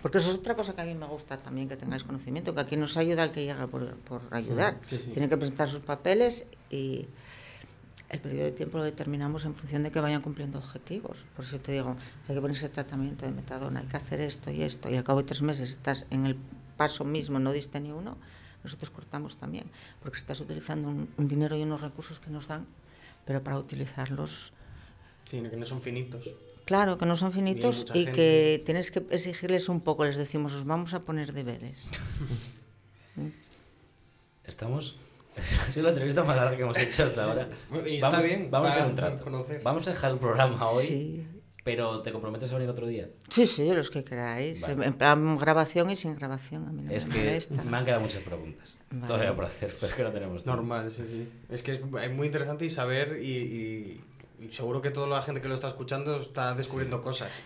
Porque 0.01 0.17
eso 0.17 0.31
es 0.31 0.37
otra 0.37 0.55
cosa 0.55 0.73
que 0.75 0.81
a 0.81 0.85
mí 0.85 0.93
me 0.95 1.05
gusta 1.05 1.37
también 1.37 1.69
que 1.69 1.77
tengáis 1.77 2.03
conocimiento, 2.03 2.53
que 2.53 2.59
aquí 2.61 2.75
nos 2.75 2.97
ayuda 2.97 3.23
el 3.23 3.31
que 3.31 3.45
llega 3.45 3.67
por, 3.67 3.95
por 3.97 4.21
ayudar. 4.31 4.77
Sí, 4.87 4.97
sí. 4.99 5.11
Tiene 5.11 5.29
que 5.29 5.37
presentar 5.37 5.69
sus 5.69 5.85
papeles 5.85 6.45
y 6.69 7.05
el 8.09 8.19
periodo 8.19 8.45
de 8.45 8.51
tiempo 8.51 8.79
lo 8.79 8.83
determinamos 8.83 9.45
en 9.45 9.53
función 9.55 9.83
de 9.83 9.91
que 9.91 9.99
vayan 10.01 10.21
cumpliendo 10.21 10.57
objetivos. 10.57 11.25
Por 11.35 11.45
eso 11.45 11.59
te 11.59 11.71
digo, 11.73 11.95
hay 12.27 12.35
que 12.35 12.41
ponerse 12.41 12.67
tratamiento 12.67 13.25
de 13.25 13.31
metadona, 13.31 13.81
hay 13.81 13.85
que 13.85 13.97
hacer 13.97 14.19
esto 14.19 14.49
y 14.51 14.63
esto, 14.63 14.89
y 14.89 14.95
al 14.97 15.03
cabo 15.03 15.19
de 15.19 15.25
tres 15.27 15.41
meses 15.43 15.69
estás 15.69 16.07
en 16.09 16.25
el 16.25 16.35
paso 16.75 17.05
mismo, 17.05 17.37
no 17.39 17.51
diste 17.51 17.79
ni 17.79 17.91
uno, 17.91 18.17
nosotros 18.63 18.89
cortamos 18.89 19.37
también, 19.37 19.65
porque 20.01 20.17
estás 20.17 20.39
utilizando 20.41 20.87
un, 20.89 21.09
un 21.17 21.27
dinero 21.27 21.55
y 21.57 21.63
unos 21.63 21.81
recursos 21.81 22.19
que 22.19 22.29
nos 22.29 22.47
dan, 22.47 22.65
pero 23.25 23.41
para 23.43 23.57
utilizarlos, 23.57 24.53
Sí, 25.25 25.41
que 25.41 25.55
no 25.57 25.65
son 25.65 25.81
finitos. 25.81 26.27
claro, 26.65 26.97
que 26.97 27.05
no 27.05 27.15
son 27.15 27.31
finitos 27.31 27.85
y 27.93 28.05
gente. 28.05 28.11
que 28.13 28.63
tienes 28.65 28.89
que 28.91 29.05
exigirles 29.11 29.69
un 29.69 29.79
poco, 29.81 30.03
les 30.05 30.17
decimos, 30.17 30.53
os 30.53 30.65
vamos 30.65 30.93
a 30.93 31.01
poner 31.01 31.33
deberes. 31.33 31.89
Estamos. 34.45 34.95
Ha 35.65 35.69
sido 35.69 35.83
la 35.85 35.89
entrevista 35.91 36.23
más 36.23 36.35
larga 36.35 36.57
que 36.57 36.63
hemos 36.63 36.77
hecho 36.77 37.05
hasta 37.05 37.23
ahora. 37.23 37.47
Y 37.85 37.95
está 37.95 38.09
vamos, 38.09 38.23
bien, 38.25 38.49
Vamos 38.51 38.69
a 38.69 38.73
hacer 38.73 38.85
un 38.87 38.95
trato. 38.95 39.23
conocer. 39.23 39.61
Vamos 39.63 39.87
a 39.87 39.91
dejar 39.91 40.11
el 40.11 40.17
programa 40.17 40.67
hoy, 40.69 40.85
Sí. 40.87 41.25
Pero 41.75 42.01
¿te 42.01 42.11
comprometes 42.11 42.49
a 42.51 42.55
venir 42.55 42.67
otro 42.69 42.87
día? 42.87 43.07
Sí, 43.27 43.45
sí, 43.45 43.71
los 43.73 43.91
que 43.91 44.03
queráis. 44.03 44.61
Vale. 44.61 44.85
En 44.87 44.93
plan 44.95 45.37
grabación 45.37 45.89
y 45.91 45.95
sin 45.95 46.15
grabación. 46.15 46.67
A 46.67 46.71
mí 46.71 46.81
no 46.81 46.91
es 46.91 47.05
me 47.07 47.13
que 47.13 47.19
molesta. 47.25 47.63
me 47.63 47.77
han 47.77 47.85
quedado 47.85 48.01
muchas 48.01 48.23
preguntas 48.23 48.77
Vale. 48.89 49.05
todavía 49.07 49.35
por 49.35 49.45
hacer, 49.45 49.75
pero 49.79 49.87
es 49.87 49.93
que 49.93 50.03
no 50.03 50.11
tenemos 50.11 50.43
tiempo. 50.43 50.55
Normal, 50.61 50.89
sí, 50.89 51.03
sí. 51.05 51.29
Es 51.49 51.61
que 51.61 51.73
es, 51.73 51.79
es 52.01 52.11
muy 52.11 52.25
interesante 52.25 52.65
y 52.65 52.69
saber 52.69 53.19
y, 53.21 53.27
y- 53.37 54.01
y 54.45 54.51
seguro 54.51 54.81
que 54.81 54.89
toda 54.89 55.05
la 55.07 55.21
gente 55.21 55.41
que 55.41 55.47
lo 55.47 55.53
está 55.55 55.67
escuchando 55.67 56.15
está 56.19 56.55
descubriendo 56.55 57.01
cosas. 57.01 57.43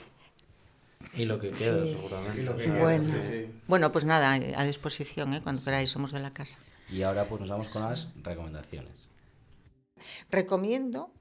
Y 1.16 1.26
lo 1.26 1.38
que 1.38 1.50
queda, 1.52 1.84
Sí. 1.84 1.94
seguramente. 1.96 2.42
Y 2.42 2.46
lo 2.46 2.52
o 2.54 2.56
que 2.56 2.64
sea, 2.64 2.74
queda, 2.74 2.82
Bueno. 2.84 3.04
sí, 3.04 3.20
sí. 3.30 3.52
Bueno, 3.68 3.92
pues 3.92 4.06
nada, 4.06 4.32
a 4.34 4.64
disposición, 4.64 5.34
¿eh? 5.34 5.42
cuando 5.44 5.62
queráis, 5.64 5.90
somos 5.90 6.14
de 6.14 6.22
la 6.22 6.32
casa. 6.32 6.58
Y 6.90 7.02
ahora 7.02 7.28
pues 7.28 7.42
nos 7.42 7.50
vamos 7.50 7.68
con 7.70 7.82
las 7.82 8.10
recomendaciones. 8.24 9.10
Recomiendo 10.30 11.12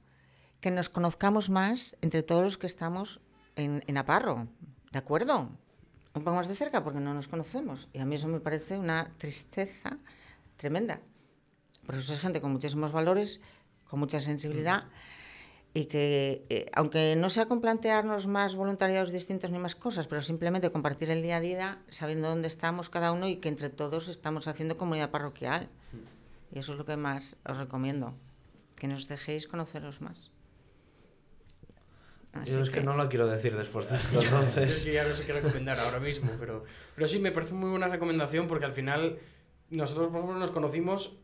que 0.63 0.71
nos 0.71 0.89
conozcamos 0.89 1.51
más 1.51 1.97
entre 2.01 2.23
todos 2.23 2.43
los 2.45 2.57
que 2.57 2.69
estamos 2.69 3.21
en, 3.57 3.85
en 3.87 3.99
Aparro, 3.99 4.47
¿de 4.93 4.99
acuerdo? 4.99 5.51
Un 6.15 6.23
poco 6.23 6.37
más 6.37 6.47
de 6.47 6.55
cerca 6.55 6.85
porque 6.85 7.01
no 7.01 7.13
nos 7.13 7.27
conocemos. 7.27 7.89
Y 7.93 7.99
a 7.99 8.07
mí 8.07 8.15
eso 8.15 8.29
me 8.29 8.41
parece 8.41 8.79
una 8.79 9.11
tristeza 9.19 9.99
tremenda. 10.57 11.01
Porque 11.85 12.01
eso 12.01 12.15
es 12.15 12.21
gente 12.21 12.41
con 12.41 12.53
muchísimos 12.53 12.93
valores, 12.93 13.41
con 13.89 13.99
mucha 13.99 14.21
sensibilidad 14.21 14.85
y 15.75 15.87
que, 15.87 16.47
eh, 16.49 16.71
aunque 16.75 17.17
no 17.17 17.29
sea 17.29 17.47
con 17.47 17.61
plantearnos 17.61 18.27
más 18.27 18.55
voluntariados 18.55 19.11
distintos 19.11 19.51
ni 19.51 19.59
más 19.59 19.75
cosas, 19.75 20.07
pero 20.07 20.23
simplemente 20.23 20.71
compartir 20.71 21.11
el 21.11 21.23
día 21.23 21.39
a 21.39 21.41
día, 21.41 21.79
sabiendo 21.91 22.29
dónde 22.29 22.47
estamos 22.47 22.89
cada 22.89 23.11
uno 23.11 23.27
y 23.27 23.37
que 23.37 23.49
entre 23.49 23.69
todos 23.69 24.09
estamos 24.09 24.47
haciendo 24.49 24.77
comunidad 24.77 25.11
parroquial. 25.11 25.69
Y 26.53 26.61
eso 26.61 26.73
es 26.73 26.79
lo 26.79 26.85
que 26.85 26.97
más 26.97 27.37
os 27.45 27.57
recomiendo, 27.57 28.15
que 28.77 28.87
nos 28.87 29.09
dejéis 29.09 29.49
conoceros 29.49 30.01
más. 30.01 30.32
Así 32.33 32.53
Yo 32.53 32.61
es 32.63 32.71
que 32.71 32.81
no 32.83 32.97
lo 32.97 33.09
quiero 33.09 33.27
decir 33.27 33.55
de 33.57 33.63
esto, 33.63 33.81
Es 33.81 34.15
entonces. 34.15 34.83
que 34.85 34.93
ya 34.95 35.05
no 35.07 35.13
sé 35.15 35.25
qué 35.27 35.35
recomendar 35.35 35.79
ahora 35.79 36.01
mismo, 36.01 36.31
pero, 36.41 36.65
pero 36.95 37.07
sí, 37.07 37.19
me 37.19 37.31
parece 37.31 37.53
muy 37.55 37.69
buena 37.71 37.89
recomendación 37.89 38.47
porque 38.49 38.65
al 38.65 38.73
final 38.73 39.19
nosotros, 39.71 40.09
por 40.09 40.17
ejemplo, 40.19 40.39
nos 40.39 40.51
conocimos 40.51 41.17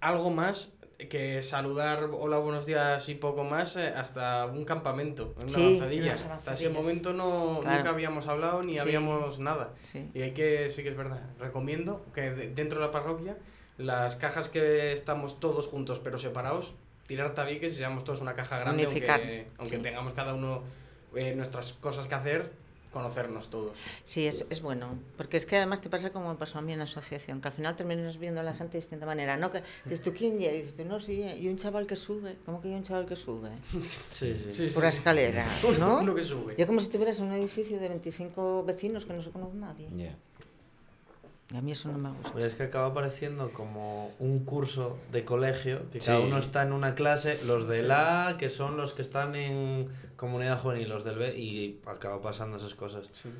algo 0.00 0.30
más 0.30 0.74
que 1.10 1.42
saludar 1.42 2.08
hola, 2.12 2.38
buenos 2.38 2.66
días 2.66 3.08
y 3.08 3.14
poco 3.14 3.44
más 3.44 3.76
eh, 3.76 3.88
hasta 3.94 4.46
un 4.46 4.64
campamento, 4.64 5.34
en 5.36 5.44
una 5.44 5.48
Sí, 5.52 5.64
avanzadilla. 5.66 6.14
Hasta 6.14 6.52
ese 6.52 6.70
momento 6.70 7.12
no, 7.12 7.60
Claro. 7.60 7.76
nunca 7.76 7.90
habíamos 7.90 8.26
hablado 8.26 8.62
ni 8.64 8.72
Sí. 8.72 8.78
habíamos 8.80 9.38
nada. 9.38 9.74
Sí. 9.80 10.10
Y 10.14 10.22
hay 10.22 10.32
que, 10.32 10.68
sí 10.70 10.82
que 10.82 10.88
es 10.88 10.96
verdad, 10.96 11.22
recomiendo 11.38 12.04
que 12.14 12.30
de- 12.32 12.48
dentro 12.54 12.80
de 12.80 12.86
la 12.86 12.90
parroquia, 12.90 13.36
las 13.76 14.16
cajas 14.16 14.48
que 14.48 14.90
estamos 14.92 15.38
todos 15.38 15.68
juntos 15.68 16.00
pero 16.02 16.18
separados, 16.18 16.74
tirar 17.08 17.34
tabiques 17.34 17.72
y 17.72 17.76
seamos 17.76 18.04
todos 18.04 18.20
una 18.20 18.34
caja 18.34 18.60
grande, 18.60 18.86
Unificar, 18.86 19.18
aunque, 19.18 19.46
aunque 19.58 19.76
sí. 19.76 19.82
tengamos 19.82 20.12
cada 20.12 20.34
uno 20.34 20.62
eh, 21.16 21.34
nuestras 21.34 21.72
cosas 21.72 22.06
que 22.06 22.14
hacer, 22.14 22.52
conocernos 22.92 23.48
todos. 23.48 23.72
Sí, 24.04 24.26
es, 24.26 24.44
es 24.50 24.60
bueno, 24.60 24.98
porque 25.16 25.38
es 25.38 25.46
que 25.46 25.56
además 25.56 25.80
te 25.80 25.88
pasa 25.88 26.10
como 26.10 26.30
me 26.30 26.36
pasó 26.36 26.58
a 26.58 26.62
mí 26.62 26.72
en 26.72 26.78
la 26.78 26.84
asociación, 26.84 27.40
que 27.40 27.48
al 27.48 27.54
final 27.54 27.76
terminas 27.76 28.18
viendo 28.18 28.40
a 28.40 28.44
la 28.44 28.52
gente 28.52 28.72
de 28.72 28.78
distinta 28.80 29.06
manera, 29.06 29.38
¿no? 29.38 29.50
Que 29.50 29.62
dices 29.84 30.02
tú, 30.02 30.12
¿quién 30.12 30.38
ya? 30.38 30.52
Y 30.52 30.58
dices 30.58 30.76
tú, 30.76 30.84
no, 30.84 31.00
sí, 31.00 31.22
y 31.22 31.48
un 31.48 31.56
chaval 31.56 31.86
que 31.86 31.96
sube, 31.96 32.36
¿cómo 32.44 32.60
que 32.60 32.68
hay 32.68 32.74
un 32.74 32.82
chaval 32.82 33.06
que 33.06 33.16
sube? 33.16 33.50
Sí, 34.10 34.34
sí. 34.36 34.52
Sí, 34.52 34.70
Por 34.74 34.82
la 34.82 34.90
escalera, 34.90 35.46
¿no? 35.78 36.00
Uno 36.00 36.14
que 36.14 36.22
sube. 36.22 36.54
Yo 36.58 36.66
como 36.66 36.80
si 36.80 36.90
tuvieras 36.90 37.20
un 37.20 37.32
edificio 37.32 37.80
de 37.80 37.88
25 37.88 38.64
vecinos 38.64 39.06
que 39.06 39.14
no 39.14 39.22
se 39.22 39.30
conoce 39.30 39.56
nadie. 39.56 39.88
Ya. 39.96 40.14
Y 41.50 41.56
a 41.56 41.62
mí 41.62 41.72
eso 41.72 41.90
no 41.90 41.96
me 41.98 42.10
gusta. 42.10 42.32
Pues 42.32 42.44
es 42.44 42.54
que 42.54 42.64
acaba 42.64 42.92
pareciendo 42.92 43.50
como 43.52 44.12
un 44.18 44.44
curso 44.44 44.98
de 45.12 45.24
colegio, 45.24 45.88
que 45.90 45.98
cada 45.98 46.18
Sí. 46.20 46.26
uno 46.26 46.38
está 46.38 46.62
en 46.62 46.72
una 46.72 46.94
clase, 46.94 47.38
los 47.46 47.66
del 47.68 47.90
A, 47.90 48.36
que 48.38 48.50
son 48.50 48.76
los 48.76 48.92
que 48.92 49.00
están 49.02 49.34
en 49.34 49.88
comunidad 50.16 50.58
juvenil, 50.60 50.88
los 50.90 51.04
del 51.04 51.16
B, 51.16 51.34
y 51.38 51.80
acaba 51.86 52.20
pasando 52.20 52.58
esas 52.58 52.74
cosas. 52.74 53.08
Sí. 53.14 53.30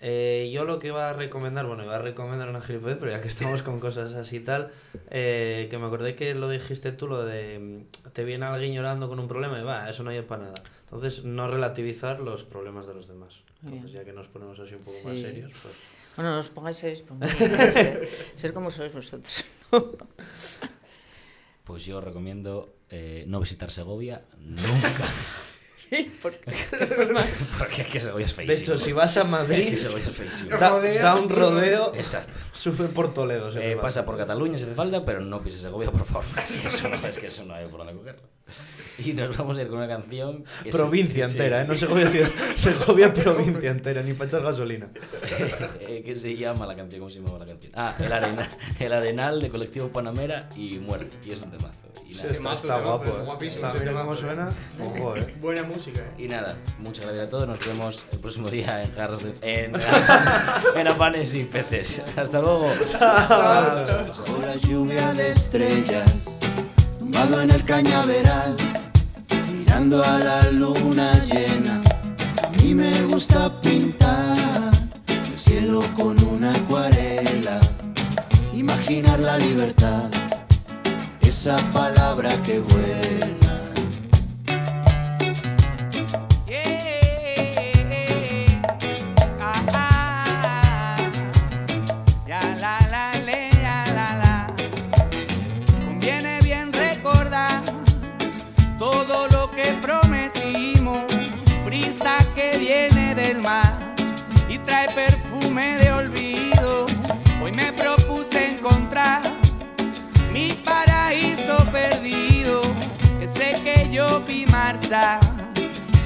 Eh, 0.00 0.50
yo 0.52 0.64
lo 0.64 0.78
que 0.80 0.88
iba 0.88 1.08
a 1.08 1.12
recomendar, 1.12 1.64
bueno, 1.64 1.84
iba 1.84 1.94
a 1.94 1.98
recomendar 2.00 2.48
una 2.48 2.60
gilipollez, 2.60 2.98
pero 2.98 3.12
ya 3.12 3.22
que 3.22 3.28
estamos 3.28 3.62
con 3.62 3.78
cosas 3.80 4.14
así 4.16 4.36
y 4.36 4.40
tal, 4.40 4.70
eh, 5.10 5.68
que 5.70 5.78
me 5.78 5.86
acordé 5.86 6.14
que 6.16 6.34
lo 6.34 6.48
dijiste 6.50 6.90
tú, 6.92 7.06
lo 7.06 7.24
de 7.24 7.58
mm, 8.04 8.10
te 8.12 8.24
viene 8.24 8.44
alguien 8.46 8.74
llorando 8.74 9.08
con 9.08 9.18
un 9.20 9.28
problema 9.28 9.58
y 9.60 9.62
va, 9.62 9.88
eso 9.88 10.02
no 10.02 10.10
hay 10.10 10.20
para 10.22 10.42
nada. 10.46 10.54
Entonces, 10.82 11.24
no 11.24 11.48
relativizar 11.48 12.18
los 12.20 12.42
problemas 12.44 12.86
de 12.86 12.94
los 12.94 13.06
demás. 13.08 13.40
Entonces, 13.62 13.92
bien. 13.92 13.94
ya 13.94 14.04
que 14.04 14.12
nos 14.12 14.26
ponemos 14.28 14.58
así 14.58 14.74
un 14.74 14.80
poco 14.84 14.98
más 15.04 15.16
Sí. 15.16 15.22
serios, 15.22 15.52
pues... 15.62 15.74
Bueno, 16.16 16.30
no 16.32 16.38
os 16.38 16.50
pongáis 16.50 16.78
muy 17.14 17.26
bien, 17.26 17.72
ser, 17.72 18.08
ser 18.38 18.52
como 18.52 18.70
sois 18.70 18.92
vosotros. 18.92 19.44
Pues 21.64 21.84
yo 21.84 22.00
recomiendo 22.00 22.76
eh, 22.90 23.24
no 23.26 23.40
visitar 23.40 23.70
Segovia 23.70 24.22
nunca. 24.38 25.04
Porque 26.22 27.82
es 27.82 27.86
que 27.88 28.00
Segovia 28.00 28.26
es 28.26 28.36
De 28.36 28.52
hecho, 28.54 28.76
si 28.78 28.92
vas 28.92 29.16
a 29.16 29.22
Es 29.22 29.26
Madrid, 29.28 29.68
que 29.68 29.74
es 29.74 29.92
feísimo. 30.10 30.50
da, 30.58 30.80
da 30.80 31.14
un 31.16 31.28
rodeo, 31.28 31.92
Exacto. 31.94 32.38
sube 32.52 32.88
por 32.88 33.12
Toledo. 33.14 33.52
se 33.52 33.72
Eh, 33.72 33.76
pasa 33.76 34.04
por 34.04 34.16
Cataluña 34.16 34.58
si 34.58 34.64
hace 34.64 34.74
falta, 34.74 35.04
pero 35.04 35.20
no 35.20 35.40
pises 35.40 35.60
Segovia, 35.62 35.90
por 35.90 36.04
favor. 36.04 36.24
Es 36.44 36.56
que 36.60 36.68
eso 36.68 36.88
no, 36.88 37.08
es 37.08 37.18
que 37.18 37.26
eso 37.28 37.44
no 37.44 37.54
hay 37.54 37.66
por 37.66 37.78
dónde 37.78 37.94
cogerlo. 37.94 38.22
Y 38.98 39.12
nos 39.14 39.36
vamos 39.36 39.56
a 39.58 39.62
ir 39.62 39.68
con 39.68 39.78
una 39.78 39.88
canción. 39.88 40.44
que 40.62 40.70
sí- 40.70 40.76
Provincia 40.76 41.26
sí, 41.28 41.32
entera, 41.32 41.62
¿eh? 41.62 41.64
No 41.66 41.74
Segovia 41.74 42.08
ciudad, 42.08 42.30
Segovia 42.56 43.12
provincia 43.12 43.70
entera, 43.70 44.02
ni 44.02 44.12
para 44.12 44.28
echar 44.28 44.42
gasolina. 44.42 44.90
eh, 45.80 46.02
que 46.04 46.14
se 46.16 46.36
llama 46.36 46.66
la 46.66 46.76
canción, 46.76 47.00
¿cómo 47.00 47.10
se 47.10 47.20
llama 47.20 47.38
la 47.38 47.46
canción? 47.46 47.72
Ah, 47.74 47.94
El, 47.98 48.12
arena, 48.12 48.48
el 48.78 48.92
Arenal 48.92 49.40
de 49.40 49.48
Colectivo 49.48 49.88
Panamera 49.88 50.48
y 50.56 50.78
Muerte. 50.78 51.16
Y 51.26 51.32
es 51.32 51.40
un 51.42 51.50
temazo. 51.50 51.74
Y 52.06 52.12
Sí, 52.14 52.18
nada, 52.18 52.28
está, 52.30 52.36
Temazo, 52.38 52.54
está 52.66 52.76
temazo, 52.76 52.98
guapo, 52.98 53.18
¿eh? 53.20 53.24
guapísimo 53.24 53.66
Está- 53.66 53.78
mira 53.80 53.92
cómo 53.92 54.14
temazo, 54.14 54.20
suena. 54.20 54.50
Ojo, 54.82 55.16
¿eh? 55.16 55.34
Buena 55.40 55.62
música, 55.74 56.00
¿eh? 56.00 56.24
y 56.24 56.28
nada, 56.28 56.56
muchas 56.78 57.06
gracias 57.06 57.26
a 57.26 57.30
todos. 57.30 57.48
Nos 57.48 57.66
vemos 57.66 58.04
el 58.12 58.18
próximo 58.18 58.50
día 58.50 58.82
en 58.82 58.92
Jarras 58.92 59.22
de. 59.22 59.34
En, 59.42 59.72
en 60.76 60.88
Apanes 60.88 61.34
y 61.34 61.44
Peces. 61.44 62.02
Hasta 62.16 62.40
luego. 62.40 62.66
Bajo 63.00 64.40
la 64.40 64.56
lluvia 64.56 65.12
de 65.12 65.28
estrellas, 65.28 66.26
tumbado 66.98 67.40
en 67.40 67.50
el 67.50 67.64
cañaveral, 67.64 68.56
mirando 69.52 70.02
a 70.02 70.18
la 70.18 70.50
luna 70.50 71.12
llena. 71.24 71.82
A 72.42 72.62
mí 72.62 72.74
me 72.74 73.02
gusta 73.02 73.60
pintar 73.60 74.03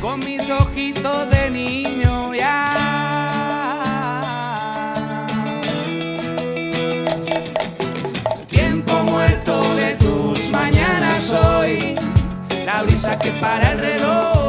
con 0.01 0.21
mis 0.21 0.49
ojitos 0.49 1.29
de 1.31 1.51
niño 1.51 2.33
ya. 2.35 2.55
Tiempo 8.49 8.93
muerto 9.05 9.75
de 9.75 9.95
tus 9.97 10.51
mañanas 10.51 11.31
hoy, 11.31 11.97
la 12.65 12.83
brisa 12.83 13.19
que 13.19 13.31
para 13.33 13.73
el 13.73 13.79
reloj, 13.79 14.48